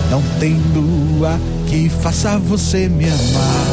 Não 0.08 0.22
tem 0.38 0.62
lua 0.72 1.36
que 1.66 1.88
faça 1.88 2.38
você 2.38 2.88
me 2.88 3.06
amar. 3.06 3.66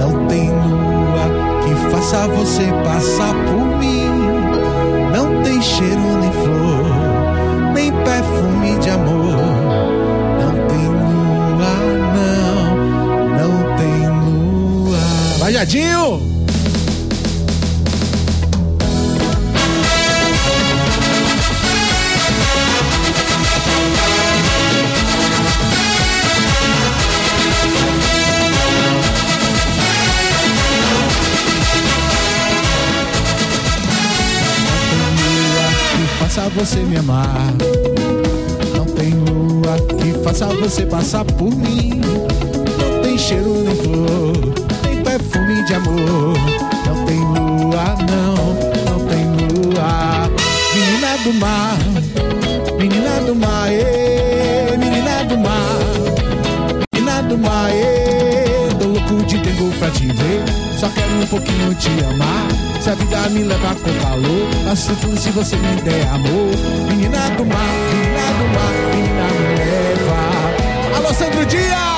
Não 0.00 0.26
tem 0.28 0.48
lua 0.48 1.64
que 1.64 1.90
faça 1.90 2.28
você 2.28 2.66
passar 2.84 3.34
por 3.34 3.78
mim. 3.78 4.04
Não 5.12 5.42
tem 5.42 5.60
cheiro 5.60 6.18
nem 6.20 6.30
flor, 6.30 7.72
nem 7.74 7.90
perfume 7.90 8.78
de 8.78 8.90
amor. 8.90 9.17
Que 15.58 15.74
faça 36.20 36.48
você 36.50 36.78
me 36.80 36.98
amar. 36.98 37.52
Não 38.76 38.84
tem 38.84 39.10
lua 39.10 39.76
que 39.98 40.12
faça 40.22 40.46
você 40.46 40.86
passar 40.86 41.24
por 41.24 41.50
mim. 41.50 42.00
Não 42.78 43.02
tem 43.02 43.18
cheiro 43.18 43.64
nem 43.64 43.74
flor, 43.74 44.54
perfume 45.08 45.62
de 45.64 45.74
amor. 45.74 46.36
Não 46.86 47.04
tem 47.06 47.18
lua, 47.18 47.96
não, 48.10 48.36
não 48.84 49.06
tem 49.08 49.24
lua. 49.24 50.30
Menina 50.74 51.16
do 51.24 51.32
mar, 51.34 51.78
menina 52.78 53.20
do 53.26 53.34
mar, 53.34 53.72
ê, 53.72 54.76
menina 54.76 55.24
do 55.24 55.38
mar, 55.38 55.78
menina 56.92 57.22
do 57.22 57.38
mar, 57.38 57.70
ê. 57.72 58.68
Tô 58.78 58.86
louco 58.86 59.24
de 59.24 59.38
tempo 59.38 59.72
pra 59.78 59.90
te 59.90 60.06
ver, 60.06 60.44
só 60.78 60.88
quero 60.90 61.22
um 61.22 61.26
pouquinho 61.26 61.74
te 61.74 61.90
amar. 62.12 62.46
Se 62.82 62.90
a 62.90 62.94
vida 62.94 63.28
me 63.30 63.44
leva 63.44 63.74
com 63.76 63.92
calor, 64.02 64.46
faço 64.66 64.94
tudo 65.00 65.18
se 65.18 65.30
você 65.30 65.56
me 65.56 65.80
der 65.82 66.06
amor. 66.08 66.54
Menina 66.88 67.30
do 67.30 67.46
mar, 67.46 67.74
menina 67.90 68.26
do 68.38 68.46
mar, 68.54 68.72
menina 68.94 69.24
me 69.24 69.56
leva. 69.56 70.96
Alô, 70.96 71.14
Sandro 71.14 71.46
Dias, 71.46 71.97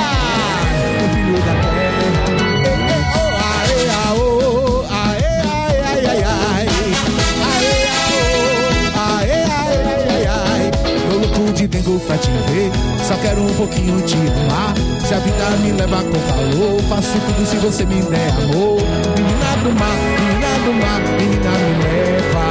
de 11.60 11.68
dengo 11.68 12.00
pra 12.00 12.16
te 12.16 12.30
ver, 12.30 12.70
só 13.06 13.14
quero 13.16 13.42
um 13.42 13.54
pouquinho 13.54 14.00
te 14.02 14.16
amar. 14.16 14.74
Se 15.06 15.12
a 15.12 15.18
vida 15.18 15.50
me 15.62 15.72
leva 15.72 16.02
com 16.02 16.12
calor, 16.12 16.80
faço 16.88 17.18
tudo 17.18 17.46
se 17.46 17.56
você 17.56 17.84
me 17.84 18.00
der 18.02 18.30
amor. 18.30 18.80
Menina 19.16 19.56
do 19.62 19.70
mar, 19.78 19.96
menina 20.18 20.52
do 20.64 20.72
mar, 20.72 21.00
menina 21.18 21.50
me 21.50 21.72
leva. 21.84 22.46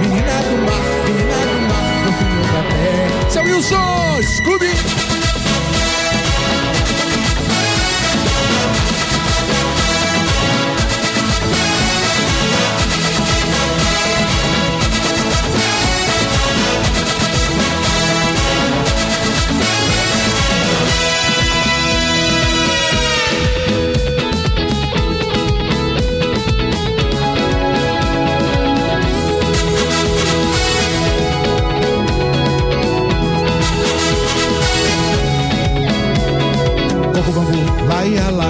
Menina 0.00 0.36
do 0.42 0.56
mar, 0.66 0.84
menina 1.06 1.38
do 1.46 1.58
mar, 1.70 1.86
no 2.04 2.12
fim 2.12 2.34
da 2.52 2.60
terra. 2.68 3.30
Seu 3.30 3.42
Wilson, 3.44 4.22
Scooby! 4.22 5.03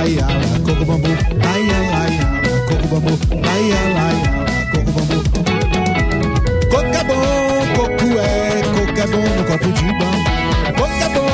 Laia, 0.05 0.27
laia, 0.27 0.27
la, 0.27 0.59
coco 0.61 0.85
bambu, 0.85 1.09
laia, 1.43 1.79
laia, 1.93 2.25
la, 2.43 2.59
coco 2.69 2.87
bambu, 2.93 3.15
laia, 3.43 3.81
laia, 3.97 4.27
la, 4.45 4.55
coco 4.73 4.91
bambu. 4.93 5.17
Coco 6.71 6.95
é 6.95 7.05
bom, 7.05 7.23
coco 7.77 8.07
é, 8.21 8.63
coco 8.75 9.01
é 9.01 9.07
bom 9.07 9.25
no 9.37 9.45
copo 9.45 9.69
de 9.73 9.85
bambu. 9.99 10.21
Coco 10.77 11.01
é 11.01 11.09
bom, 11.15 11.29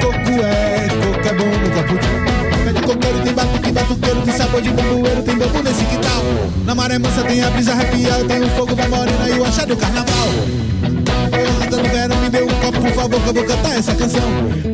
coco 0.00 0.32
é, 0.42 0.88
coco 1.02 1.28
é 1.28 1.32
bom 1.34 1.50
no 1.62 1.68
copo 1.70 1.94
de 1.98 2.08
bambu. 2.24 2.46
Pé 2.64 2.72
de 2.72 2.82
coqueiro 2.82 3.18
tem 3.20 3.32
batuque, 3.32 3.72
batuqueiro 3.72 4.20
tem 4.22 4.34
sabor 4.34 4.60
de 4.60 4.70
bambueiro, 4.70 5.22
tem 5.22 5.38
bambu 5.38 5.62
nesse 5.62 5.84
quintal. 5.84 6.24
Na 6.64 6.74
maré 6.74 6.98
mansa 6.98 7.22
tem 7.22 7.42
a 7.44 7.50
brisa 7.50 7.72
arrepiada, 7.72 8.24
tem 8.24 8.42
o 8.42 8.48
fogo 8.50 8.74
da 8.74 8.88
morena 8.88 9.28
e 9.28 9.38
o 9.38 9.44
achado 9.44 9.68
do 9.68 9.76
carnaval. 9.76 10.95
Por 12.86 12.94
favor, 12.94 13.20
que 13.20 13.28
eu 13.28 13.34
vou 13.34 13.44
cantar 13.44 13.78
essa 13.78 13.94
canção. 13.94 14.22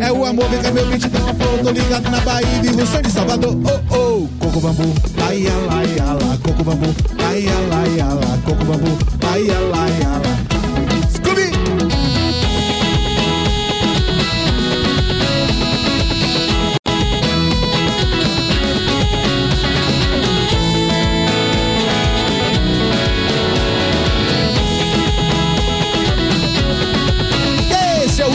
É 0.01 0.13
o 0.13 0.25
amor, 0.25 0.49
vem 0.49 0.61
cá, 0.61 0.71
meu 0.71 0.87
beat, 0.87 1.09
dá 1.09 1.19
uma 1.21 1.35
flor. 1.35 1.59
Tô 1.63 1.71
ligado 1.71 2.11
na 2.11 2.21
Bahia, 2.21 2.63
vivo 2.63 2.83
o 2.83 2.87
sonho 2.87 3.03
de 3.03 3.11
Salvador. 3.11 3.57
Oh, 3.91 3.95
oh, 3.95 4.29
coco 4.39 4.61
bambu, 4.61 4.95
laia, 5.19 5.53
laia, 5.67 6.05
lá, 6.05 6.39
coco 6.43 6.65
bambu, 6.65 6.95
laia, 7.19 7.55
laia, 7.71 8.05
lá, 8.07 8.39
coco 8.45 8.65
bambu, 8.65 8.99
laia, 9.23 9.59
laia, 9.59 10.09
lá. 10.09 10.42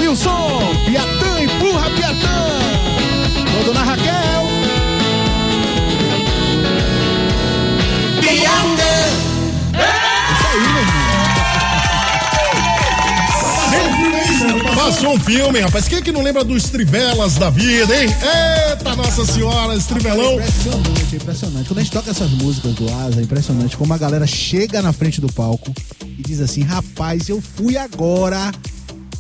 Wilson, 0.08 0.62
Piatã, 0.86 1.44
empurra 1.44 1.90
Piatã. 1.90 2.48
Ô, 3.60 3.64
dona 3.66 3.84
Raquel. 3.84 4.48
Piatã. 8.22 8.94
Isso 10.32 10.48
aí, 10.48 10.60
meu 14.48 14.58
irmão. 14.58 14.76
Passou 14.76 15.14
um 15.14 15.20
filme, 15.20 15.60
rapaz. 15.60 15.90
Quem 15.90 15.98
é 15.98 16.02
que 16.02 16.14
não 16.14 16.22
lembra 16.22 16.46
dos 16.46 16.70
trivelas 16.70 17.36
da 17.36 17.50
vida, 17.50 17.94
hein? 18.02 18.08
Eita, 18.70 18.96
Nossa 18.96 19.26
Senhora, 19.26 19.76
esse 19.76 19.90
trivelão. 19.90 20.36
Impressionante, 20.36 21.14
é 21.14 21.18
impressionante. 21.18 21.68
Quando 21.68 21.80
a 21.80 21.82
gente 21.82 21.92
toca 21.92 22.12
essas 22.12 22.32
músicas 22.32 22.74
do 22.76 22.90
Asa, 22.94 23.20
é 23.20 23.24
impressionante 23.24 23.76
como 23.76 23.94
a 23.94 23.98
galera 23.98 24.26
chega 24.26 24.82
na 24.82 24.94
frente 24.94 25.20
do 25.20 25.28
palco 25.34 25.74
e 26.02 26.24
diz 26.24 26.40
assim: 26.40 26.64
rapaz, 26.64 27.28
eu 27.28 27.42
fui 27.42 27.76
agora 27.76 28.54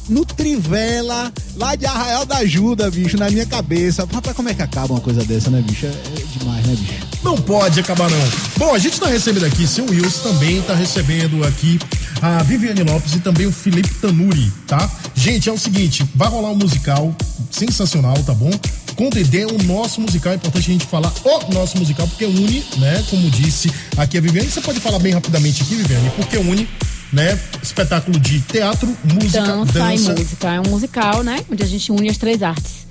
no 0.10 0.26
Trivela, 0.26 1.32
lá 1.55 1.76
de 1.76 1.86
Arraial 1.86 2.26
da 2.26 2.38
Ajuda, 2.38 2.89
bicho, 2.89 3.18
na 3.18 3.30
minha 3.30 3.45
cabeça. 3.45 4.08
Rapaz, 4.12 4.36
como 4.36 4.49
é 4.49 4.53
que 4.53 4.62
acaba 4.62 4.93
uma 4.93 5.01
coisa 5.01 5.24
dessa, 5.24 5.49
né, 5.49 5.62
bicho? 5.62 5.86
É, 5.86 5.89
é 5.89 6.39
demais, 6.39 6.66
né, 6.66 6.76
bicho? 6.76 7.08
Não 7.24 7.38
pode 7.38 7.80
acabar, 7.80 8.10
não. 8.10 8.30
Bom, 8.58 8.74
a 8.74 8.80
gente 8.80 8.99
tá 8.99 9.08
recebendo 9.08 9.45
aqui, 9.45 9.68
seu 9.68 9.86
Wilson 9.86 10.34
também 10.34 10.62
tá 10.62 10.74
recebendo 10.74 11.43
aqui 11.45 11.80
a 12.22 12.41
Viviane 12.43 12.84
Lopes 12.84 13.16
e 13.16 13.20
também 13.20 13.45
o 13.47 13.51
Felipe 13.51 13.89
Tanuri, 13.95 14.51
tá? 14.66 14.89
Gente, 15.16 15.49
é 15.49 15.51
o 15.51 15.58
seguinte, 15.58 16.08
vai 16.16 16.30
rolar 16.30 16.51
um 16.51 16.55
musical 16.55 17.14
sensacional, 17.51 18.16
tá 18.24 18.34
bom? 18.34 18.51
Com 18.95 19.10
Dedé, 19.10 19.45
o 19.45 19.64
nosso 19.64 20.01
musical, 20.01 20.34
é 20.34 20.36
importante 20.36 20.70
a 20.70 20.74
gente 20.74 20.86
falar 20.86 21.14
o 21.24 21.53
nosso 21.53 21.78
musical, 21.78 22.08
porque 22.08 22.26
une, 22.26 22.64
né, 22.78 23.03
como 23.10 23.30
disse 23.30 23.72
aqui 23.95 24.18
a 24.18 24.22
Viviane, 24.22 24.49
você 24.49 24.62
pode 24.62 24.80
falar 24.80 24.99
bem 24.99 25.14
rapidamente 25.14 25.62
aqui, 25.62 25.76
Viviane, 25.76 26.10
porque 26.16 26.38
une, 26.38 26.68
né, 27.12 27.39
espetáculo 27.62 28.20
de 28.20 28.41
teatro, 28.41 28.88
música, 29.03 29.41
dança, 29.41 29.74
dança, 29.74 29.95
e 29.95 29.99
música. 29.99 30.53
É 30.53 30.60
um 30.60 30.70
musical, 30.70 31.24
né? 31.24 31.39
Onde 31.51 31.64
a 31.64 31.66
gente 31.66 31.91
une 31.91 32.10
as 32.10 32.18
três 32.18 32.43
artes. 32.43 32.88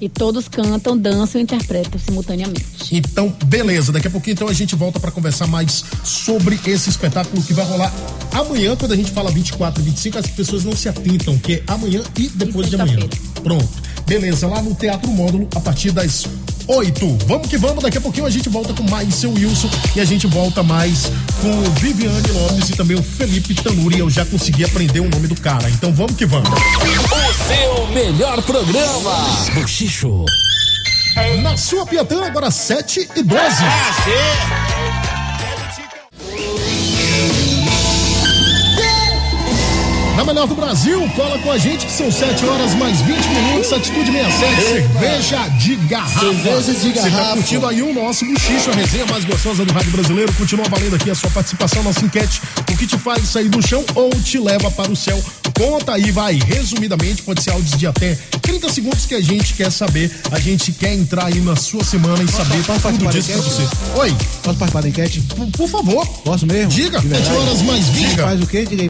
E 0.00 0.08
todos 0.08 0.48
cantam, 0.48 0.96
dançam 0.96 1.38
e 1.38 1.44
interpretam 1.44 2.00
simultaneamente. 2.00 2.64
Então, 2.90 3.28
beleza. 3.44 3.92
Daqui 3.92 4.08
a 4.08 4.10
pouquinho 4.10 4.32
então 4.32 4.48
a 4.48 4.52
gente 4.52 4.74
volta 4.74 4.98
para 4.98 5.10
conversar 5.10 5.46
mais 5.46 5.84
sobre 6.02 6.58
esse 6.66 6.88
espetáculo 6.88 7.42
que 7.42 7.52
vai 7.52 7.66
rolar 7.66 7.92
amanhã, 8.32 8.74
quando 8.76 8.92
a 8.92 8.96
gente 8.96 9.10
fala 9.10 9.30
24 9.30 9.82
e 9.82 9.84
25, 9.84 10.18
as 10.18 10.26
pessoas 10.28 10.64
não 10.64 10.74
se 10.74 10.88
atentam, 10.88 11.36
que 11.38 11.54
é 11.54 11.62
amanhã 11.66 12.02
e 12.18 12.28
depois 12.30 12.70
de 12.70 12.76
amanhã. 12.76 13.06
Pronto. 13.42 13.68
Beleza, 14.06 14.46
lá 14.46 14.62
no 14.62 14.74
Teatro 14.74 15.10
Módulo, 15.10 15.46
a 15.54 15.60
partir 15.60 15.92
das 15.92 16.24
8. 16.66 17.18
Vamos 17.26 17.48
que 17.48 17.56
vamos, 17.56 17.82
daqui 17.82 17.98
a 17.98 18.00
pouquinho 18.00 18.26
a 18.26 18.30
gente 18.30 18.48
volta 18.48 18.72
com 18.72 18.82
mais 18.90 19.14
seu 19.14 19.32
Wilson 19.32 19.70
e 19.94 20.00
a 20.00 20.04
gente 20.04 20.26
volta 20.26 20.62
mais 20.62 21.10
com 21.40 21.50
o 21.50 21.70
Viviane 21.80 22.30
Lopes 22.32 22.70
e 22.70 22.72
também 22.72 22.96
o 22.96 23.02
Felipe 23.02 23.54
Tanuri. 23.54 23.98
Eu 23.98 24.10
já 24.10 24.24
consegui 24.24 24.64
aprender 24.64 25.00
o 25.00 25.08
nome 25.08 25.28
do 25.28 25.40
cara, 25.40 25.68
então 25.70 25.92
vamos 25.92 26.16
que 26.16 26.26
vamos. 26.26 26.48
O 26.48 27.34
seu 27.48 27.86
melhor 27.88 28.42
programa. 28.42 29.12
Bochicho. 29.54 30.24
Na 31.42 31.56
sua 31.56 31.84
Piatã, 31.84 32.24
agora 32.24 32.50
7 32.50 33.10
e 33.16 33.22
12. 33.22 33.62
Na 33.62 34.79
melhor 40.32 40.46
do 40.46 40.54
Brasil, 40.54 41.08
cola 41.16 41.38
com 41.40 41.50
a 41.50 41.58
gente 41.58 41.86
que 41.86 41.92
são 41.92 42.10
7 42.10 42.44
horas 42.46 42.74
mais 42.74 43.00
20 43.00 43.26
minutos, 43.26 43.72
Atitude 43.72 44.12
67, 44.12 44.62
cerveja 44.62 45.48
de 45.58 45.76
garrafa. 45.76 46.20
Cerveja 46.20 46.72
de 46.72 46.78
Você 46.78 46.92
tá 46.92 47.08
garrafa. 47.08 47.34
curtindo 47.34 47.66
aí 47.66 47.82
o 47.82 47.92
nosso 47.92 48.24
buchicho, 48.24 48.70
a 48.70 48.74
resenha 48.74 49.06
mais 49.06 49.24
gostosa 49.24 49.64
do 49.64 49.72
rádio 49.72 49.90
brasileiro. 49.90 50.32
Continua 50.34 50.66
valendo 50.68 50.94
aqui 50.94 51.10
a 51.10 51.14
sua 51.16 51.30
participação, 51.30 51.82
nossa 51.82 52.04
enquete. 52.04 52.40
O 52.70 52.76
que 52.76 52.86
te 52.86 52.96
faz 52.96 53.24
sair 53.28 53.48
do 53.48 53.60
chão 53.66 53.84
ou 53.96 54.10
te 54.10 54.38
leva 54.38 54.70
para 54.70 54.90
o 54.90 54.94
céu? 54.96 55.20
Conta 55.58 55.94
aí, 55.94 56.10
vai. 56.12 56.38
Resumidamente, 56.46 57.22
pode 57.22 57.42
ser 57.42 57.50
áudios 57.50 57.76
de 57.76 57.86
até 57.88 58.16
30 58.40 58.72
segundos 58.72 59.06
que 59.06 59.14
a 59.16 59.20
gente 59.20 59.52
quer 59.54 59.70
saber. 59.72 60.10
A 60.30 60.38
gente 60.38 60.70
quer 60.72 60.94
entrar 60.94 61.26
aí 61.26 61.40
na 61.40 61.56
sua 61.56 61.82
semana 61.82 62.22
e 62.22 62.28
saber 62.28 62.62
posso 62.64 62.80
tudo 62.82 63.06
disso 63.08 63.32
pra 63.32 63.40
você. 63.42 63.62
Oi. 63.96 64.10
Posso 64.42 64.58
participar 64.58 64.82
da 64.82 64.88
enquete? 64.88 65.20
Por, 65.22 65.46
por 65.48 65.68
favor. 65.68 66.06
Posso 66.24 66.46
mesmo? 66.46 66.70
Diga, 66.70 67.00
De 67.00 67.08
verdade? 67.08 67.34
7 67.34 67.36
horas 67.42 67.62
mais 67.62 67.88
20. 67.88 68.08
Diga. 68.10 68.22
Faz 68.22 68.40
o 68.40 68.46
quê? 68.46 68.64
Diga 68.64 68.82
aí. 68.84 68.89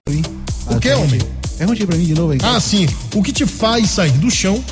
O 0.81 0.83
que, 0.83 0.91
homem? 0.95 1.21
Pergunte 1.59 1.83
aí 1.83 1.87
pra 1.87 1.97
mim 1.99 2.07
de 2.07 2.15
novo 2.15 2.33
aí. 2.33 2.39
Ah, 2.43 2.59
sim. 2.59 2.89
O 3.15 3.23
que 3.23 3.33
te 3.33 3.45
faz 3.45 3.91
sair 3.91 4.13
do 4.13 4.31
chão 4.31 4.65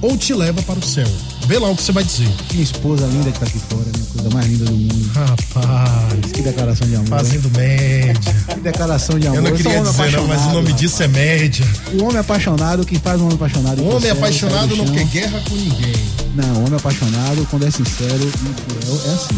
ou 0.00 0.16
te 0.16 0.34
leva 0.34 0.60
para 0.62 0.76
o 0.76 0.82
céu? 0.82 1.06
Vê 1.46 1.56
lá 1.56 1.68
o 1.70 1.76
que 1.76 1.82
você 1.84 1.92
vai 1.92 2.02
dizer. 2.02 2.28
Minha 2.50 2.64
esposa 2.64 3.06
linda 3.06 3.30
que 3.30 3.38
tá 3.38 3.46
aqui 3.46 3.60
fora, 3.70 3.84
né? 3.84 4.04
Coisa 4.12 4.30
mais 4.30 4.46
linda 4.48 4.64
do 4.64 4.72
mundo. 4.72 5.10
Rapaz. 5.14 6.32
Que 6.32 6.42
declaração 6.42 6.88
de 6.88 6.94
amor. 6.96 7.06
Fazendo 7.08 7.50
média. 7.56 8.34
Que 8.54 8.60
declaração 8.60 9.18
de 9.20 9.26
amor. 9.28 9.36
Eu 9.36 9.42
não 9.42 9.52
queria 9.56 9.80
um 9.80 9.84
dizer, 9.84 10.10
não, 10.12 10.26
mas 10.26 10.42
o 10.42 10.46
nome 10.46 10.56
rapaz. 10.62 10.76
disso 10.80 11.02
é 11.04 11.06
média. 11.08 11.64
O 11.94 12.04
homem 12.04 12.18
apaixonado, 12.18 12.84
quem 12.84 12.98
faz 12.98 13.20
um 13.20 13.24
homem 13.26 13.36
apaixonado. 13.36 13.80
O 13.82 13.86
homem 13.88 14.00
céu, 14.00 14.12
apaixonado 14.14 14.76
não 14.76 14.86
quer 14.86 15.04
guerra 15.04 15.40
com 15.48 15.54
ninguém. 15.54 15.94
Não, 16.34 16.54
o 16.54 16.64
homem 16.66 16.74
apaixonado, 16.76 17.46
quando 17.50 17.66
é 17.66 17.70
sincero 17.70 18.16
e 18.16 18.30
fiel, 18.30 19.00
é 19.06 19.14
assim. 19.14 19.34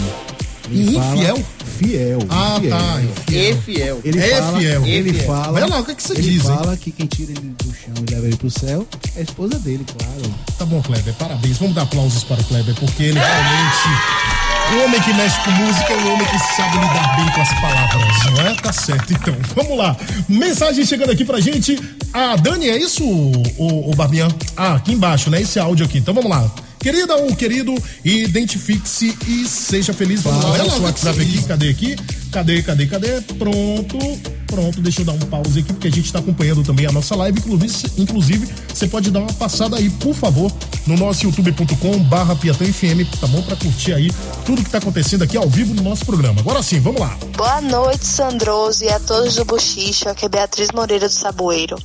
E 0.70 0.95
fala- 0.95 1.14
infiel? 1.16 1.45
Fiel. 1.79 2.18
Ah, 2.31 2.57
fiel. 2.61 2.70
tá, 2.77 3.01
infiel. 3.03 3.57
fiel. 3.62 4.01
Ele 4.05 4.18
É 4.20 4.37
fala, 4.41 4.59
fiel. 4.59 4.87
Ele 4.87 5.11
É 5.11 5.12
fiel. 5.14 5.27
fala. 5.27 5.53
Vai 5.61 5.68
lá, 5.68 5.81
o 5.81 5.85
que 5.85 5.91
é 5.91 5.95
que 5.95 6.03
você 6.03 6.12
ele 6.12 6.22
diz, 6.22 6.45
hein? 6.45 6.57
fala 6.57 6.77
que 6.77 6.91
quem 6.91 7.07
tira 7.07 7.33
ele 7.33 7.41
do 7.62 7.75
chão 7.75 7.95
e 8.09 8.11
leva 8.14 8.27
ele 8.27 8.37
pro 8.37 8.51
céu 8.51 8.87
é 9.16 9.20
a 9.20 9.22
esposa 9.22 9.59
dele, 9.59 9.85
claro. 9.97 10.35
Tá 10.59 10.64
bom, 10.64 10.81
Kleber, 10.83 11.14
parabéns. 11.14 11.59
Vamos 11.59 11.75
dar 11.75 11.83
aplausos 11.83 12.25
para 12.25 12.41
o 12.41 12.45
Kleber, 12.45 12.75
porque 12.77 13.03
ele 13.03 13.18
realmente. 13.18 14.35
O 14.72 14.85
homem 14.85 15.01
que 15.03 15.12
mexe 15.12 15.39
com 15.45 15.51
música 15.51 15.93
é 15.93 15.97
o 15.97 16.12
homem 16.14 16.27
que 16.27 16.39
sabe 16.57 16.79
lidar 16.79 17.16
bem 17.16 17.31
com 17.35 17.41
as 17.43 17.61
palavras, 17.61 18.25
não 18.33 18.41
é? 18.47 18.55
Tá 18.55 18.72
certo, 18.72 19.12
então. 19.12 19.37
Vamos 19.55 19.77
lá. 19.77 19.95
Mensagem 20.29 20.87
chegando 20.87 21.11
aqui 21.11 21.22
pra 21.25 21.39
gente. 21.39 21.79
A 22.14 22.35
Dani, 22.37 22.70
é 22.70 22.79
isso, 22.79 23.05
o, 23.05 23.91
o 23.91 23.95
Barbian? 23.95 24.29
Ah, 24.57 24.75
aqui 24.77 24.93
embaixo, 24.93 25.29
né? 25.29 25.43
Esse 25.43 25.59
áudio 25.59 25.85
aqui. 25.85 25.99
Então 25.99 26.14
vamos 26.14 26.31
lá. 26.31 26.51
Querida 26.85 27.16
ou 27.16 27.35
querido, 27.35 27.74
identifique-se 28.05 29.16
e 29.26 29.47
seja 29.47 29.95
feliz. 29.95 30.20
Vamos 30.20 30.45
lá, 30.45 30.51
Fala, 30.51 30.53
olha 30.53 30.64
lá 30.64 30.68
o 30.68 30.76
sua 30.76 30.87
WhatsApp 30.89 31.18
aqui. 31.18 31.43
Cadê 31.45 31.68
aqui? 31.70 31.97
Cadê, 32.30 32.62
cadê, 32.62 32.87
cadê? 32.87 33.20
Pronto, 33.39 33.99
pronto. 34.47 34.82
Deixa 34.82 35.01
eu 35.01 35.07
dar 35.07 35.12
um 35.12 35.18
pause 35.20 35.61
aqui, 35.61 35.72
porque 35.72 35.89
a 35.89 35.91
gente 35.91 36.12
tá 36.12 36.18
acompanhando 36.18 36.62
também 36.62 36.85
a 36.85 36.93
nossa 36.93 37.16
live. 37.16 37.39
Inclusive, 37.39 37.91
inclusive 37.97 38.49
você 38.68 38.87
pode 38.87 39.11
dar 39.11 39.20
uma 39.20 39.32
passada 39.32 39.78
aí, 39.78 39.89
por 39.89 40.12
favor, 40.14 40.53
no 40.87 40.95
nosso 40.99 41.24
youtube.com 41.24 42.01
barra 42.01 42.37
Piatã 42.37 42.66
FM, 42.66 43.09
tá 43.18 43.28
bom? 43.28 43.41
Pra 43.41 43.57
curtir 43.57 43.95
aí 43.95 44.12
tudo 44.45 44.62
que 44.62 44.68
tá 44.68 44.76
acontecendo 44.76 45.24
aqui 45.24 45.39
ao 45.39 45.49
vivo 45.49 45.72
no 45.72 45.82
nosso 45.82 46.05
programa. 46.05 46.39
Agora 46.43 46.62
sim, 46.62 46.80
vamos 46.80 47.01
lá. 47.01 47.16
Boa 47.35 47.62
noite, 47.62 48.05
Sandroso, 48.05 48.85
e 48.85 48.91
a 48.91 49.01
todos 49.01 49.37
do 49.37 49.47
Bochicho. 49.47 50.11
Aqui 50.11 50.26
é 50.26 50.28
Beatriz 50.28 50.68
Moreira 50.74 51.09
do 51.09 51.14
Saboeiro. 51.14 51.78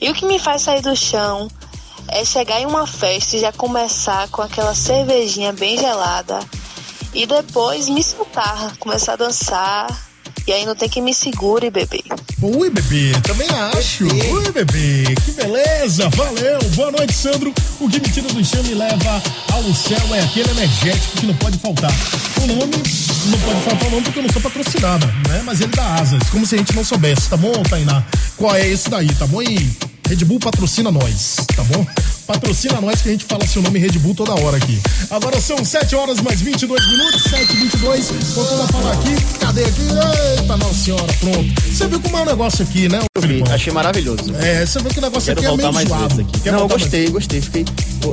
E 0.00 0.08
o 0.08 0.14
que 0.14 0.24
me 0.24 0.38
faz 0.38 0.62
sair 0.62 0.80
do 0.80 0.96
chão 0.96 1.46
é 2.12 2.24
chegar 2.24 2.60
em 2.60 2.66
uma 2.66 2.86
festa 2.86 3.36
e 3.36 3.40
já 3.40 3.52
começar 3.52 4.28
com 4.28 4.42
aquela 4.42 4.74
cervejinha 4.74 5.52
bem 5.52 5.78
gelada 5.78 6.40
e 7.14 7.26
depois 7.26 7.88
me 7.88 8.02
soltar, 8.02 8.76
começar 8.78 9.14
a 9.14 9.16
dançar. 9.16 10.10
E 10.46 10.52
aí 10.52 10.64
não 10.64 10.74
tem 10.74 10.88
quem 10.88 11.02
me 11.02 11.14
segure, 11.14 11.70
bebê. 11.70 12.02
Ui, 12.42 12.70
bebê, 12.70 13.12
também 13.22 13.46
acho. 13.76 14.04
Ui, 14.04 14.50
bebê, 14.50 15.04
que 15.24 15.32
beleza, 15.32 16.08
valeu. 16.08 16.58
Boa 16.74 16.90
noite, 16.90 17.12
Sandro. 17.12 17.52
O 17.78 17.88
que 17.88 18.00
me 18.00 18.08
tira 18.08 18.26
do 18.26 18.44
chão 18.44 18.64
e 18.64 18.74
leva 18.74 19.22
ao 19.52 19.62
céu 19.74 20.14
é 20.14 20.20
aquele 20.20 20.50
energético 20.50 21.18
que 21.18 21.26
não 21.26 21.36
pode 21.36 21.58
faltar. 21.58 21.92
O 22.42 22.46
nome, 22.46 22.76
não 23.26 23.38
pode 23.38 23.60
faltar 23.62 23.88
o 23.88 23.90
nome 23.90 24.02
porque 24.02 24.18
eu 24.18 24.22
não 24.24 24.32
sou 24.32 24.42
patrocinada, 24.42 25.06
né? 25.28 25.42
Mas 25.44 25.60
ele 25.60 25.72
dá 25.72 25.94
asas, 25.96 26.22
como 26.30 26.44
se 26.46 26.54
a 26.54 26.58
gente 26.58 26.74
não 26.74 26.84
soubesse, 26.84 27.28
tá 27.28 27.36
bom, 27.36 27.52
Tainá? 27.68 28.02
Qual 28.36 28.54
é 28.54 28.66
esse 28.66 28.88
daí, 28.88 29.12
tá 29.14 29.26
bom? 29.26 29.42
E 29.42 29.70
Red 30.10 30.24
Bull 30.24 30.40
patrocina 30.40 30.90
nós, 30.90 31.36
tá 31.54 31.62
bom? 31.62 31.86
Patrocina 32.26 32.80
nós 32.80 33.00
que 33.00 33.10
a 33.10 33.12
gente 33.12 33.24
fala 33.26 33.46
seu 33.46 33.62
nome 33.62 33.78
Red 33.78 33.96
Bull 34.00 34.12
toda 34.12 34.34
hora 34.34 34.56
aqui. 34.56 34.76
Agora 35.08 35.40
são 35.40 35.64
7 35.64 35.94
horas 35.94 36.20
mais 36.20 36.40
22 36.40 36.84
minutos, 36.88 37.22
7 37.22 37.52
e 37.52 37.56
22 37.56 38.10
Voltando 38.34 38.62
a 38.62 38.66
falar 38.66 38.92
aqui, 38.94 39.14
cadê 39.38 39.62
aqui? 39.62 39.86
Senhora, 40.80 41.12
pronto. 41.20 41.62
Você 41.70 41.86
viu 41.88 42.00
como 42.00 42.16
é 42.16 42.22
o 42.22 42.24
negócio 42.24 42.62
aqui, 42.64 42.88
né, 42.88 42.98
Eu 43.14 43.20
vi, 43.22 43.28
Filipão? 43.28 43.54
achei 43.54 43.72
maravilhoso. 43.72 44.22
É, 44.40 44.64
você 44.64 44.78
viu 44.80 44.90
que 44.90 44.98
o 44.98 45.02
negócio 45.02 45.32
aqui 45.32 45.44
é 45.44 45.48
voltar 45.48 45.72
meio 45.72 45.74
mais 45.74 45.88
vezes 45.88 46.18
aqui. 46.20 46.38
Não, 46.46 46.52
eu 46.52 46.58
voltar 46.60 46.68
mais- 46.74 46.82
gostei, 46.82 47.08
gostei. 47.10 47.40
Fiquei, 47.40 47.64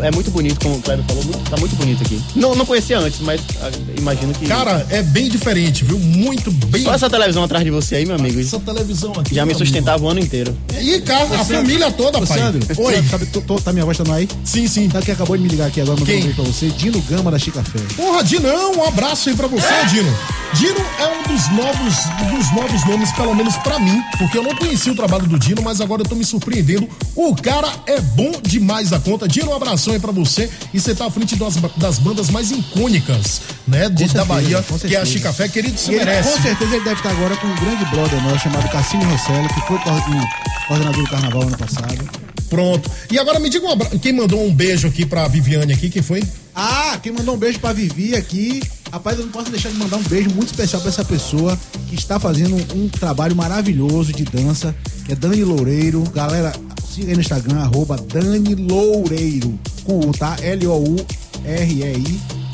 é 0.04 0.12
muito 0.12 0.32
bonito, 0.32 0.60
como 0.62 0.76
o 0.76 0.82
Kleber 0.82 1.06
falou, 1.06 1.24
muito- 1.24 1.50
tá 1.50 1.58
muito 1.58 1.76
bonito 1.78 2.04
aqui. 2.04 2.22
Não, 2.36 2.56
não 2.56 2.66
conhecia 2.66 3.00
antes, 3.00 3.20
mas 3.22 3.40
ah, 3.62 3.70
imagino 3.98 4.34
que. 4.34 4.46
Cara, 4.48 4.86
é 4.90 5.02
bem 5.02 5.30
diferente, 5.30 5.86
viu? 5.86 5.98
Muito 5.98 6.52
bem. 6.52 6.84
Só 6.84 6.94
essa 6.94 7.10
televisão 7.10 7.44
atrás 7.44 7.64
de 7.64 7.72
você 7.72 7.96
aí, 7.96 8.06
meu 8.06 8.16
amigo. 8.16 8.40
Essa 8.40 8.60
televisão 8.60 9.14
aqui. 9.18 9.34
Já 9.34 9.46
me 9.46 9.56
sustentava 9.56 10.04
o 10.04 10.10
ano 10.10 10.20
inteiro. 10.20 10.56
E 10.80 11.00
cara, 11.02 11.24
a 11.38 11.42
Ô, 11.42 11.46
família 11.46 11.90
toda, 11.92 12.18
Ô, 12.20 12.28
pai. 12.28 12.38
Sandro, 12.38 12.60
Oi. 12.84 13.04
Sabe, 13.10 13.26
tô, 13.28 13.42
tô- 13.42 13.60
tá 13.60 13.72
minha 13.72 13.86
voz 13.86 13.98
tá 13.98 14.14
aí? 14.14 14.28
Sim, 14.44 14.68
sim. 14.68 14.90
Sabe 14.92 15.06
quem 15.06 15.14
acabou 15.14 15.38
de 15.38 15.44
me 15.44 15.50
ligar 15.50 15.68
aqui 15.68 15.80
agora, 15.82 15.98
mandou 16.00 16.06
Quem? 16.14 16.18
um 16.20 16.26
beijo 16.28 16.36
pra 16.36 16.44
você? 16.46 16.68
Dino 16.70 17.02
Gama 17.10 17.32
da 17.32 17.40
Chica 17.40 17.64
Fé. 17.64 17.80
Porra, 17.96 18.24
Dinão, 18.24 18.74
um 18.74 18.84
abraço 18.84 19.30
aí 19.30 19.36
pra 19.36 19.48
você, 19.48 19.86
Dino. 19.90 20.14
Dino 20.54 20.86
é 21.00 21.08
um 21.08 21.24
dos 21.34 21.48
novos, 21.52 21.96
dos 22.32 22.52
novos 22.58 22.84
nomes, 22.86 23.12
pelo 23.12 23.36
menos 23.36 23.56
pra 23.58 23.78
mim, 23.80 24.02
porque 24.18 24.38
eu 24.38 24.44
não 24.44 24.56
conhecia 24.56 24.92
o 24.92 24.96
trabalho 24.96 25.28
do 25.28 25.38
Dino, 25.38 25.62
mas 25.62 25.80
agora 25.80 26.02
eu 26.02 26.06
tô 26.08 26.16
me 26.16 26.26
surpreendendo. 26.26 26.90
O 27.16 27.36
cara 27.36 27.70
é 27.86 28.02
bom 28.02 28.32
demais 28.42 28.90
da 28.90 29.00
conta. 29.00 29.28
Dino, 29.28 29.52
um 29.52 29.56
abração 29.56 29.94
aí 29.94 30.00
pra 30.00 30.12
você. 30.12 30.50
E 30.74 30.80
você 30.80 30.96
tá 30.96 31.06
à 31.06 31.12
frente 31.12 31.36
das, 31.36 31.56
das 31.78 32.00
bandas 32.00 32.30
mais 32.30 32.50
icônicas, 32.52 33.42
né, 33.68 33.90
de- 33.90 34.08
Com 34.08 34.14
da 34.14 34.26
certeza, 34.26 34.26
Bahia, 34.26 34.48
que 34.48 34.56
é 34.56 34.58
a 34.58 34.80
certeza. 34.80 35.06
Chica 35.06 35.34
Fé. 35.34 35.48
Querido, 35.48 35.78
você 35.78 35.92
E 35.92 35.96
ele, 35.96 36.06
merece. 36.06 36.30
com 36.32 36.42
certeza 36.42 36.76
ele 36.76 36.84
deve 36.84 36.96
estar 36.98 37.12
agora 37.12 37.36
com 37.38 37.48
um 37.48 37.56
grande 37.56 37.86
brother 37.86 38.22
nosso 38.24 38.40
chamado 38.40 38.70
Cassino 38.70 39.04
Rossello, 39.10 39.48
que 39.50 39.62
foi 39.62 39.78
coorden- 39.80 40.28
coordenador 40.68 41.04
do 41.04 41.10
carnaval 41.10 41.42
ano 41.44 41.58
passado. 41.58 42.27
Pronto. 42.50 42.90
E 43.12 43.20
agora 43.20 43.40
me 43.40 43.50
diga 43.50 43.66
um 43.66 43.72
abra... 43.72 43.90
quem 44.00 44.14
mandou 44.14 44.44
um 44.44 44.54
beijo 44.54 44.88
aqui 44.88 45.06
pra 45.06 45.28
Viviane 45.28 45.74
aqui, 45.74 45.90
quem 45.90 46.02
foi? 46.02 46.24
Ah, 46.56 47.00
quem 47.02 47.12
mandou 47.12 47.36
um 47.36 47.38
beijo 47.38 47.60
pra 47.60 47.74
Vivi 47.74 48.16
aqui. 48.16 48.62
Rapaz, 48.92 49.20
eu 49.20 49.26
não 49.26 49.32
posso 49.32 49.52
deixar 49.52 49.70
de 49.70 49.76
mandar 49.76 49.98
um 49.98 50.04
beijo 50.04 50.30
muito 50.30 50.48
especial 50.48 50.82
pra 50.82 50.90
essa 50.90 51.04
pessoa 51.04 51.60
que 51.88 51.96
está 51.96 52.20
fazendo 52.20 52.56
um, 52.76 52.88
trabalho 52.88 53.36
maravilhoso 53.36 54.14
de 54.14 54.24
dança, 54.24 54.74
que 55.06 55.12
é 55.12 55.16
Dani 55.16 55.44
Loureiro. 55.44 56.04
Galera, 56.14 56.54
Siga 56.98 57.10
aí 57.10 57.14
no 57.14 57.22
Instagram, 57.22 57.60
arroba 57.60 57.96
Dani 57.96 58.56
Loureiro. 58.56 59.60
Com 59.84 60.00
U, 60.00 60.12
tá? 60.14 60.36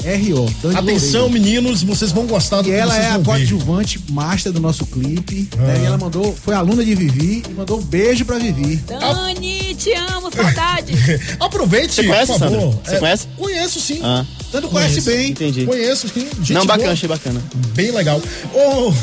L-O-U-R-E-I-R-O. 0.04 0.50
Dani 0.62 0.76
Atenção, 0.78 1.22
Loureiro. 1.22 1.44
meninos, 1.46 1.84
vocês 1.84 2.12
vão 2.12 2.26
gostar 2.28 2.62
do 2.62 2.70
E 2.70 2.72
que 2.72 2.78
ela 2.78 2.94
vocês 2.94 3.06
é 3.06 3.12
a 3.12 3.20
coadjuvante 3.20 4.00
master 4.10 4.52
do 4.52 4.60
nosso 4.60 4.86
clipe. 4.86 5.48
Ah. 5.58 5.62
né? 5.62 5.80
E 5.84 5.86
ela 5.86 5.98
mandou, 5.98 6.36
foi 6.44 6.54
aluna 6.54 6.84
de 6.84 6.94
Vivi 6.96 7.44
e 7.50 7.54
mandou 7.54 7.80
um 7.80 7.84
beijo 7.84 8.26
pra 8.26 8.38
Vivi. 8.38 8.78
Dani, 8.88 9.76
te 9.76 9.94
amo, 9.94 10.30
saudade. 10.34 10.94
Aproveite, 11.40 11.94
Você 11.94 12.04
conhece, 12.04 12.32
por 12.34 12.40
favor. 12.40 12.60
Sandra? 12.60 12.80
Você 12.86 12.96
É, 12.96 13.00
conhece? 13.00 13.28
Conheço 13.38 13.80
sim. 13.80 14.00
Ah. 14.04 14.26
Tanto 14.52 14.68
conhece 14.70 15.02
Conheço. 15.02 15.10
bem. 15.12 15.32
Entendi. 15.32 15.66
Conheço 15.66 16.08
sim. 16.10 16.28
Gente 16.40 16.54
Não, 16.54 16.62
bacana, 16.66 16.84
boa. 16.84 16.94
achei 16.94 17.10
bacana. 17.10 17.42
Bem 17.74 17.92
legal. 17.92 18.22
Ô, 18.54 18.94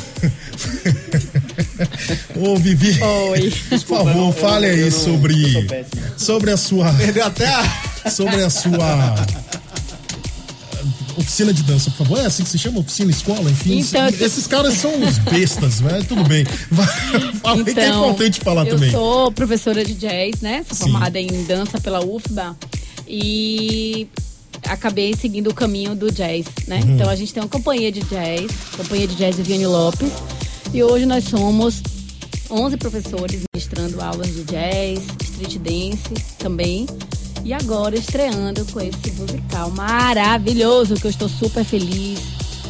Ô 2.36 2.56
Vivi, 2.56 2.98
Oi. 3.02 3.52
por 3.70 3.78
favor, 3.80 4.32
fale 4.34 4.66
aí 4.66 4.90
sobre, 4.90 5.66
sobre 6.16 6.50
a 6.52 6.56
sua. 6.56 6.92
Perdeu 6.92 7.24
até 7.24 7.46
a. 7.46 8.10
Sobre 8.10 8.42
a 8.42 8.50
sua. 8.50 9.14
Oficina 11.20 11.52
de 11.52 11.62
dança, 11.62 11.90
por 11.90 11.98
favor. 11.98 12.18
É 12.18 12.26
assim 12.26 12.42
que 12.42 12.48
se 12.50 12.58
chama? 12.58 12.80
Oficina, 12.80 13.10
escola, 13.10 13.50
enfim. 13.50 13.78
Então, 13.80 14.08
eu- 14.08 14.26
esses 14.26 14.46
caras 14.46 14.74
são 14.74 14.94
uns 15.00 15.18
bestas, 15.30 15.80
né? 15.80 16.02
Tudo 16.08 16.24
bem. 16.24 16.44
Fala 17.42 17.56
aí 17.58 17.64
que 17.74 17.80
é 17.80 17.88
importante 17.88 18.40
falar 18.40 18.62
Então, 18.62 18.72
eu 18.74 18.78
também. 18.78 18.90
sou 18.90 19.32
professora 19.32 19.84
de 19.84 19.94
jazz, 19.94 20.40
né? 20.40 20.64
Sou 20.66 20.76
Sim. 20.76 20.82
formada 20.92 21.18
em 21.20 21.44
dança 21.44 21.80
pela 21.80 22.04
UFBA 22.04 22.56
e 23.06 24.08
acabei 24.66 25.14
seguindo 25.14 25.48
o 25.50 25.54
caminho 25.54 25.94
do 25.94 26.10
jazz, 26.12 26.46
né? 26.66 26.80
Uhum. 26.84 26.94
Então 26.94 27.08
a 27.08 27.16
gente 27.16 27.32
tem 27.32 27.42
uma 27.42 27.48
companhia 27.48 27.90
de 27.90 28.00
jazz, 28.00 28.50
companhia 28.76 29.06
de 29.08 29.14
jazz 29.16 29.36
Viviane 29.36 29.66
Lopes, 29.66 30.10
e 30.72 30.82
hoje 30.82 31.06
nós 31.06 31.24
somos 31.24 31.82
11 32.50 32.76
professores 32.76 33.40
ministrando 33.54 34.00
aulas 34.00 34.28
de 34.28 34.44
jazz, 34.44 35.00
street 35.22 35.56
dance 35.58 36.24
também. 36.38 36.86
E 37.44 37.52
agora 37.52 37.96
estreando 37.96 38.64
com 38.66 38.80
esse 38.80 39.10
musical 39.18 39.70
maravilhoso, 39.70 40.94
que 40.94 41.06
eu 41.06 41.10
estou 41.10 41.28
super 41.28 41.64
feliz. 41.64 42.20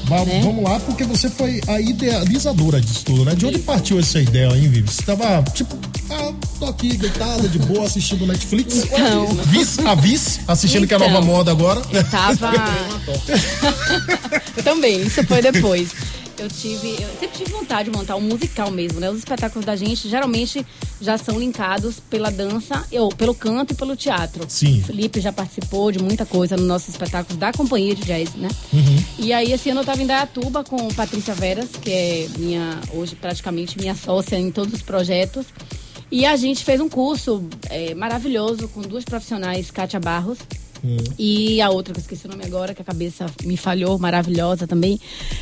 Va- 0.04 0.24
né? 0.24 0.40
Vamos 0.42 0.64
lá, 0.64 0.80
porque 0.80 1.04
você 1.04 1.28
foi 1.28 1.60
a 1.68 1.80
idealizadora 1.80 2.80
disso 2.80 3.04
tudo, 3.04 3.24
né? 3.24 3.34
De 3.34 3.46
onde 3.46 3.58
partiu 3.60 3.98
essa 3.98 4.20
ideia, 4.20 4.46
hein, 4.56 4.68
Vivi? 4.68 4.82
Você 4.82 5.02
tava, 5.02 5.42
tipo, 5.52 5.76
ah, 6.10 6.32
tô 6.58 6.66
aqui 6.66 6.96
deitada, 6.96 7.48
de 7.48 7.58
boa, 7.60 7.86
assistindo 7.86 8.26
Netflix. 8.26 8.84
Então. 8.84 9.26
Vice, 9.46 9.80
a 9.86 9.94
vice, 9.94 10.40
assistindo 10.48 10.86
que 10.86 10.94
é 10.94 10.96
a 10.96 11.00
Então. 11.00 11.12
nova 11.12 11.24
moda 11.26 11.50
agora. 11.52 11.82
Eu 11.92 12.02
tava. 12.04 12.50
também, 14.64 15.02
isso 15.02 15.22
foi 15.24 15.42
depois. 15.42 15.90
Eu 16.40 16.48
tive. 16.48 16.92
Eu 16.92 17.10
sempre 17.20 17.36
tive 17.36 17.52
vontade 17.52 17.90
de 17.90 17.96
montar 17.96 18.16
um 18.16 18.20
musical 18.22 18.70
mesmo, 18.70 18.98
né? 18.98 19.10
Os 19.10 19.18
espetáculos 19.18 19.66
da 19.66 19.76
gente 19.76 20.08
geralmente 20.08 20.66
já 20.98 21.18
são 21.18 21.38
linkados 21.38 22.00
pela 22.00 22.30
dança, 22.30 22.82
ou 22.92 23.14
pelo 23.14 23.34
canto 23.34 23.74
e 23.74 23.76
pelo 23.76 23.94
teatro. 23.94 24.46
Sim. 24.48 24.80
O 24.80 24.84
Felipe 24.84 25.20
já 25.20 25.30
participou 25.30 25.92
de 25.92 25.98
muita 25.98 26.24
coisa 26.24 26.56
nos 26.56 26.66
nossos 26.66 26.88
espetáculos 26.88 27.38
da 27.38 27.52
companhia 27.52 27.94
de 27.94 28.02
jazz, 28.04 28.34
né? 28.36 28.48
Uhum. 28.72 29.04
E 29.18 29.34
aí, 29.34 29.52
esse 29.52 29.68
ano 29.68 29.80
eu 29.80 29.84
tava 29.84 30.02
em 30.02 30.06
Dayatuba 30.06 30.64
com 30.64 30.88
Patrícia 30.94 31.34
Veras, 31.34 31.68
que 31.72 31.90
é 31.90 32.28
minha, 32.38 32.80
hoje 32.94 33.14
praticamente 33.14 33.78
minha 33.78 33.94
sócia 33.94 34.36
em 34.36 34.50
todos 34.50 34.72
os 34.72 34.82
projetos. 34.82 35.44
E 36.10 36.24
a 36.24 36.36
gente 36.36 36.64
fez 36.64 36.80
um 36.80 36.88
curso 36.88 37.44
é, 37.68 37.94
maravilhoso 37.94 38.66
com 38.68 38.80
duas 38.80 39.04
profissionais, 39.04 39.70
Kátia 39.70 40.00
Barros 40.00 40.38
e 41.18 41.60
a 41.60 41.70
outra, 41.70 41.92
que 41.92 42.00
eu 42.00 42.02
esqueci 42.02 42.26
o 42.26 42.30
nome 42.30 42.44
agora, 42.44 42.74
que 42.74 42.82
a 42.82 42.84
cabeça 42.84 43.26
me 43.44 43.56
falhou, 43.56 43.98
maravilhosa 43.98 44.66
também. 44.66 44.98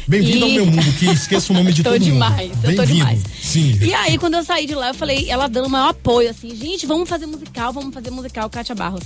Bem-vindo 0.07 0.39
E- 0.39 0.43
ao 0.43 0.49
meu 0.51 0.67
mundo, 0.67 0.93
que 0.99 1.07
esqueço 1.07 1.53
o 1.53 1.57
nome 1.57 1.73
de 1.73 1.83
tô 1.85 1.91
todo 1.93 2.01
demais, 2.03 2.49
mundo. 2.51 2.65
eu 2.65 2.71
tô 2.77 2.83
Bem-vindo. 2.83 2.95
demais. 3.07 3.23
Sim. 3.43 3.79
E 3.83 3.95
aí, 3.95 4.19
quando 4.19 4.35
eu 4.35 4.45
saí 4.45 4.67
de 4.67 4.75
lá, 4.75 4.89
eu 4.89 4.95
falei, 4.95 5.31
ela 5.31 5.49
dando 5.49 5.67
o 5.67 5.71
maior 5.71 5.91
apoio, 5.91 6.31
assim, 6.31 6.55
gente, 6.55 6.87
vamos 6.87 7.09
fazer 7.09 7.27
musical, 7.27 7.73
vamos 7.73 7.95
fazer 7.95 8.11
musical, 8.11 8.49
Kátia 8.51 8.75
Barros. 8.75 9.03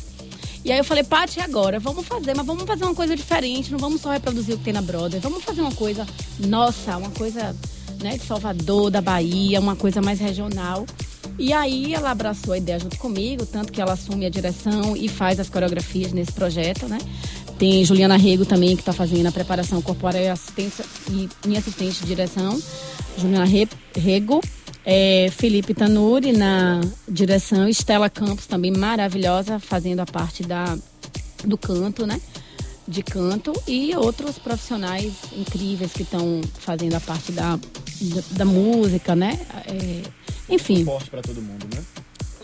E 0.65 0.71
aí 0.71 0.79
eu 0.79 0.85
falei, 0.85 1.03
Paty, 1.03 1.41
e 1.41 1.43
agora? 1.43 1.81
Vamos 1.81 2.07
fazer, 2.07 2.35
mas 2.37 2.47
vamos 2.47 2.63
fazer 2.65 2.85
uma 2.85 2.95
coisa 2.95 3.17
diferente, 3.17 3.73
não 3.73 3.79
vamos 3.81 4.01
só 4.01 4.13
reproduzir 4.13 4.55
o 4.55 4.59
que 4.59 4.65
tem 4.65 4.73
na 4.73 4.81
Brother, 4.81 5.21
vamos 5.21 5.43
fazer 5.43 5.61
uma 5.61 5.73
coisa 5.73 6.07
nossa, 6.39 6.97
uma 6.97 7.11
coisa 7.11 7.55
né, 8.01 8.17
de 8.17 8.25
Salvador, 8.25 8.89
da 8.91 9.01
Bahia, 9.01 9.59
uma 9.59 9.75
coisa 9.75 10.01
mais 10.01 10.21
regional. 10.21 10.87
E 11.39 11.53
aí 11.53 11.95
ela 11.95 12.11
abraçou 12.11 12.55
a 12.55 12.59
ideia 12.59 12.79
junto 12.79 12.97
comigo, 12.99 13.45
tanto 13.47 13.73
que 13.73 13.81
ela 13.81 13.93
assume 13.93 14.27
a 14.27 14.31
direção 14.31 14.97
e 14.97 15.09
faz 15.09 15.41
as 15.41 15.49
coreografias 15.49 16.13
nesse 16.13 16.33
projeto, 16.33 16.87
né? 16.87 16.99
Tem 17.59 17.85
Juliana 17.85 18.17
Rego 18.17 18.45
também, 18.45 18.75
que 18.77 18.83
está 18.83 18.93
fazendo 18.93 19.27
a 19.27 19.33
preparação 19.33 19.81
corporal 19.83 20.21
e 20.21 20.29
assistência 20.29 20.85
e 21.11 21.29
minha 21.47 21.59
assistente 21.61 22.01
de 22.01 22.07
direção, 22.07 22.61
Juliana 23.19 23.45
Re- 23.45 23.69
Rego. 23.97 24.41
É, 24.85 25.31
Felipe 25.37 25.75
Tanuri 25.75 26.33
na 26.33 26.81
direção, 27.09 27.69
Estela 27.69 28.11
Campos 28.11 28.47
também 28.47 28.73
maravilhosa, 28.73 29.61
fazendo 29.61 30.01
a 30.01 30.07
parte 30.07 30.43
da, 30.43 30.77
do 31.45 31.57
canto, 31.57 32.05
né? 32.05 32.21
De 32.87 33.03
canto 33.03 33.53
e 33.67 33.95
outros 33.95 34.39
profissionais 34.39 35.13
incríveis 35.37 35.93
que 35.93 36.03
estão 36.03 36.41
fazendo 36.59 36.95
a 36.95 37.01
parte 37.01 37.33
da, 37.33 37.57
da, 37.57 38.23
da 38.33 38.45
música, 38.45 39.15
né? 39.15 39.39
É, 39.67 40.03
enfim. 40.49 40.79
Suporte 40.79 41.11
pra 41.11 41.23
todo 41.23 41.41
mundo, 41.41 41.67
né? 41.75 41.83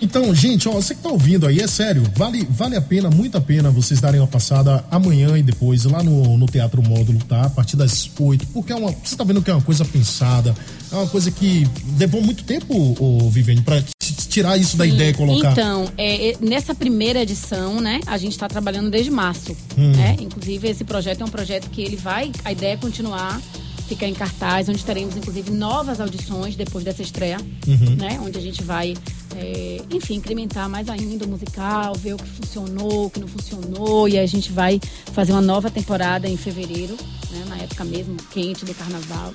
Então, 0.01 0.33
gente, 0.33 0.69
ó, 0.69 0.73
você 0.73 0.95
que 0.95 1.03
tá 1.03 1.09
ouvindo 1.09 1.47
aí, 1.47 1.59
é 1.59 1.67
sério, 1.67 2.05
vale, 2.17 2.47
vale 2.51 2.77
a 2.77 2.81
pena, 2.81 3.11
muito 3.11 3.37
a 3.37 3.41
pena 3.41 3.69
vocês 3.71 4.01
darem 4.01 4.21
uma 4.21 4.29
passada 4.29 4.85
amanhã 4.91 5.37
e 5.37 5.43
depois 5.43 5.85
lá 5.85 6.03
no, 6.03 6.39
no 6.39 6.47
Teatro 6.47 6.81
Módulo, 6.83 7.19
tá? 7.25 7.43
A 7.43 7.51
partir 7.51 7.77
das 7.77 8.09
8, 8.19 8.47
porque 8.49 8.73
é 8.73 8.77
uma. 8.77 8.93
Você 8.93 9.17
tá 9.17 9.25
vendo 9.25 9.43
que 9.43 9.51
é 9.51 9.55
uma 9.55 9.63
coisa 9.63 9.85
pensada, 9.85 10.55
é 10.93 10.95
uma 10.95 11.09
coisa 11.09 11.31
que 11.31 11.69
levou 11.99 12.23
muito 12.23 12.45
tempo, 12.45 12.75
ô, 13.01 13.29
Viviane, 13.29 13.63
pra 13.63 13.83
tirar 14.13 14.57
isso 14.57 14.77
da 14.77 14.87
ideia 14.87 15.11
e 15.11 15.15
colocar. 15.15 15.53
Então, 15.53 15.91
é, 15.97 16.31
é, 16.31 16.37
nessa 16.41 16.75
primeira 16.75 17.23
edição, 17.23 17.81
né, 17.81 18.01
a 18.07 18.19
gente 18.19 18.33
está 18.33 18.49
trabalhando 18.49 18.91
desde 18.91 19.11
março. 19.11 19.57
Hum. 19.77 19.93
Né? 19.93 20.17
Inclusive, 20.21 20.69
esse 20.69 20.85
projeto 20.85 21.23
é 21.23 21.25
um 21.25 21.31
projeto 21.31 21.71
que 21.71 21.83
ele 21.83 21.97
vai. 21.97 22.33
A 22.45 22.53
ideia 22.53 22.75
é 22.75 22.77
continuar, 22.77 23.41
ficar 23.89 24.07
em 24.07 24.15
cartaz, 24.15 24.69
onde 24.69 24.85
teremos, 24.85 25.17
inclusive, 25.17 25.51
novas 25.51 26.01
audições 26.01 26.55
depois 26.55 26.85
dessa 26.85 27.03
estreia. 27.03 27.39
Uhum. 27.67 27.97
Né? 27.97 28.21
Onde 28.23 28.39
a 28.39 28.41
gente 28.41 28.63
vai, 28.63 28.95
é, 29.35 29.81
enfim, 29.91 30.17
incrementar 30.17 30.69
mais 30.69 30.89
ainda 30.89 31.25
o 31.25 31.29
musical, 31.29 31.95
ver 31.95 32.15
o 32.15 32.17
que 32.19 32.29
funcionou, 32.29 33.07
o 33.07 33.11
que 33.11 33.21
não 33.21 33.29
funcionou. 33.29 34.09
E 34.09 34.19
aí 34.19 34.25
a 34.25 34.29
gente 34.29 34.53
vai 34.53 34.81
fazer 35.13 35.33
uma 35.33 35.43
nova 35.43 35.71
temporada 35.71 36.29
em 36.29 36.37
fevereiro, 36.37 36.97
né, 37.31 37.45
na 37.49 37.57
época 37.59 37.85
mesmo 37.85 38.17
quente 38.31 38.65
do 38.65 38.75
carnaval. 38.75 39.33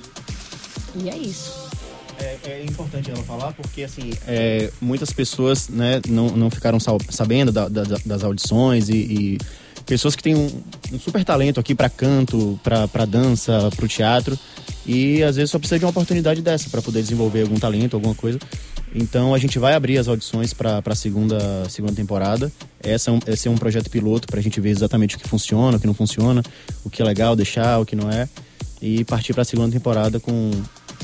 E 1.02 1.08
é 1.08 1.16
isso. 1.16 1.63
É, 2.20 2.36
é 2.46 2.64
importante 2.64 3.10
ela 3.10 3.22
falar 3.22 3.52
porque, 3.52 3.82
assim, 3.82 4.10
é, 4.26 4.70
muitas 4.80 5.10
pessoas 5.12 5.68
né, 5.68 6.00
não, 6.08 6.28
não 6.28 6.50
ficaram 6.50 6.78
sa- 6.80 6.96
sabendo 7.10 7.50
da- 7.52 7.68
da- 7.68 7.84
das 8.04 8.22
audições 8.24 8.88
e, 8.88 8.94
e 8.96 9.38
pessoas 9.86 10.14
que 10.16 10.22
têm 10.22 10.34
um, 10.34 10.48
um 10.92 10.98
super 10.98 11.24
talento 11.24 11.58
aqui 11.60 11.74
para 11.74 11.88
canto, 11.90 12.58
para 12.62 13.04
dança, 13.04 13.70
para 13.74 13.84
o 13.84 13.88
teatro 13.88 14.38
e 14.86 15.22
às 15.22 15.36
vezes 15.36 15.50
só 15.50 15.58
precisa 15.58 15.78
de 15.78 15.84
uma 15.84 15.90
oportunidade 15.90 16.40
dessa 16.40 16.70
para 16.70 16.80
poder 16.80 17.02
desenvolver 17.02 17.42
algum 17.42 17.56
talento, 17.58 17.94
alguma 17.94 18.14
coisa. 18.14 18.38
Então 18.94 19.34
a 19.34 19.38
gente 19.38 19.58
vai 19.58 19.74
abrir 19.74 19.98
as 19.98 20.06
audições 20.06 20.52
para 20.54 20.80
a 20.84 20.94
segunda, 20.94 21.68
segunda 21.68 21.94
temporada. 21.94 22.50
Essa 22.80 23.10
é 23.10 23.12
um, 23.12 23.18
esse 23.26 23.48
é 23.48 23.50
um 23.50 23.56
projeto 23.58 23.90
piloto 23.90 24.26
para 24.28 24.38
a 24.38 24.42
gente 24.42 24.60
ver 24.60 24.70
exatamente 24.70 25.16
o 25.16 25.18
que 25.18 25.28
funciona, 25.28 25.76
o 25.76 25.80
que 25.80 25.86
não 25.86 25.94
funciona, 25.94 26.42
o 26.84 26.88
que 26.90 27.02
é 27.02 27.04
legal 27.04 27.34
deixar, 27.34 27.80
o 27.80 27.84
que 27.84 27.96
não 27.96 28.08
é 28.10 28.28
e 28.80 29.02
partir 29.04 29.32
para 29.32 29.42
a 29.42 29.44
segunda 29.44 29.72
temporada 29.72 30.20
com, 30.20 30.50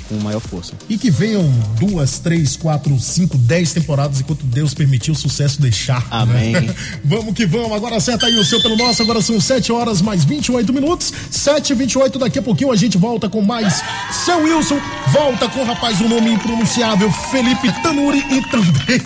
com 0.08 0.16
maior 0.16 0.40
força. 0.40 0.72
E 0.88 0.98
que 0.98 1.10
venham 1.10 1.48
duas, 1.78 2.18
três, 2.18 2.56
quatro, 2.56 2.98
cinco, 2.98 3.38
dez 3.38 3.72
temporadas 3.72 4.20
enquanto 4.20 4.44
Deus 4.44 4.74
permitir 4.74 5.10
o 5.10 5.14
sucesso 5.14 5.60
deixar. 5.60 6.06
Amém. 6.10 6.52
né? 6.52 6.74
vamos 7.04 7.34
que 7.34 7.46
vamos. 7.46 7.72
Agora 7.72 7.96
acerta 7.96 8.26
aí 8.26 8.36
o 8.36 8.44
seu 8.44 8.60
pelo 8.60 8.76
nosso. 8.76 9.02
Agora 9.02 9.20
são 9.22 9.40
7 9.40 9.72
horas 9.72 10.02
mais 10.02 10.24
28 10.24 10.72
minutos. 10.72 11.12
7 11.30 11.70
e 11.70 11.74
28 11.74 12.18
Daqui 12.18 12.38
a 12.38 12.42
pouquinho 12.42 12.72
a 12.72 12.76
gente 12.76 12.98
volta 12.98 13.28
com 13.28 13.40
mais. 13.40 13.82
Seu 14.24 14.42
Wilson 14.42 14.80
volta 15.12 15.48
com 15.48 15.60
o 15.60 15.64
rapaz, 15.64 16.00
o 16.00 16.08
nome 16.08 16.30
impronunciável, 16.30 17.10
Felipe 17.30 17.72
Tanuri 17.82 18.18
e 18.30 18.42
também 18.50 19.00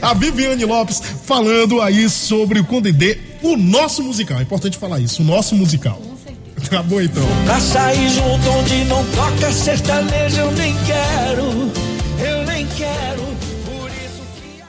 a 0.00 0.14
Viviane 0.14 0.64
Lopes 0.64 1.02
falando 1.24 1.80
aí 1.80 2.08
sobre 2.08 2.60
o 2.60 2.64
Condedê, 2.64 3.18
o 3.42 3.56
nosso 3.56 4.02
musical. 4.02 4.38
É 4.38 4.42
importante 4.42 4.78
falar 4.78 5.00
isso, 5.00 5.22
o 5.22 5.24
nosso 5.24 5.54
musical. 5.54 6.00
Tá 6.70 6.82
bom 6.82 7.00
então. 7.00 7.24
Pra 7.44 7.60
sair 7.60 8.08
junto 8.10 8.50
onde 8.50 8.84
não 8.84 9.04
toca 9.06 9.52
sertanejo 9.52 10.40
eu 10.40 10.50
nem 10.52 10.76
quero, 10.84 11.72
eu 12.18 12.44
nem 12.44 12.66
quero. 12.66 13.22
Por 13.64 13.90
isso 13.90 14.22
que 14.38 14.62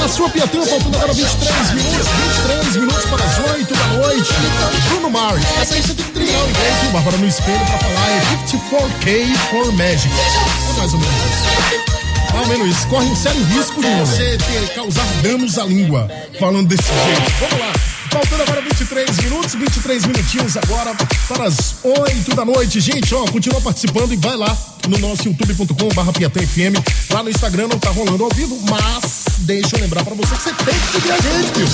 Na 0.00 0.08
sua 0.08 0.30
Piatã, 0.30 0.62
faltando 0.62 0.96
agora 0.96 1.12
23 1.12 1.70
minutos, 1.72 2.06
23 2.06 2.76
minutos 2.76 3.04
para 3.06 3.24
as 3.24 3.38
8 3.50 3.74
da 3.74 3.86
noite. 3.86 4.32
Bruno 4.88 5.10
Mars. 5.10 5.44
Essa 5.60 5.74
aí 5.74 5.82
você 5.82 5.94
tem 5.94 6.04
que 6.06 6.12
treinar 6.12 6.44
o 6.44 6.48
inglês, 6.48 6.74
viu, 6.82 6.90
Bárbara, 6.92 7.16
no 7.16 7.26
espelho 7.26 7.66
pra 7.66 7.78
falar 7.78 8.10
é 8.10 8.20
54K 8.46 9.36
for 9.50 9.72
Magic. 9.72 10.14
É 10.14 10.72
mais 10.78 10.92
ou 10.92 11.00
menos 11.00 11.14
isso. 11.14 11.93
Ou 12.40 12.46
menos 12.46 12.68
isso. 12.68 12.86
Corre 12.88 13.06
um 13.06 13.16
sério 13.16 13.42
risco 13.44 13.80
de 13.80 13.88
você 14.00 14.36
ter, 14.38 14.74
causar 14.74 15.06
danos 15.22 15.58
à 15.58 15.64
língua 15.64 16.08
falando 16.38 16.68
desse 16.68 16.82
jeito. 16.82 17.32
Vamos 17.40 17.58
lá. 17.58 17.93
Faltando 18.14 18.44
agora 18.44 18.60
23 18.60 19.16
minutos, 19.24 19.54
23 19.56 20.06
minutinhos 20.06 20.56
agora 20.56 20.94
para 21.26 21.48
as 21.48 21.74
8 21.82 22.36
da 22.36 22.44
noite. 22.44 22.78
Gente, 22.80 23.12
ó, 23.12 23.24
continua 23.24 23.60
participando 23.60 24.12
e 24.12 24.16
vai 24.16 24.36
lá. 24.36 24.56
no 24.88 24.98
nosso 24.98 25.26
youtube.com.br 25.26 26.12
PiatanFM. 26.12 26.78
Lá 27.10 27.24
no 27.24 27.30
Instagram 27.30 27.66
não 27.66 27.78
tá 27.78 27.90
rolando 27.90 28.22
ao 28.22 28.30
vivo, 28.30 28.56
mas 28.70 29.24
deixa 29.40 29.74
eu 29.74 29.80
lembrar 29.80 30.04
pra 30.04 30.14
você 30.14 30.36
que 30.36 30.42
você 30.42 30.52
tem 30.52 30.74
que 30.78 30.92
seguir 30.92 31.10
a 31.10 31.16
gente, 31.16 31.58
viu? 31.58 31.66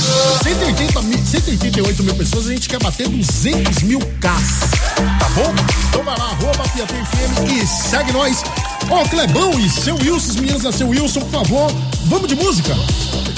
180 0.42 1.02
mil, 1.02 1.18
188 1.18 2.02
mil 2.04 2.14
pessoas, 2.14 2.46
a 2.46 2.52
gente 2.52 2.68
quer 2.70 2.82
bater 2.82 3.06
200 3.06 3.82
mil 3.82 3.98
Ks, 3.98 4.70
tá 5.18 5.28
bom? 5.34 5.54
Então 5.90 6.02
vai 6.04 6.16
lá, 6.16 6.24
arroba 6.24 6.68
PiatanFM 6.70 7.52
e 7.52 7.66
segue 7.66 8.12
nós. 8.12 8.42
Ó, 8.88 9.04
Clebão 9.08 9.60
e 9.60 9.68
seu 9.68 9.96
Wilson, 9.96 10.30
os 10.30 10.36
meninos 10.36 10.62
da 10.62 10.72
seu 10.72 10.88
Wilson, 10.88 11.20
por 11.20 11.30
favor, 11.30 11.70
vamos 12.06 12.28
de 12.28 12.34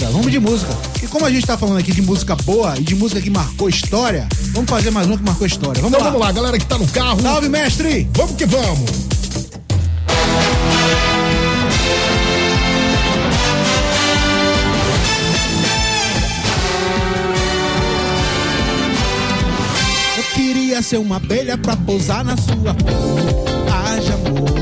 música? 0.03 0.09
Vamos 0.11 0.33
de 0.33 0.39
música. 0.39 0.79
E 1.03 1.07
como 1.07 1.27
a 1.27 1.31
gente 1.31 1.47
tá 1.47 1.57
falando 1.57 1.79
aqui 1.79 1.93
de 1.93 2.03
música 2.03 2.35
boa 2.37 2.77
e 2.79 2.83
de 2.83 2.95
música 2.95 3.21
que 3.21 3.31
marcou 3.31 3.69
história, 3.69 4.27
vamos 4.53 4.69
fazer 4.69 4.91
mais 4.91 5.07
uma 5.07 5.17
que 5.17 5.25
marcou 5.25 5.47
história. 5.47 5.81
Vamos 5.81 5.97
então 5.97 6.01
lá. 6.01 6.11
vamos 6.11 6.27
lá, 6.27 6.33
galera 6.33 6.59
que 6.59 6.67
tá 6.67 6.79
no 6.79 6.87
carro. 6.89 7.21
Salve, 7.21 7.49
mestre! 7.49 8.09
Vamos 8.15 8.37
que 8.37 8.47
vamos! 8.47 8.91
Eu 20.17 20.25
queria 20.35 20.83
ser 20.83 20.99
uma 20.99 21.17
abelha 21.17 21.57
pra 21.57 21.77
pousar 21.77 22.25
na 22.25 22.37
sua 22.37 22.75
flor. 22.75 23.53
Haja 23.71 24.15
amor, 24.15 24.62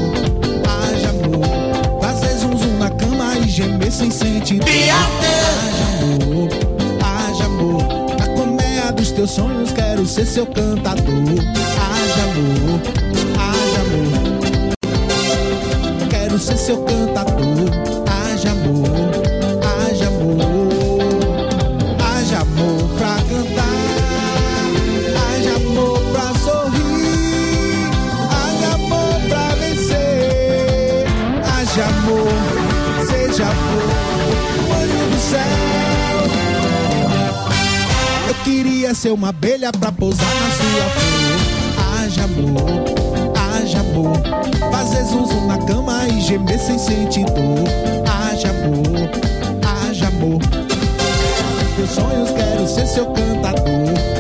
gemer 3.91 3.93
sem 3.93 4.11
sentir 4.11 4.59
dor. 4.61 4.68
Haja 4.68 4.95
amor, 6.24 6.49
haja 7.03 7.45
amor. 7.45 7.82
Na 8.18 8.26
colmeia 8.28 8.93
dos 8.93 9.11
teus 9.11 9.30
sonhos 9.32 9.72
quero 9.72 10.07
ser 10.07 10.26
seu 10.26 10.47
cantador. 10.47 11.05
Haja 11.07 12.22
amor, 12.24 12.80
haja 13.38 13.80
amor. 13.80 14.09
Quero 16.09 16.38
ser 16.38 16.57
seu 16.57 16.78
cantador. 16.84 17.99
Ser 38.93 39.12
uma 39.12 39.28
abelha 39.28 39.72
pra 39.72 39.91
pousar 39.93 40.26
na 40.26 40.51
sua 40.51 40.91
flor. 40.91 42.03
Haja 42.03 42.24
amor, 42.24 42.84
haja 43.34 43.80
amor, 43.80 44.20
fazer 44.70 45.05
zunzum 45.05 45.47
na 45.47 45.57
cama 45.59 46.07
e 46.09 46.20
gemer 46.20 46.59
sem 46.59 46.78
sentir 46.78 47.24
dor. 47.24 47.64
Haja 48.07 48.51
amor, 48.51 49.09
haja 49.64 50.09
amor. 50.09 50.41
Meus 51.78 51.91
sonhos 51.91 52.30
quero 52.32 52.66
ser 52.66 52.86
seu 52.88 53.07
cantador. 53.07 54.19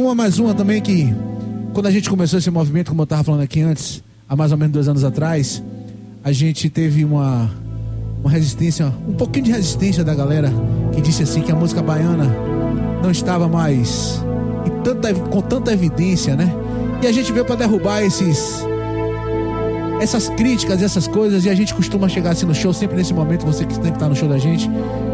Uma 0.00 0.14
mais 0.14 0.38
uma 0.38 0.54
também 0.54 0.80
que 0.80 1.14
quando 1.72 1.86
a 1.86 1.90
gente 1.90 2.08
começou 2.08 2.38
esse 2.38 2.50
movimento, 2.50 2.88
como 2.88 3.02
eu 3.02 3.06
tava 3.06 3.22
falando 3.22 3.42
aqui 3.42 3.60
antes, 3.60 4.02
há 4.28 4.34
mais 4.34 4.50
ou 4.50 4.58
menos 4.58 4.72
dois 4.72 4.88
anos 4.88 5.04
atrás, 5.04 5.62
a 6.24 6.32
gente 6.32 6.68
teve 6.68 7.04
uma, 7.04 7.50
uma 8.20 8.30
resistência, 8.30 8.92
um 9.06 9.12
pouquinho 9.12 9.46
de 9.46 9.52
resistência 9.52 10.02
da 10.02 10.14
galera 10.14 10.52
que 10.94 11.00
disse 11.00 11.22
assim 11.22 11.42
que 11.42 11.52
a 11.52 11.54
música 11.54 11.82
baiana 11.82 12.34
não 13.02 13.10
estava 13.10 13.48
mais 13.48 14.22
tanta, 14.82 15.12
com 15.14 15.40
tanta 15.40 15.72
evidência, 15.72 16.34
né? 16.34 16.52
E 17.02 17.06
a 17.06 17.12
gente 17.12 17.32
veio 17.32 17.44
para 17.44 17.56
derrubar 17.56 18.02
esses 18.02 18.64
essas 20.00 20.30
críticas, 20.30 20.82
essas 20.82 21.06
coisas, 21.06 21.44
e 21.44 21.50
a 21.50 21.54
gente 21.54 21.74
costuma 21.74 22.08
chegar 22.08 22.30
assim 22.30 22.46
no 22.46 22.54
show, 22.54 22.72
sempre 22.72 22.96
nesse 22.96 23.12
momento, 23.12 23.44
você 23.44 23.66
que 23.66 23.74
sempre 23.74 23.98
tá 23.98 24.08
no 24.08 24.16
show 24.16 24.28
da 24.28 24.38
gente, 24.38 24.68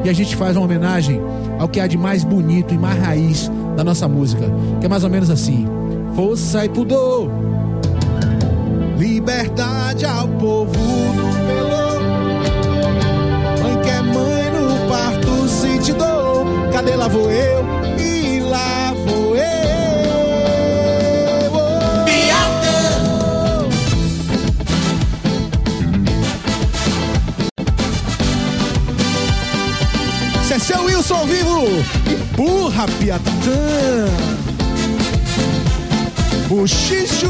e 0.05 0.09
a 0.09 0.13
gente 0.13 0.37
faz 0.37 0.57
uma 0.57 0.65
homenagem 0.65 1.21
ao 1.59 1.69
que 1.69 1.81
há 1.81 1.87
de 1.89 1.99
mais 1.99 2.23
bonito 2.23 2.73
e 2.73 2.79
mais 2.79 2.99
raiz 3.01 3.51
da 3.77 3.83
nossa 3.83 4.07
música, 4.07 4.45
que 4.81 4.87
é 4.87 4.89
mais 4.89 5.03
ou 5.03 5.11
menos 5.11 5.29
assim: 5.29 5.67
força 6.15 6.65
e 6.65 6.69
pudor, 6.69 7.29
liberdade 8.97 10.05
ao 10.05 10.29
povo 10.29 10.73
do 10.73 11.37
Pelô, 11.47 12.01
mãe 13.63 13.83
que 13.83 13.91
é 13.91 14.03
mãe 14.03 14.51
no 14.53 14.89
parto 14.89 15.49
sente 15.49 15.93
dor, 15.93 16.47
cadê? 16.73 16.95
Lá 16.95 17.09
vou 17.09 17.29
eu 17.29 17.65
e 17.99 18.41
lá 18.41 18.95
vou 19.05 19.35
eu. 19.35 19.56
Wilson 30.97 31.15
ao 31.15 31.27
vivo. 31.27 31.67
Empurra, 32.11 32.87
Piatã. 32.99 34.07
Buchicho. 36.49 37.29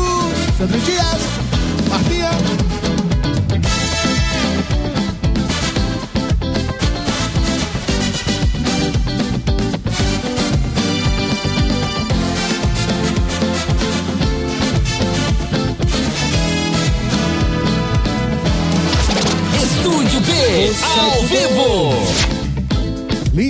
Sandro 0.56 0.78
Dias. 0.80 1.20
Martinha. 1.88 2.30
Estúdio 19.60 20.20
B, 20.20 20.72
ao 21.00 21.22
vivo. 21.26 22.35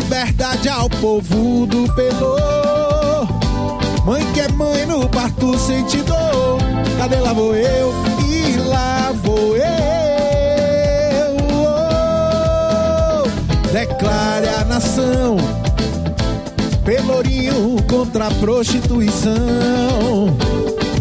Liberdade 0.07 0.69
ao 0.69 0.89
povo 0.89 1.67
do 1.67 1.93
Pelô. 1.95 2.37
Mãe 4.05 4.25
que 4.33 4.41
é 4.41 4.47
mãe 4.53 4.87
no 4.87 5.09
parto 5.09 5.59
sente 5.59 5.97
dor. 6.03 6.61
Cadê 6.97 7.17
lá 7.17 7.33
vou 7.33 7.53
eu 7.57 7.93
e 8.25 8.57
lá 8.69 9.13
vou 9.25 9.57
eu. 9.57 9.65
Oh, 11.59 13.25
declare 13.73 14.49
a 14.61 14.65
nação. 14.65 15.39
Pelourinho 16.85 17.77
contra 17.89 18.29
a 18.29 18.31
prostituição. 18.31 19.35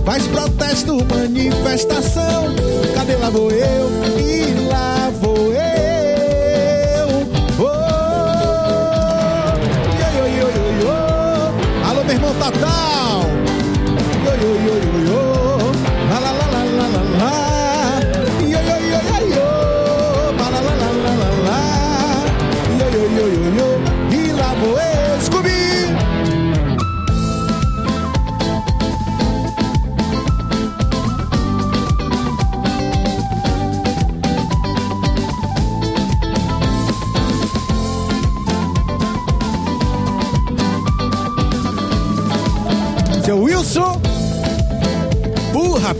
Faz 0.03 0.25
protesto, 0.25 0.97
manifestação. 1.05 2.45
Cadê 2.95 3.15
lá 3.17 3.29
vou 3.29 3.51
eu 3.51 3.87
e 4.17 4.64
lá 4.64 4.64
Alô, 12.45 12.59
meu 12.59 12.94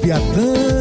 Piatã, 0.05 0.74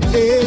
Yeah. 0.00 0.41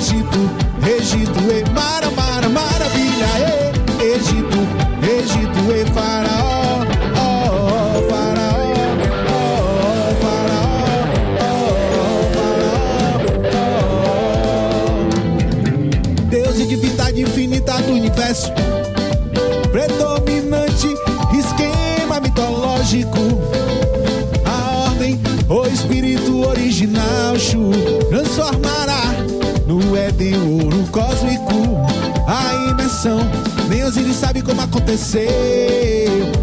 Nem 33.06 33.70
nem 33.70 33.84
Osiris 33.84 34.16
sabe 34.16 34.42
como 34.42 34.62
aconteceu. 34.62 35.30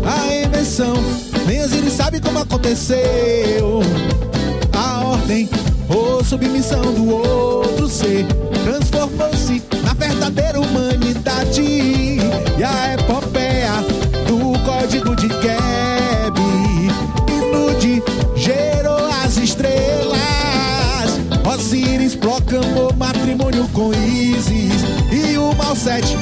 A 0.04 0.46
invenção, 0.46 0.94
nem 1.44 1.60
Osiris 1.60 1.92
sabe 1.92 2.20
como 2.20 2.38
aconteceu. 2.38 3.80
A 4.72 5.04
ordem 5.04 5.48
ou 5.88 6.22
submissão 6.22 6.80
do 6.80 7.08
outro 7.08 7.88
ser 7.88 8.26
transformou-se 8.62 9.60
na 9.82 9.92
verdadeira 9.94 10.60
humanidade 10.60 11.62
e 11.62 12.20
a 12.64 12.94
epopeia 12.94 13.72
do 14.28 14.56
código 14.64 15.16
de 15.16 15.28
Keb 15.28 16.38
nude 17.50 18.00
gerou 18.36 19.08
as 19.24 19.36
estrelas. 19.36 20.20
Osiris 21.44 22.14
proclamou 22.14 22.94
matrimônio 22.96 23.66
com 23.72 23.92
Isis 23.92 24.72
e 25.10 25.36
o 25.36 25.52
mal 25.56 25.74
sete 25.74 26.16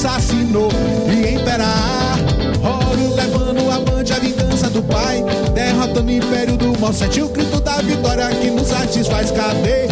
assassinou 0.00 0.70
e 1.12 1.34
imperar. 1.34 2.18
Oro 2.62 3.14
levando 3.14 3.70
a 3.70 3.80
bande 3.80 4.12
a 4.14 4.18
vingança 4.18 4.70
do 4.70 4.82
pai, 4.82 5.22
derrotando 5.52 6.08
o 6.08 6.10
império 6.10 6.56
do 6.56 6.78
mal. 6.80 6.92
Sete 6.92 7.20
o 7.20 7.28
grito 7.28 7.60
da 7.60 7.76
vitória 7.82 8.28
que 8.28 8.50
nos 8.50 8.68
satisfaz. 8.68 9.30
Cadê 9.30 9.88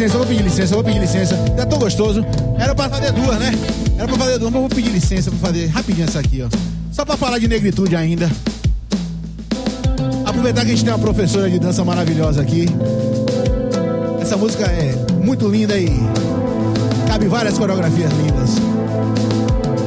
licença, 0.00 0.14
eu 0.14 0.18
vou 0.18 0.26
pedir 0.26 0.42
licença, 0.42 0.72
eu 0.72 0.76
vou 0.76 0.84
pedir 0.84 0.98
licença. 0.98 1.36
Já 1.56 1.66
tão 1.66 1.78
gostoso. 1.78 2.24
Era 2.58 2.74
pra 2.74 2.88
fazer 2.88 3.12
duas, 3.12 3.38
né? 3.38 3.52
Era 3.98 4.08
pra 4.08 4.16
fazer 4.16 4.38
duas, 4.38 4.50
mas 4.50 4.62
eu 4.62 4.68
vou 4.68 4.68
pedir 4.68 4.90
licença 4.90 5.30
pra 5.30 5.48
fazer 5.48 5.66
rapidinho 5.66 6.08
essa 6.08 6.20
aqui, 6.20 6.42
ó. 6.42 6.48
Só 6.90 7.04
pra 7.04 7.18
falar 7.18 7.38
de 7.38 7.46
negritude 7.46 7.94
ainda. 7.94 8.30
Aproveitar 10.24 10.62
que 10.62 10.68
a 10.68 10.70
gente 10.70 10.84
tem 10.84 10.92
uma 10.92 10.98
professora 10.98 11.50
de 11.50 11.58
dança 11.58 11.84
maravilhosa 11.84 12.40
aqui. 12.40 12.66
Essa 14.22 14.38
música 14.38 14.64
é 14.64 14.94
muito 15.22 15.46
linda 15.48 15.76
e 15.76 15.90
cabe 17.06 17.26
várias 17.28 17.58
coreografias 17.58 18.10
lindas. 18.12 18.50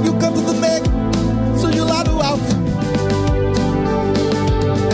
E 0.05 0.09
o 0.09 0.13
canto 0.13 0.41
do 0.41 0.53
negro 0.53 0.91
surgiu 1.59 1.85
lá 1.85 2.03
no 2.03 2.21
alto. 2.21 2.43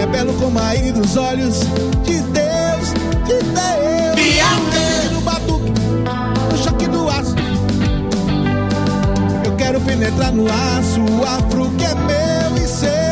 É 0.01 0.05
belo 0.05 0.33
como 0.35 0.57
a 0.59 0.75
íris 0.75 0.93
dos 0.93 1.17
olhos 1.17 1.59
de 2.05 2.21
Deus, 2.21 2.93
de 3.25 3.33
Deus. 3.33 4.15
Piada. 4.15 4.88
penetrar 9.89 10.31
no 10.31 10.43
laço, 10.43 11.01
afro 11.25 11.71
que 11.71 11.83
é 11.83 11.95
meu 11.95 12.63
e 12.63 12.67
seu. 12.67 13.08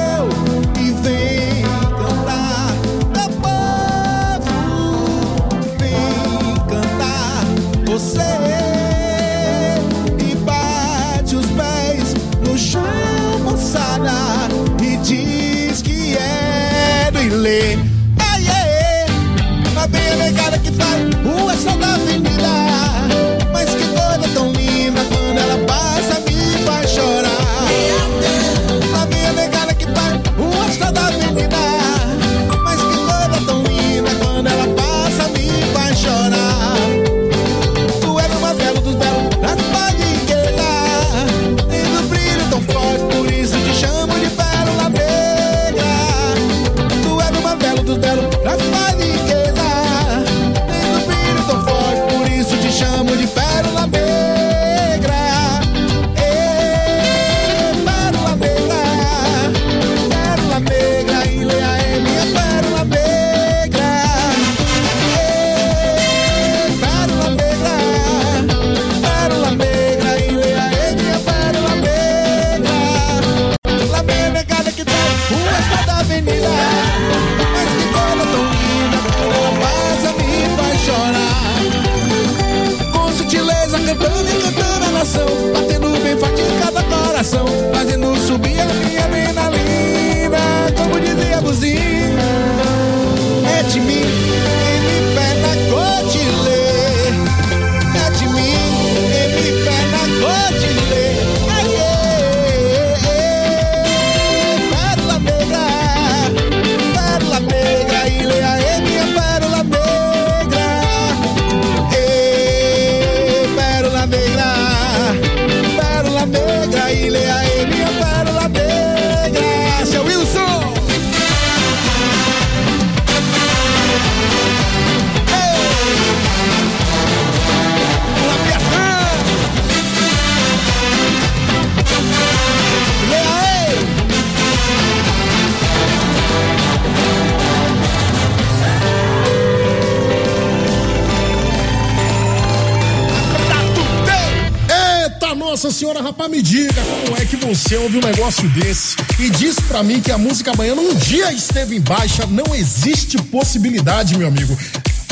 Negócio 148.28 148.50
desse 148.50 148.98
e 149.20 149.30
diz 149.30 149.58
pra 149.70 149.82
mim 149.82 150.02
que 150.02 150.12
a 150.12 150.18
música 150.18 150.54
baiana 150.54 150.82
um 150.82 150.94
dia 150.96 151.32
esteve 151.32 151.78
em 151.78 151.80
baixa. 151.80 152.26
Não 152.26 152.54
existe 152.54 153.18
possibilidade, 153.24 154.18
meu 154.18 154.28
amigo. 154.28 154.58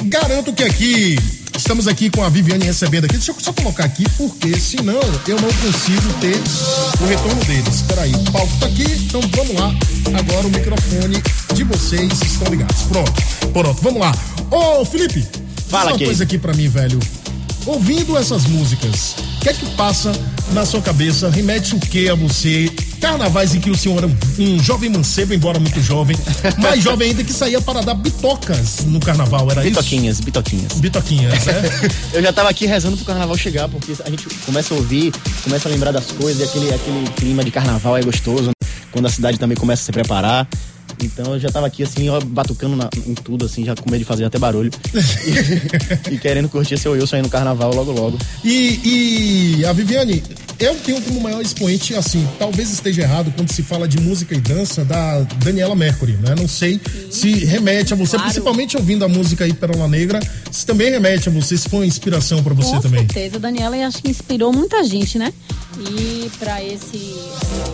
Garanto 0.03 0.51
que 0.51 0.63
aqui 0.63 1.17
Estamos 1.57 1.87
aqui 1.87 2.09
com 2.09 2.21
a 2.21 2.27
Viviane 2.27 2.65
recebendo 2.65 3.05
aqui. 3.05 3.13
Deixa 3.13 3.31
eu 3.31 3.39
só 3.39 3.53
colocar 3.53 3.85
aqui, 3.85 4.03
porque 4.17 4.59
senão 4.59 4.99
eu 5.25 5.39
não 5.39 5.47
consigo 5.47 6.13
ter 6.19 6.35
o 7.01 7.07
retorno 7.07 7.45
deles. 7.45 7.75
Espera 7.75 8.01
aí, 8.01 8.13
o 8.13 8.31
palco 8.33 8.51
tá 8.59 8.65
aqui, 8.65 8.83
então 8.83 9.21
vamos 9.33 9.55
lá. 9.55 9.73
Agora 10.19 10.47
o 10.47 10.49
microfone 10.49 11.23
de 11.53 11.63
vocês 11.63 12.21
estão 12.21 12.51
ligados. 12.51 12.81
Pronto, 12.83 13.13
pronto, 13.53 13.81
vamos 13.81 14.01
lá. 14.01 14.13
Ô, 14.51 14.83
Felipe, 14.83 15.25
Fala, 15.69 15.91
uma 15.91 15.97
Key. 15.97 16.05
coisa 16.05 16.25
aqui 16.25 16.37
pra 16.37 16.53
mim, 16.53 16.67
velho. 16.67 16.99
Ouvindo 17.65 18.17
essas 18.17 18.43
músicas, 18.43 19.15
o 19.37 19.39
que 19.39 19.47
é 19.47 19.53
que 19.53 19.65
passa 19.77 20.11
na 20.51 20.65
sua 20.65 20.81
cabeça? 20.81 21.29
Remete 21.29 21.73
o 21.73 21.79
que 21.79 22.09
a 22.09 22.15
você? 22.15 22.69
Carnavais 23.15 23.55
em 23.55 23.61
que 23.61 23.69
o 23.69 23.77
senhor 23.77 23.99
era 23.99 24.07
um, 24.07 24.15
um 24.39 24.61
jovem 24.61 24.89
mancebo, 24.89 25.33
embora 25.33 25.57
muito 25.57 25.79
jovem, 25.81 26.17
mais 26.57 26.83
jovem 26.83 27.11
ainda 27.11 27.23
que 27.23 27.31
saía 27.31 27.61
para 27.61 27.81
dar 27.81 27.93
bitocas 27.93 28.79
no 28.87 28.99
carnaval, 28.99 29.49
era 29.49 29.61
Bitoquinhas, 29.61 30.19
bitoquinhas. 30.19 30.73
isso? 30.73 30.81
Bitoquinhas, 30.81 31.47
é? 31.47 31.61
Eu 32.11 32.21
já 32.21 32.33
tava 32.33 32.49
aqui 32.49 32.65
rezando 32.65 32.97
pro 32.97 33.05
carnaval 33.05 33.37
chegar, 33.37 33.69
porque 33.69 33.93
a 34.05 34.09
gente 34.09 34.27
começa 34.45 34.73
a 34.73 34.77
ouvir, 34.77 35.13
começa 35.45 35.69
a 35.69 35.71
lembrar 35.71 35.93
das 35.93 36.07
coisas, 36.07 36.41
e 36.41 36.43
aquele, 36.43 36.73
aquele 36.73 37.09
clima 37.15 37.41
de 37.41 37.51
carnaval 37.51 37.97
é 37.97 38.01
gostoso, 38.01 38.47
né? 38.47 38.67
quando 38.91 39.05
a 39.05 39.09
cidade 39.09 39.39
também 39.39 39.55
começa 39.55 39.83
a 39.83 39.85
se 39.85 39.91
preparar. 39.93 40.45
Então 41.03 41.33
eu 41.33 41.39
já 41.39 41.49
tava 41.49 41.67
aqui 41.67 41.83
assim, 41.83 42.09
ó, 42.09 42.19
batucando 42.19 42.75
na- 42.75 42.89
em 43.05 43.13
tudo, 43.13 43.45
assim, 43.45 43.63
já 43.65 43.75
com 43.75 43.89
medo 43.89 43.99
de 43.99 44.05
fazer 44.05 44.25
até 44.25 44.37
barulho. 44.39 44.71
e, 46.11 46.13
e 46.15 46.17
querendo 46.17 46.49
curtir 46.49 46.77
seu 46.77 46.93
Wilson 46.93 47.17
aí 47.17 47.21
no 47.21 47.29
carnaval 47.29 47.73
logo 47.73 47.91
logo. 47.91 48.17
E, 48.43 49.57
e 49.59 49.65
a 49.65 49.73
Viviane, 49.73 50.23
eu 50.59 50.75
tenho 50.75 51.01
como 51.01 51.19
maior 51.21 51.41
expoente, 51.41 51.93
assim, 51.95 52.25
talvez 52.39 52.71
esteja 52.71 53.01
errado 53.03 53.33
quando 53.35 53.51
se 53.51 53.61
fala 53.63 53.87
de 53.87 53.99
música 53.99 54.33
e 54.35 54.39
dança 54.39 54.85
da 54.85 55.21
Daniela 55.43 55.75
Mercury, 55.75 56.13
né? 56.13 56.33
Não 56.37 56.47
sei 56.47 56.79
se 57.11 57.29
remete 57.45 57.93
a 57.93 57.95
você, 57.95 58.11
Claro. 58.15 58.25
principalmente 58.31 58.77
ouvindo 58.77 59.03
a 59.03 59.07
música 59.09 59.43
aí 59.45 59.53
Pérola 59.53 59.87
Negra, 59.87 60.19
se 60.51 60.65
também 60.65 60.89
remete 60.91 61.27
a 61.29 61.31
você, 61.31 61.57
se 61.57 61.67
foi 61.69 61.79
uma 61.79 61.85
inspiração 61.85 62.41
pra 62.43 62.53
você 62.53 62.71
Com 62.75 62.81
também. 62.81 62.99
certeza, 63.01 63.39
Daniela, 63.39 63.75
eu 63.77 63.87
acho 63.87 64.01
que 64.01 64.09
inspirou 64.09 64.53
muita 64.53 64.83
gente, 64.83 65.17
né? 65.17 65.33
E 65.77 66.29
para 66.39 66.63
esse, 66.63 67.15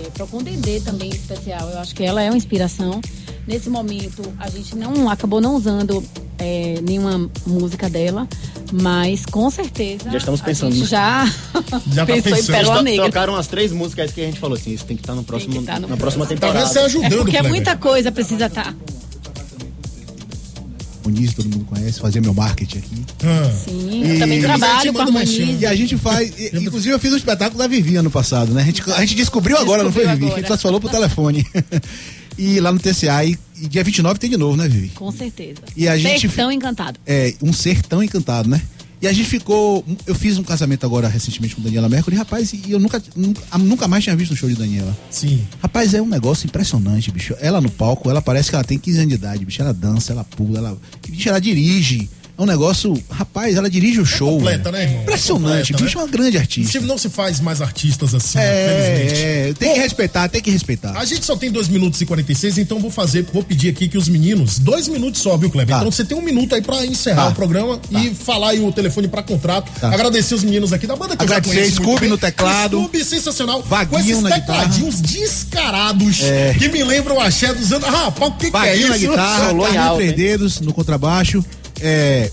é, 0.06 0.10
para 0.10 0.24
o 0.26 0.28
Condendê 0.28 0.80
também 0.80 1.10
em 1.10 1.14
especial, 1.16 1.70
eu 1.70 1.80
acho 1.80 1.93
que 1.95 2.04
ela 2.04 2.22
é 2.22 2.30
uma 2.30 2.38
inspiração. 2.38 2.99
Nesse 3.47 3.70
momento, 3.70 4.22
a 4.39 4.49
gente 4.49 4.76
não 4.76 5.10
acabou 5.10 5.41
não 5.41 5.56
usando 5.56 6.04
é, 6.38 6.76
nenhuma 6.82 7.30
música 7.45 7.89
dela, 7.89 8.28
mas 8.72 9.26
com 9.26 9.49
certeza 9.49 10.10
Já 10.12 10.18
estamos 10.20 10.41
pensando, 10.41 10.70
a 10.72 10.76
gente 10.76 10.84
né? 10.84 10.88
já, 10.88 11.26
Já 11.91 12.06
tá 12.06 12.14
pensou 12.14 12.32
em 12.32 12.36
pensando. 12.36 12.56
Pérola 12.56 12.78
To- 12.78 12.84
Negra. 12.84 13.06
Tocaram 13.06 13.36
as 13.36 13.47
três 13.47 13.72
músicas 13.72 14.12
que 14.12 14.22
a 14.22 14.26
gente 14.26 14.39
falou 14.39 14.58
assim, 14.58 14.72
isso 14.74 14.86
tem 14.86 14.95
que 14.95 15.04
estar 15.04 15.16
no 15.16 15.24
próximo, 15.24 15.62
tá 15.64 15.80
no 15.80 15.88
na 15.88 15.97
próxima 15.97 16.26
próximo. 16.26 16.28
temporada. 16.28 16.60
Talvez 16.60 16.72
você 16.72 16.80
ajudando, 16.80 17.14
É 17.14 17.18
porque 17.18 17.32
Kleber. 17.32 17.49
muita 17.52 17.76
coisa 17.76 18.12
precisa 18.12 18.49
tá. 18.49 18.74
Muniz, 21.04 21.34
todo 21.34 21.49
mundo 21.49 21.66
conhece, 21.66 21.99
fazia 21.99 22.22
meu 22.22 22.34
marketing 22.34 22.78
aqui. 22.80 23.06
Ah. 23.24 23.52
Sim, 23.52 24.04
eu 24.14 24.20
também 24.20 24.39
E- 24.39 24.41
trabalho 24.41 24.93
com 24.93 25.02
harmonia. 25.02 25.45
E 25.60 25.66
a 25.66 25.76
gente 25.76 25.97
faz. 25.97 26.32
e- 26.38 26.52
Inclusive, 26.58 26.93
eu 26.93 26.99
fiz 26.99 27.14
um 27.14 27.18
espetáculo 27.18 27.58
da 27.58 27.68
Vivi 27.68 27.95
ano 27.95 28.10
passado, 28.12 28.54
né? 28.54 28.62
A 28.62 28.66
gente, 28.66 28.82
a 28.91 28.99
gente 29.02 29.16
descobriu 29.16 29.58
agora, 29.58 29.84
não 29.84 29.91
foi, 29.91 30.04
Descobriu 30.04 30.28
Vivi? 30.30 30.38
A 30.38 30.39
gente 30.41 30.47
só 30.47 30.56
se 30.58 30.64
falou 30.64 30.80
por 30.80 30.89
telefone. 30.91 31.45
e 32.38 32.60
lá 32.60 32.72
no 32.72 32.80
TCA, 32.80 33.24
e, 33.26 33.38
e 33.62 33.68
dia 33.68 33.84
29 33.84 34.20
tem 34.20 34.30
de 34.30 34.38
novo, 34.38 34.56
né, 34.58 34.68
Vivi? 34.68 34.89
Com 34.89 35.12
certeza. 35.12 35.62
E 35.76 35.88
a 35.88 35.97
gente 35.97 36.22
Sertão 36.28 36.52
encantado. 36.52 36.99
É, 37.06 37.34
um 37.41 37.52
ser 37.54 37.82
tão 37.84 38.02
encantado, 38.04 38.49
né? 38.49 38.62
E 39.02 39.08
a 39.08 39.14
gente 39.14 39.28
ficou. 39.28 39.84
Eu 40.06 40.14
fiz 40.14 40.38
um 40.38 40.43
casamento 40.43 40.86
agora 40.86 41.08
recentemente 41.08 41.56
com 41.56 41.62
Daniela 41.62 41.89
Mercury, 41.89 42.16
rapaz, 42.16 42.54
e 42.54 42.72
eu 42.72 42.80
nunca, 42.80 43.02
nunca, 43.16 43.41
nunca 43.58 43.88
mais 43.88 44.04
tinha 44.04 44.16
visto 44.16 44.34
um 44.34 44.36
show 44.36 44.47
de 44.47 44.56
Daniela. 44.56 44.95
Sim. 45.10 45.41
Rapaz, 45.60 45.93
é 45.95 46.02
um 46.02 46.08
negócio 46.08 46.45
impressionante, 46.45 47.10
bicho. 47.10 47.36
Ela 47.39 47.60
no 47.60 47.72
palco, 47.72 48.10
ela 48.10 48.22
parece 48.22 48.49
que 48.49 48.56
ela 48.56 48.64
tem 48.64 48.78
15 48.78 48.97
anos 48.99 49.10
de 49.10 49.16
idade, 49.16 49.43
bicho. 49.43 49.62
Ela 49.62 49.74
dança, 49.74 50.12
ela 50.12 50.24
pula, 50.24 50.60
ela. 50.60 50.78
Bicho, 51.10 51.30
ela 51.30 51.39
dirige. 51.39 52.10
É 52.42 52.44
um 52.44 52.48
negócio. 52.48 53.00
Rapaz, 53.08 53.56
ela 53.56 53.70
dirige 53.70 54.00
o 54.02 54.06
show. 54.06 54.38
completa, 54.38 54.72
velho. 54.72 54.84
né, 54.84 54.84
irmão? 54.89 55.02
Impressionante, 55.04 55.74
Completa, 55.74 55.84
bicho. 55.84 55.98
né? 55.98 56.02
É 56.02 56.06
uma 56.06 56.12
grande 56.12 56.38
artista. 56.39 56.72
Se 56.72 56.80
não 56.80 56.98
se 56.98 57.08
faz 57.08 57.39
mais 57.39 57.62
artistas 57.62 58.16
assim, 58.16 58.39
infelizmente. 58.39 59.22
É, 59.22 59.50
é, 59.50 59.54
tem 59.54 59.74
que 59.76 59.80
respeitar, 59.80 60.28
tem 60.28 60.42
que 60.42 60.50
respeitar. 60.50 60.98
A 60.98 61.06
gente 61.06 61.24
só 61.24 61.36
tem 61.36 61.52
2 61.52 61.68
minutos 61.68 62.02
e 62.02 62.06
46, 62.06 62.58
então 62.58 62.80
vou 62.80 62.89
fazer, 62.89 63.28
vou 63.32 63.44
pedir 63.44 63.70
aqui 63.70 63.88
que 63.88 63.96
os 63.98 64.10
meninos, 64.10 64.58
dois 64.58 64.88
minutos 64.88 65.22
só, 65.22 65.38
viu, 65.38 65.52
Kleber? 65.52 65.76
Tá. 65.76 65.82
Então 65.82 65.92
você 65.92 66.04
tem 66.04 66.18
um 66.18 66.22
minuto 66.24 66.56
aí 66.56 66.62
pra 66.64 66.84
encerrar 66.86 67.26
Tá. 67.26 67.30
o 67.30 67.36
programa 67.36 67.80
e 67.92 68.10
falar 68.16 68.50
aí 68.50 68.60
o 68.60 68.72
telefone 68.72 69.08
pra 69.08 69.22
contrato. 69.22 69.72
Tá. 69.80 69.89
Agradecer 69.94 70.34
os 70.34 70.44
meninos 70.44 70.74
aqui 70.74 70.88
da 70.88 70.96
banda 70.96 71.16
que 71.16 71.24
eu 71.24 71.28
já 71.28 71.36
Agradecer, 71.36 71.60
conheço 71.60 71.76
Scooby 71.76 72.08
no 72.08 72.18
teclado. 72.18 72.78
Scooby 72.80 73.04
sensacional. 73.06 73.62
Vaguinho 73.62 73.89
com 73.92 74.00
esses 74.00 74.24
na 74.24 74.30
guitarra. 74.32 74.60
tecladinhos 74.64 75.00
descarados 75.02 76.22
É. 76.24 76.56
que 76.58 76.70
me 76.70 76.84
lembram 76.84 77.18
o 77.18 77.20
axé 77.20 77.54
dos 77.54 77.72
anos. 77.72 77.88
Ah, 77.88 78.06
rapaz, 78.06 78.32
o 78.32 78.36
que, 78.36 78.50
que 78.50 78.58
é 78.58 78.60
Vaguinho 78.60 78.88
na 78.89 78.98
isso? 78.98 79.08
guitarra, 79.10 79.48
Solou 79.50 79.72
em 79.74 79.78
alto, 79.78 79.98
Três? 79.98 80.16
Dedos 80.16 80.62
no 80.62 80.74
contrabaixo, 80.74 81.46
é, 81.82 82.32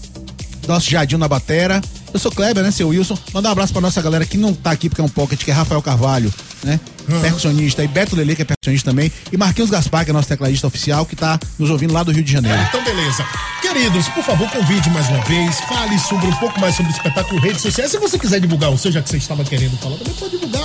nosso 0.67 0.91
Jadinho 0.91 1.19
na 1.19 1.29
batera. 1.29 1.81
Eu 2.13 2.19
sou 2.19 2.33
Kleber, 2.33 2.63
né, 2.63 2.71
seu 2.71 2.89
Wilson. 2.89 3.19
Mandar 3.33 3.51
um 3.51 3.53
abraço 3.53 3.73
pra 3.73 3.83
nossa 3.83 4.01
galera 4.01 4.25
que 4.25 4.39
não 4.39 4.55
tá 4.55 4.71
aqui 4.71 4.89
porque 4.89 5.01
é 5.01 5.05
um 5.05 5.09
pocket, 5.09 5.43
que 5.45 5.51
é 5.51 5.55
Rafael 5.55 5.83
Carvalho, 5.83 6.33
né? 6.63 6.81
Percussionista, 7.23 7.83
e 7.83 7.89
Beto 7.89 8.15
Lele, 8.15 8.37
que 8.37 8.43
é 8.43 8.45
percussionista 8.45 8.91
também, 8.91 9.11
e 9.33 9.37
Marquinhos 9.37 9.71
Gaspar, 9.71 10.05
que 10.05 10.11
é 10.11 10.13
nosso 10.13 10.29
tecladista 10.29 10.67
oficial, 10.67 11.07
que 11.07 11.17
tá 11.17 11.39
nos 11.59 11.71
ouvindo 11.71 11.95
lá 11.95 12.03
do 12.03 12.13
Rio 12.13 12.23
de 12.23 12.31
Janeiro. 12.31 12.61
Então, 12.69 12.85
beleza. 12.85 13.25
Queridos, 13.61 14.09
por 14.11 14.23
favor, 14.23 14.49
convide 14.51 14.89
mais 14.91 15.09
uma 15.09 15.21
vez, 15.25 15.61
fale 15.63 15.99
sobre 15.99 16.27
um 16.29 16.35
pouco 16.37 16.59
mais 16.61 16.75
sobre 16.77 16.93
o 16.93 16.95
espetáculo 16.95 17.41
redes 17.41 17.61
sociais. 17.61 17.91
Se 17.91 17.99
você 17.99 18.19
quiser 18.19 18.41
divulgar 18.41 18.71
o 18.71 18.79
seu, 18.79 18.91
já 18.91 19.03
que 19.03 19.09
você 19.09 19.17
estava 19.17 19.45
querendo 19.45 19.77
falar, 19.79 19.97
também 19.99 20.15
pode 20.15 20.31
divulgar. 20.31 20.63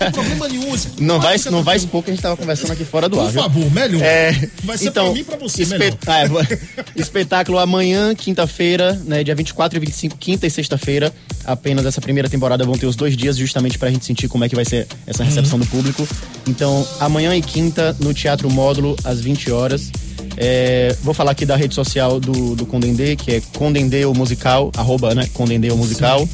Não 0.00 0.12
problema 0.12 0.48
nenhum. 0.48 0.64
Não 0.98 1.20
vai, 1.20 1.36
não 1.50 1.62
vai 1.62 1.76
expor 1.76 2.02
que 2.02 2.10
a 2.10 2.14
gente 2.14 2.22
tava 2.22 2.36
conversando 2.36 2.72
aqui 2.72 2.84
fora 2.84 3.08
do 3.08 3.20
ar. 3.20 3.26
Por 3.26 3.42
favor, 3.42 3.70
melhor. 3.70 4.02
É, 4.02 4.32
Vai 4.64 4.76
ser 4.76 4.88
então, 4.88 5.04
pra 5.06 5.14
mim 5.14 5.20
e 5.20 5.24
pra 5.24 5.36
você, 5.36 5.62
espe- 5.62 5.78
melhor. 5.78 5.98
Ah, 6.06 6.20
é, 6.24 6.58
espetáculo 7.00 7.58
amanhã, 7.58 8.12
quinta-feira, 8.14 9.00
né, 9.04 9.22
dia 9.22 9.34
24 9.36 9.78
e 9.78 9.80
25, 9.80 10.16
quinta 10.16 10.46
e 10.46 10.50
sexta-feira. 10.50 11.12
Apenas 11.44 11.86
essa 11.86 12.00
primeira 12.00 12.28
temporada 12.28 12.64
vão 12.64 12.76
ter 12.76 12.86
os 12.86 12.96
dois 12.96 13.16
dias, 13.16 13.36
justamente 13.36 13.78
pra 13.78 13.88
gente 13.90 14.04
sentir 14.04 14.26
como 14.28 14.44
é 14.44 14.48
que 14.48 14.56
vai 14.56 14.64
ser 14.64 14.88
essa 15.06 15.22
recepção 15.22 15.58
do 15.58 15.66
público. 15.66 16.06
Então, 16.48 16.86
amanhã 16.98 17.36
e 17.36 17.42
quinta, 17.42 17.96
no 18.00 18.12
Teatro 18.12 18.50
Módulo, 18.50 18.96
às 19.04 19.20
20 19.20 19.52
horas. 19.52 19.92
É, 20.36 20.96
vou 21.02 21.14
falar 21.14 21.30
aqui 21.32 21.46
da 21.46 21.56
rede 21.56 21.74
social 21.74 22.18
do, 22.18 22.54
do 22.56 22.66
Condendê, 22.66 23.16
que 23.16 23.32
é 23.32 23.42
Condendê 23.56 24.04
o 24.04 24.14
Musical, 24.14 24.70
arroba, 24.76 25.14
né, 25.14 25.28
Condendê 25.32 25.70
o 25.70 25.76
Musical. 25.76 26.28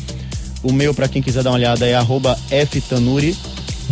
O 0.62 0.72
meu, 0.72 0.92
pra 0.94 1.08
quem 1.08 1.22
quiser 1.22 1.42
dar 1.42 1.50
uma 1.50 1.56
olhada, 1.56 1.86
é 1.86 1.94
arroba 1.94 2.36
Ftanuri. 2.70 3.36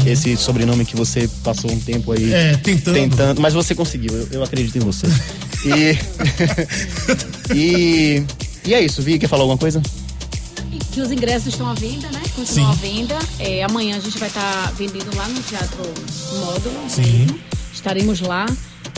Esse 0.06 0.36
sobrenome 0.36 0.84
que 0.84 0.94
você 0.94 1.28
passou 1.42 1.72
um 1.72 1.80
tempo 1.80 2.12
aí 2.12 2.32
É, 2.32 2.56
tentando. 2.56 3.40
mas 3.40 3.52
você 3.52 3.74
conseguiu, 3.74 4.12
eu, 4.14 4.28
eu 4.32 4.42
acredito 4.44 4.76
em 4.76 4.80
você. 4.80 5.06
E, 5.64 5.98
e, 7.52 8.22
e 8.64 8.74
é 8.74 8.80
isso, 8.80 9.02
Vi, 9.02 9.18
quer 9.18 9.26
falar 9.26 9.42
alguma 9.42 9.58
coisa? 9.58 9.82
Que 10.92 11.00
os 11.00 11.10
ingressos 11.10 11.48
estão 11.48 11.66
à 11.68 11.74
venda, 11.74 12.08
né? 12.12 12.20
Continuam 12.36 12.72
Sim. 12.72 12.78
à 12.78 12.80
venda. 12.80 13.18
É, 13.40 13.64
amanhã 13.64 13.96
a 13.96 14.00
gente 14.00 14.18
vai 14.18 14.28
estar 14.28 14.72
vendendo 14.76 15.14
lá 15.16 15.26
no 15.26 15.40
Teatro 15.42 15.82
Módulo. 16.38 16.76
Sim. 16.88 17.02
mesmo. 17.02 17.38
Estaremos 17.74 18.20
lá 18.20 18.46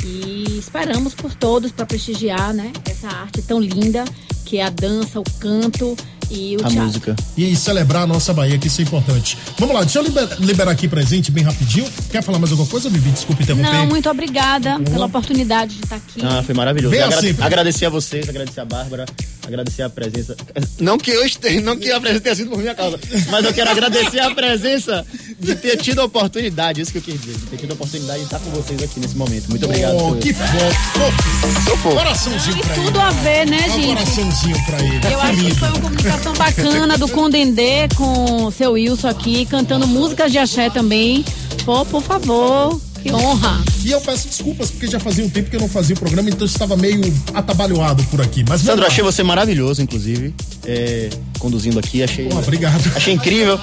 e 0.04 0.58
esperamos 0.58 1.14
por 1.14 1.34
todos 1.34 1.72
para 1.72 1.86
prestigiar, 1.86 2.52
né? 2.52 2.72
Essa 2.88 3.08
arte 3.08 3.42
tão 3.42 3.60
linda 3.60 4.04
que 4.44 4.58
é 4.58 4.64
a 4.64 4.70
dança, 4.70 5.20
o 5.20 5.24
canto 5.38 5.96
e 6.30 6.56
o 6.56 6.60
A 6.60 6.68
teatro. 6.68 6.80
música. 6.86 7.16
E 7.36 7.54
celebrar 7.56 8.02
a 8.02 8.06
nossa 8.06 8.32
Bahia, 8.32 8.58
que 8.58 8.68
isso 8.68 8.80
é 8.80 8.84
importante. 8.84 9.36
Vamos 9.58 9.74
lá, 9.74 9.80
deixa 9.82 9.98
eu 9.98 10.02
liber- 10.04 10.28
liberar 10.38 10.70
aqui 10.72 10.86
presente 10.88 11.30
bem 11.30 11.44
rapidinho. 11.44 11.86
Quer 12.10 12.22
falar 12.22 12.38
mais 12.38 12.50
alguma 12.52 12.68
coisa, 12.68 12.88
Vivi? 12.88 13.10
Desculpa 13.10 13.42
interromper. 13.42 13.70
Não, 13.72 13.86
muito 13.86 14.08
obrigada 14.08 14.78
pela 14.80 15.06
oportunidade 15.06 15.76
de 15.76 15.84
estar 15.84 15.96
aqui. 15.96 16.20
Ah, 16.22 16.42
foi 16.42 16.54
maravilhoso. 16.54 16.90
Venha 16.92 17.06
Agra- 17.06 17.20
sempre. 17.20 17.44
agradecer 17.44 17.86
a 17.86 17.90
vocês, 17.90 18.28
agradecer 18.28 18.60
a 18.60 18.64
Bárbara, 18.64 19.06
agradecer 19.46 19.82
a 19.82 19.90
presença. 19.90 20.36
Não 20.78 20.96
que 20.98 21.10
eu 21.10 21.24
esteja, 21.24 21.60
não 21.60 21.76
que 21.76 21.90
a 21.90 22.00
presença 22.00 22.20
tenha 22.22 22.34
sido 22.34 22.50
por 22.50 22.58
minha 22.58 22.74
causa, 22.74 22.98
mas 23.30 23.44
eu 23.44 23.52
quero 23.52 23.70
agradecer 23.70 24.20
a 24.20 24.34
presença 24.34 25.04
de 25.38 25.54
ter 25.54 25.76
tido 25.78 26.00
a 26.00 26.04
oportunidade, 26.04 26.80
isso 26.80 26.92
que 26.92 26.98
eu 26.98 27.02
quis 27.02 27.20
dizer, 27.20 27.36
de 27.36 27.46
ter 27.46 27.56
tido 27.58 27.70
a 27.72 27.74
oportunidade 27.74 28.18
de 28.20 28.24
estar 28.26 28.38
com 28.38 28.50
vocês 28.50 28.82
aqui 28.82 29.00
nesse 29.00 29.16
momento. 29.16 29.48
Muito 29.48 29.64
obrigado. 29.64 29.94
Oh, 29.96 30.08
por- 30.10 30.18
que 30.18 30.32
fofo. 30.32 31.90
Coraçãozinho 31.94 32.54
Tem 32.56 32.62
pra 32.64 32.74
ele. 32.76 32.84
tudo 32.86 33.00
a 33.00 33.10
ver, 33.10 33.46
né, 33.46 33.58
um 33.68 33.72
gente? 33.72 33.86
coraçãozinho 33.88 34.64
pra 34.66 34.78
ele. 34.82 35.00
Eu 35.10 35.20
acho 35.20 35.44
que 35.44 35.54
foi 35.54 35.68
uma 35.68 35.80
comunicação 35.80 36.19
bacana 36.36 36.98
do 36.98 37.08
Condendê 37.08 37.88
com 37.96 38.44
o 38.44 38.50
seu 38.50 38.72
Wilson 38.72 39.08
aqui, 39.08 39.46
cantando 39.46 39.86
músicas 39.86 40.30
de 40.30 40.38
axé 40.38 40.68
também. 40.68 41.24
Pô, 41.64 41.84
por 41.84 42.02
favor, 42.02 42.80
que 43.02 43.12
honra. 43.12 43.62
E 43.84 43.90
eu 43.90 44.00
peço 44.00 44.28
desculpas, 44.28 44.70
porque 44.70 44.86
já 44.86 45.00
fazia 45.00 45.24
um 45.24 45.30
tempo 45.30 45.50
que 45.50 45.56
eu 45.56 45.60
não 45.60 45.68
fazia 45.68 45.94
o 45.94 45.98
programa, 45.98 46.28
então 46.28 46.42
eu 46.42 46.46
estava 46.46 46.76
meio 46.76 47.00
atabalhoado 47.32 48.02
por 48.04 48.20
aqui. 48.20 48.44
Mas 48.48 48.60
Sandro, 48.60 48.86
achei 48.86 49.02
você 49.02 49.22
maravilhoso, 49.22 49.80
inclusive, 49.82 50.34
é, 50.66 51.10
conduzindo 51.38 51.78
aqui, 51.78 52.02
achei, 52.02 52.28
Pô, 52.28 52.38
obrigado. 52.38 52.80
achei 52.94 53.14
incrível. 53.14 53.58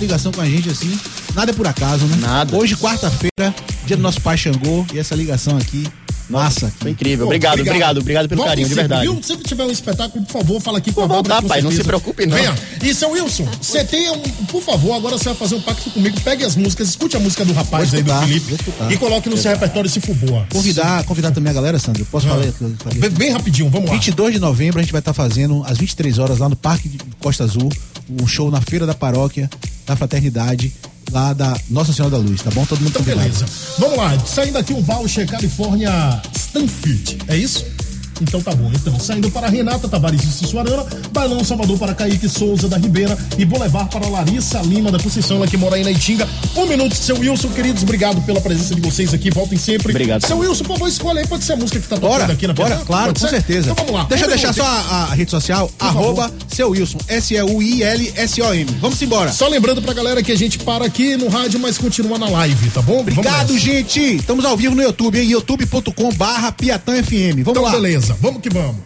Ligação 0.00 0.32
com 0.32 0.40
a 0.40 0.46
gente 0.46 0.68
assim, 0.68 0.98
nada 1.34 1.50
é 1.50 1.54
por 1.54 1.66
acaso, 1.66 2.04
né? 2.06 2.16
Nada. 2.20 2.56
Hoje, 2.56 2.76
quarta-feira, 2.76 3.54
dia 3.86 3.96
do 3.96 4.02
nosso 4.02 4.20
pai 4.20 4.36
Xangô, 4.36 4.84
e 4.92 4.98
essa 4.98 5.14
ligação 5.14 5.56
aqui 5.56 5.84
Massa. 6.28 6.72
Foi 6.80 6.90
incrível. 6.90 7.18
Pô, 7.18 7.24
obrigado, 7.26 7.60
obrigado, 7.60 7.98
obrigado 8.00 8.28
pelo 8.28 8.38
Volta 8.38 8.50
carinho, 8.52 8.68
de 8.68 8.74
sempre, 8.74 8.88
verdade. 8.88 9.10
Viu? 9.10 9.22
Sempre 9.22 9.44
tiver 9.48 9.64
um 9.64 9.70
espetáculo, 9.70 10.24
por 10.24 10.32
favor, 10.32 10.60
fala 10.60 10.78
aqui 10.78 10.90
com 10.92 11.06
Vou 11.06 11.18
a 11.18 11.22
Bárbara. 11.22 11.40
voltar, 11.40 11.48
pai, 11.54 11.62
não 11.62 11.70
se 11.70 11.84
preocupe, 11.84 12.26
não. 12.26 12.36
Venha. 12.36 12.54
E 12.82 12.94
seu 12.94 13.10
Wilson, 13.10 13.46
você 13.60 13.84
tem 13.84 14.10
um. 14.10 14.18
Por 14.46 14.62
favor, 14.62 14.94
agora 14.94 15.18
você 15.18 15.24
vai 15.24 15.34
fazer 15.34 15.54
um 15.56 15.60
pacto 15.60 15.90
comigo. 15.90 16.18
Pegue 16.22 16.44
as 16.44 16.56
músicas, 16.56 16.88
escute 16.88 17.16
a 17.16 17.20
música 17.20 17.44
do 17.44 17.52
rapaz 17.52 17.92
aí, 17.92 18.02
do 18.02 18.14
Felipe. 18.14 18.56
E 18.90 18.96
coloque 18.96 19.28
no 19.28 19.36
seu 19.36 19.50
repertório 19.52 19.88
se 19.90 20.00
for 20.00 20.14
boa. 20.14 20.46
Convidar, 20.50 21.04
convidar 21.04 21.30
também 21.30 21.50
a 21.50 21.54
galera, 21.54 21.78
Sandro. 21.78 22.04
Posso 22.06 22.26
Ah. 22.26 22.30
falar? 22.30 22.46
Bem, 22.94 23.10
bem 23.10 23.30
rapidinho, 23.30 23.68
vamos 23.68 23.88
lá. 23.88 23.94
22 23.94 24.32
de 24.34 24.38
novembro 24.40 24.78
a 24.78 24.82
gente 24.82 24.92
vai 24.92 25.00
estar 25.00 25.12
fazendo 25.12 25.62
às 25.66 25.78
23 25.78 26.18
horas 26.18 26.38
lá 26.38 26.48
no 26.48 26.56
Parque 26.56 26.88
de 26.88 26.98
Costa 27.20 27.44
Azul, 27.44 27.70
um 28.20 28.26
show 28.26 28.50
na 28.50 28.60
Feira 28.60 28.86
da 28.86 28.94
Paróquia 28.94 29.48
da 29.86 29.94
Fraternidade, 29.94 30.72
lá 31.12 31.32
da 31.32 31.56
Nossa 31.70 31.92
Senhora 31.92 32.12
da 32.16 32.18
Luz, 32.22 32.42
tá 32.42 32.50
bom? 32.50 32.64
Todo 32.66 32.78
mundo 32.80 32.90
Então, 32.90 33.02
convidado. 33.02 33.26
beleza. 33.28 33.46
Vamos 33.78 33.96
lá, 33.96 34.18
saindo 34.26 34.58
aqui 34.58 34.72
o 34.72 34.80
voucher 34.80 35.26
California 35.26 36.22
Stanfield, 36.34 37.18
é 37.28 37.36
isso? 37.36 37.64
Então 38.20 38.40
tá 38.40 38.52
bom. 38.54 38.70
Então, 38.74 38.98
saindo 38.98 39.30
para 39.30 39.48
Renata 39.48 39.88
Tavares 39.88 40.20
de 40.20 40.26
Sussuarana, 40.32 40.84
Bailão 41.12 41.42
Salvador 41.44 41.78
para 41.78 41.94
Kaique 41.94 42.28
Souza 42.28 42.68
da 42.68 42.76
Ribeira 42.76 43.16
e 43.38 43.44
Boulevard 43.44 43.90
para 43.90 44.06
Larissa 44.08 44.60
Lima 44.62 44.90
da 44.90 44.98
Conceição, 44.98 45.36
ela 45.38 45.46
que 45.46 45.56
mora 45.56 45.76
aí 45.76 45.84
na 45.84 45.90
Itinga. 45.90 46.28
Um 46.56 46.66
minuto, 46.66 46.94
seu 46.94 47.18
Wilson, 47.18 47.48
queridos, 47.48 47.82
obrigado 47.82 48.20
pela 48.22 48.40
presença 48.40 48.74
de 48.74 48.80
vocês 48.80 49.12
aqui, 49.12 49.30
voltem 49.30 49.58
sempre. 49.58 49.90
Obrigado. 49.90 50.26
Seu 50.26 50.38
Wilson, 50.38 50.64
por 50.64 50.74
favor, 50.74 50.88
escolha 50.88 51.20
aí, 51.20 51.26
pode 51.26 51.44
ser 51.44 51.54
a 51.54 51.56
música 51.56 51.78
que 51.80 51.86
tá 51.88 51.96
tocando 51.96 52.10
Bora, 52.20 52.32
aqui 52.32 52.46
na 52.46 52.52
bora, 52.54 52.76
claro, 52.86 53.06
Pode 53.06 53.20
com 53.20 53.26
ser? 53.26 53.34
certeza. 53.36 53.70
Então 53.70 53.84
vamos 53.84 54.00
lá. 54.00 54.06
Deixa 54.08 54.24
eu 54.24 54.28
Um 54.28 54.30
deixar 54.30 54.52
minuto, 54.52 54.66
só 54.66 54.94
a, 54.94 55.04
a 55.10 55.14
rede 55.14 55.30
social, 55.30 55.70
arroba 55.78 56.30
seu 56.48 56.70
Wilson, 56.70 56.98
S-E-U-I-L-S-O-M. 57.08 58.66
Vamos 58.80 59.00
embora. 59.02 59.32
Só 59.32 59.48
lembrando 59.48 59.82
pra 59.82 59.92
galera 59.92 60.22
que 60.22 60.32
a 60.32 60.36
gente 60.36 60.58
para 60.58 60.84
aqui 60.84 61.16
no 61.16 61.28
rádio, 61.28 61.58
mas 61.60 61.78
continua 61.78 62.18
na 62.18 62.28
live, 62.28 62.70
tá 62.70 62.80
bom? 62.82 63.00
Obrigado, 63.00 63.56
gente. 63.58 64.00
Estamos 64.16 64.44
ao 64.44 64.56
vivo 64.56 64.74
no 64.74 64.82
YouTube, 64.82 65.18
hein? 65.20 65.28
youtube.com 65.30 66.12
barra 66.14 66.52
Piatã 66.52 67.02
FM. 67.02 67.42
Vamos 67.44 67.48
Então, 67.48 67.62
lá. 67.62 67.72
Beleza, 68.04 68.16
vamos 68.20 68.42
que 68.42 68.50
vamos. 68.50 68.76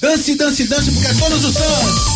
Dance, 0.00 0.34
dance, 0.34 0.64
dance, 0.66 0.90
porque 0.90 1.08
é 1.08 1.14
todos 1.14 1.44
os 1.44 1.54
sons. 1.54 2.12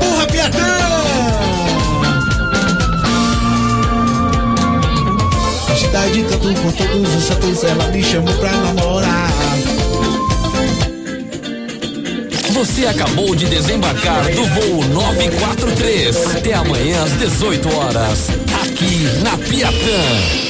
Porra, 0.00 0.26
Piatã! 0.26 0.66
Cidade 5.76 6.22
canto 6.24 6.54
com 6.54 6.72
todos 6.72 7.14
os 7.16 7.24
santos, 7.24 7.64
ela 7.64 7.88
me 7.88 8.02
chamou 8.02 8.34
pra 8.34 8.52
namorar. 8.52 9.31
Você 12.52 12.84
acabou 12.86 13.34
de 13.34 13.46
desembarcar 13.46 14.30
do 14.34 14.44
voo 14.44 14.84
943. 14.84 16.36
Até 16.36 16.52
amanhã 16.52 17.02
às 17.02 17.12
18 17.12 17.74
horas, 17.74 18.28
aqui 18.62 19.04
na 19.22 19.38
Piatã. 19.38 20.41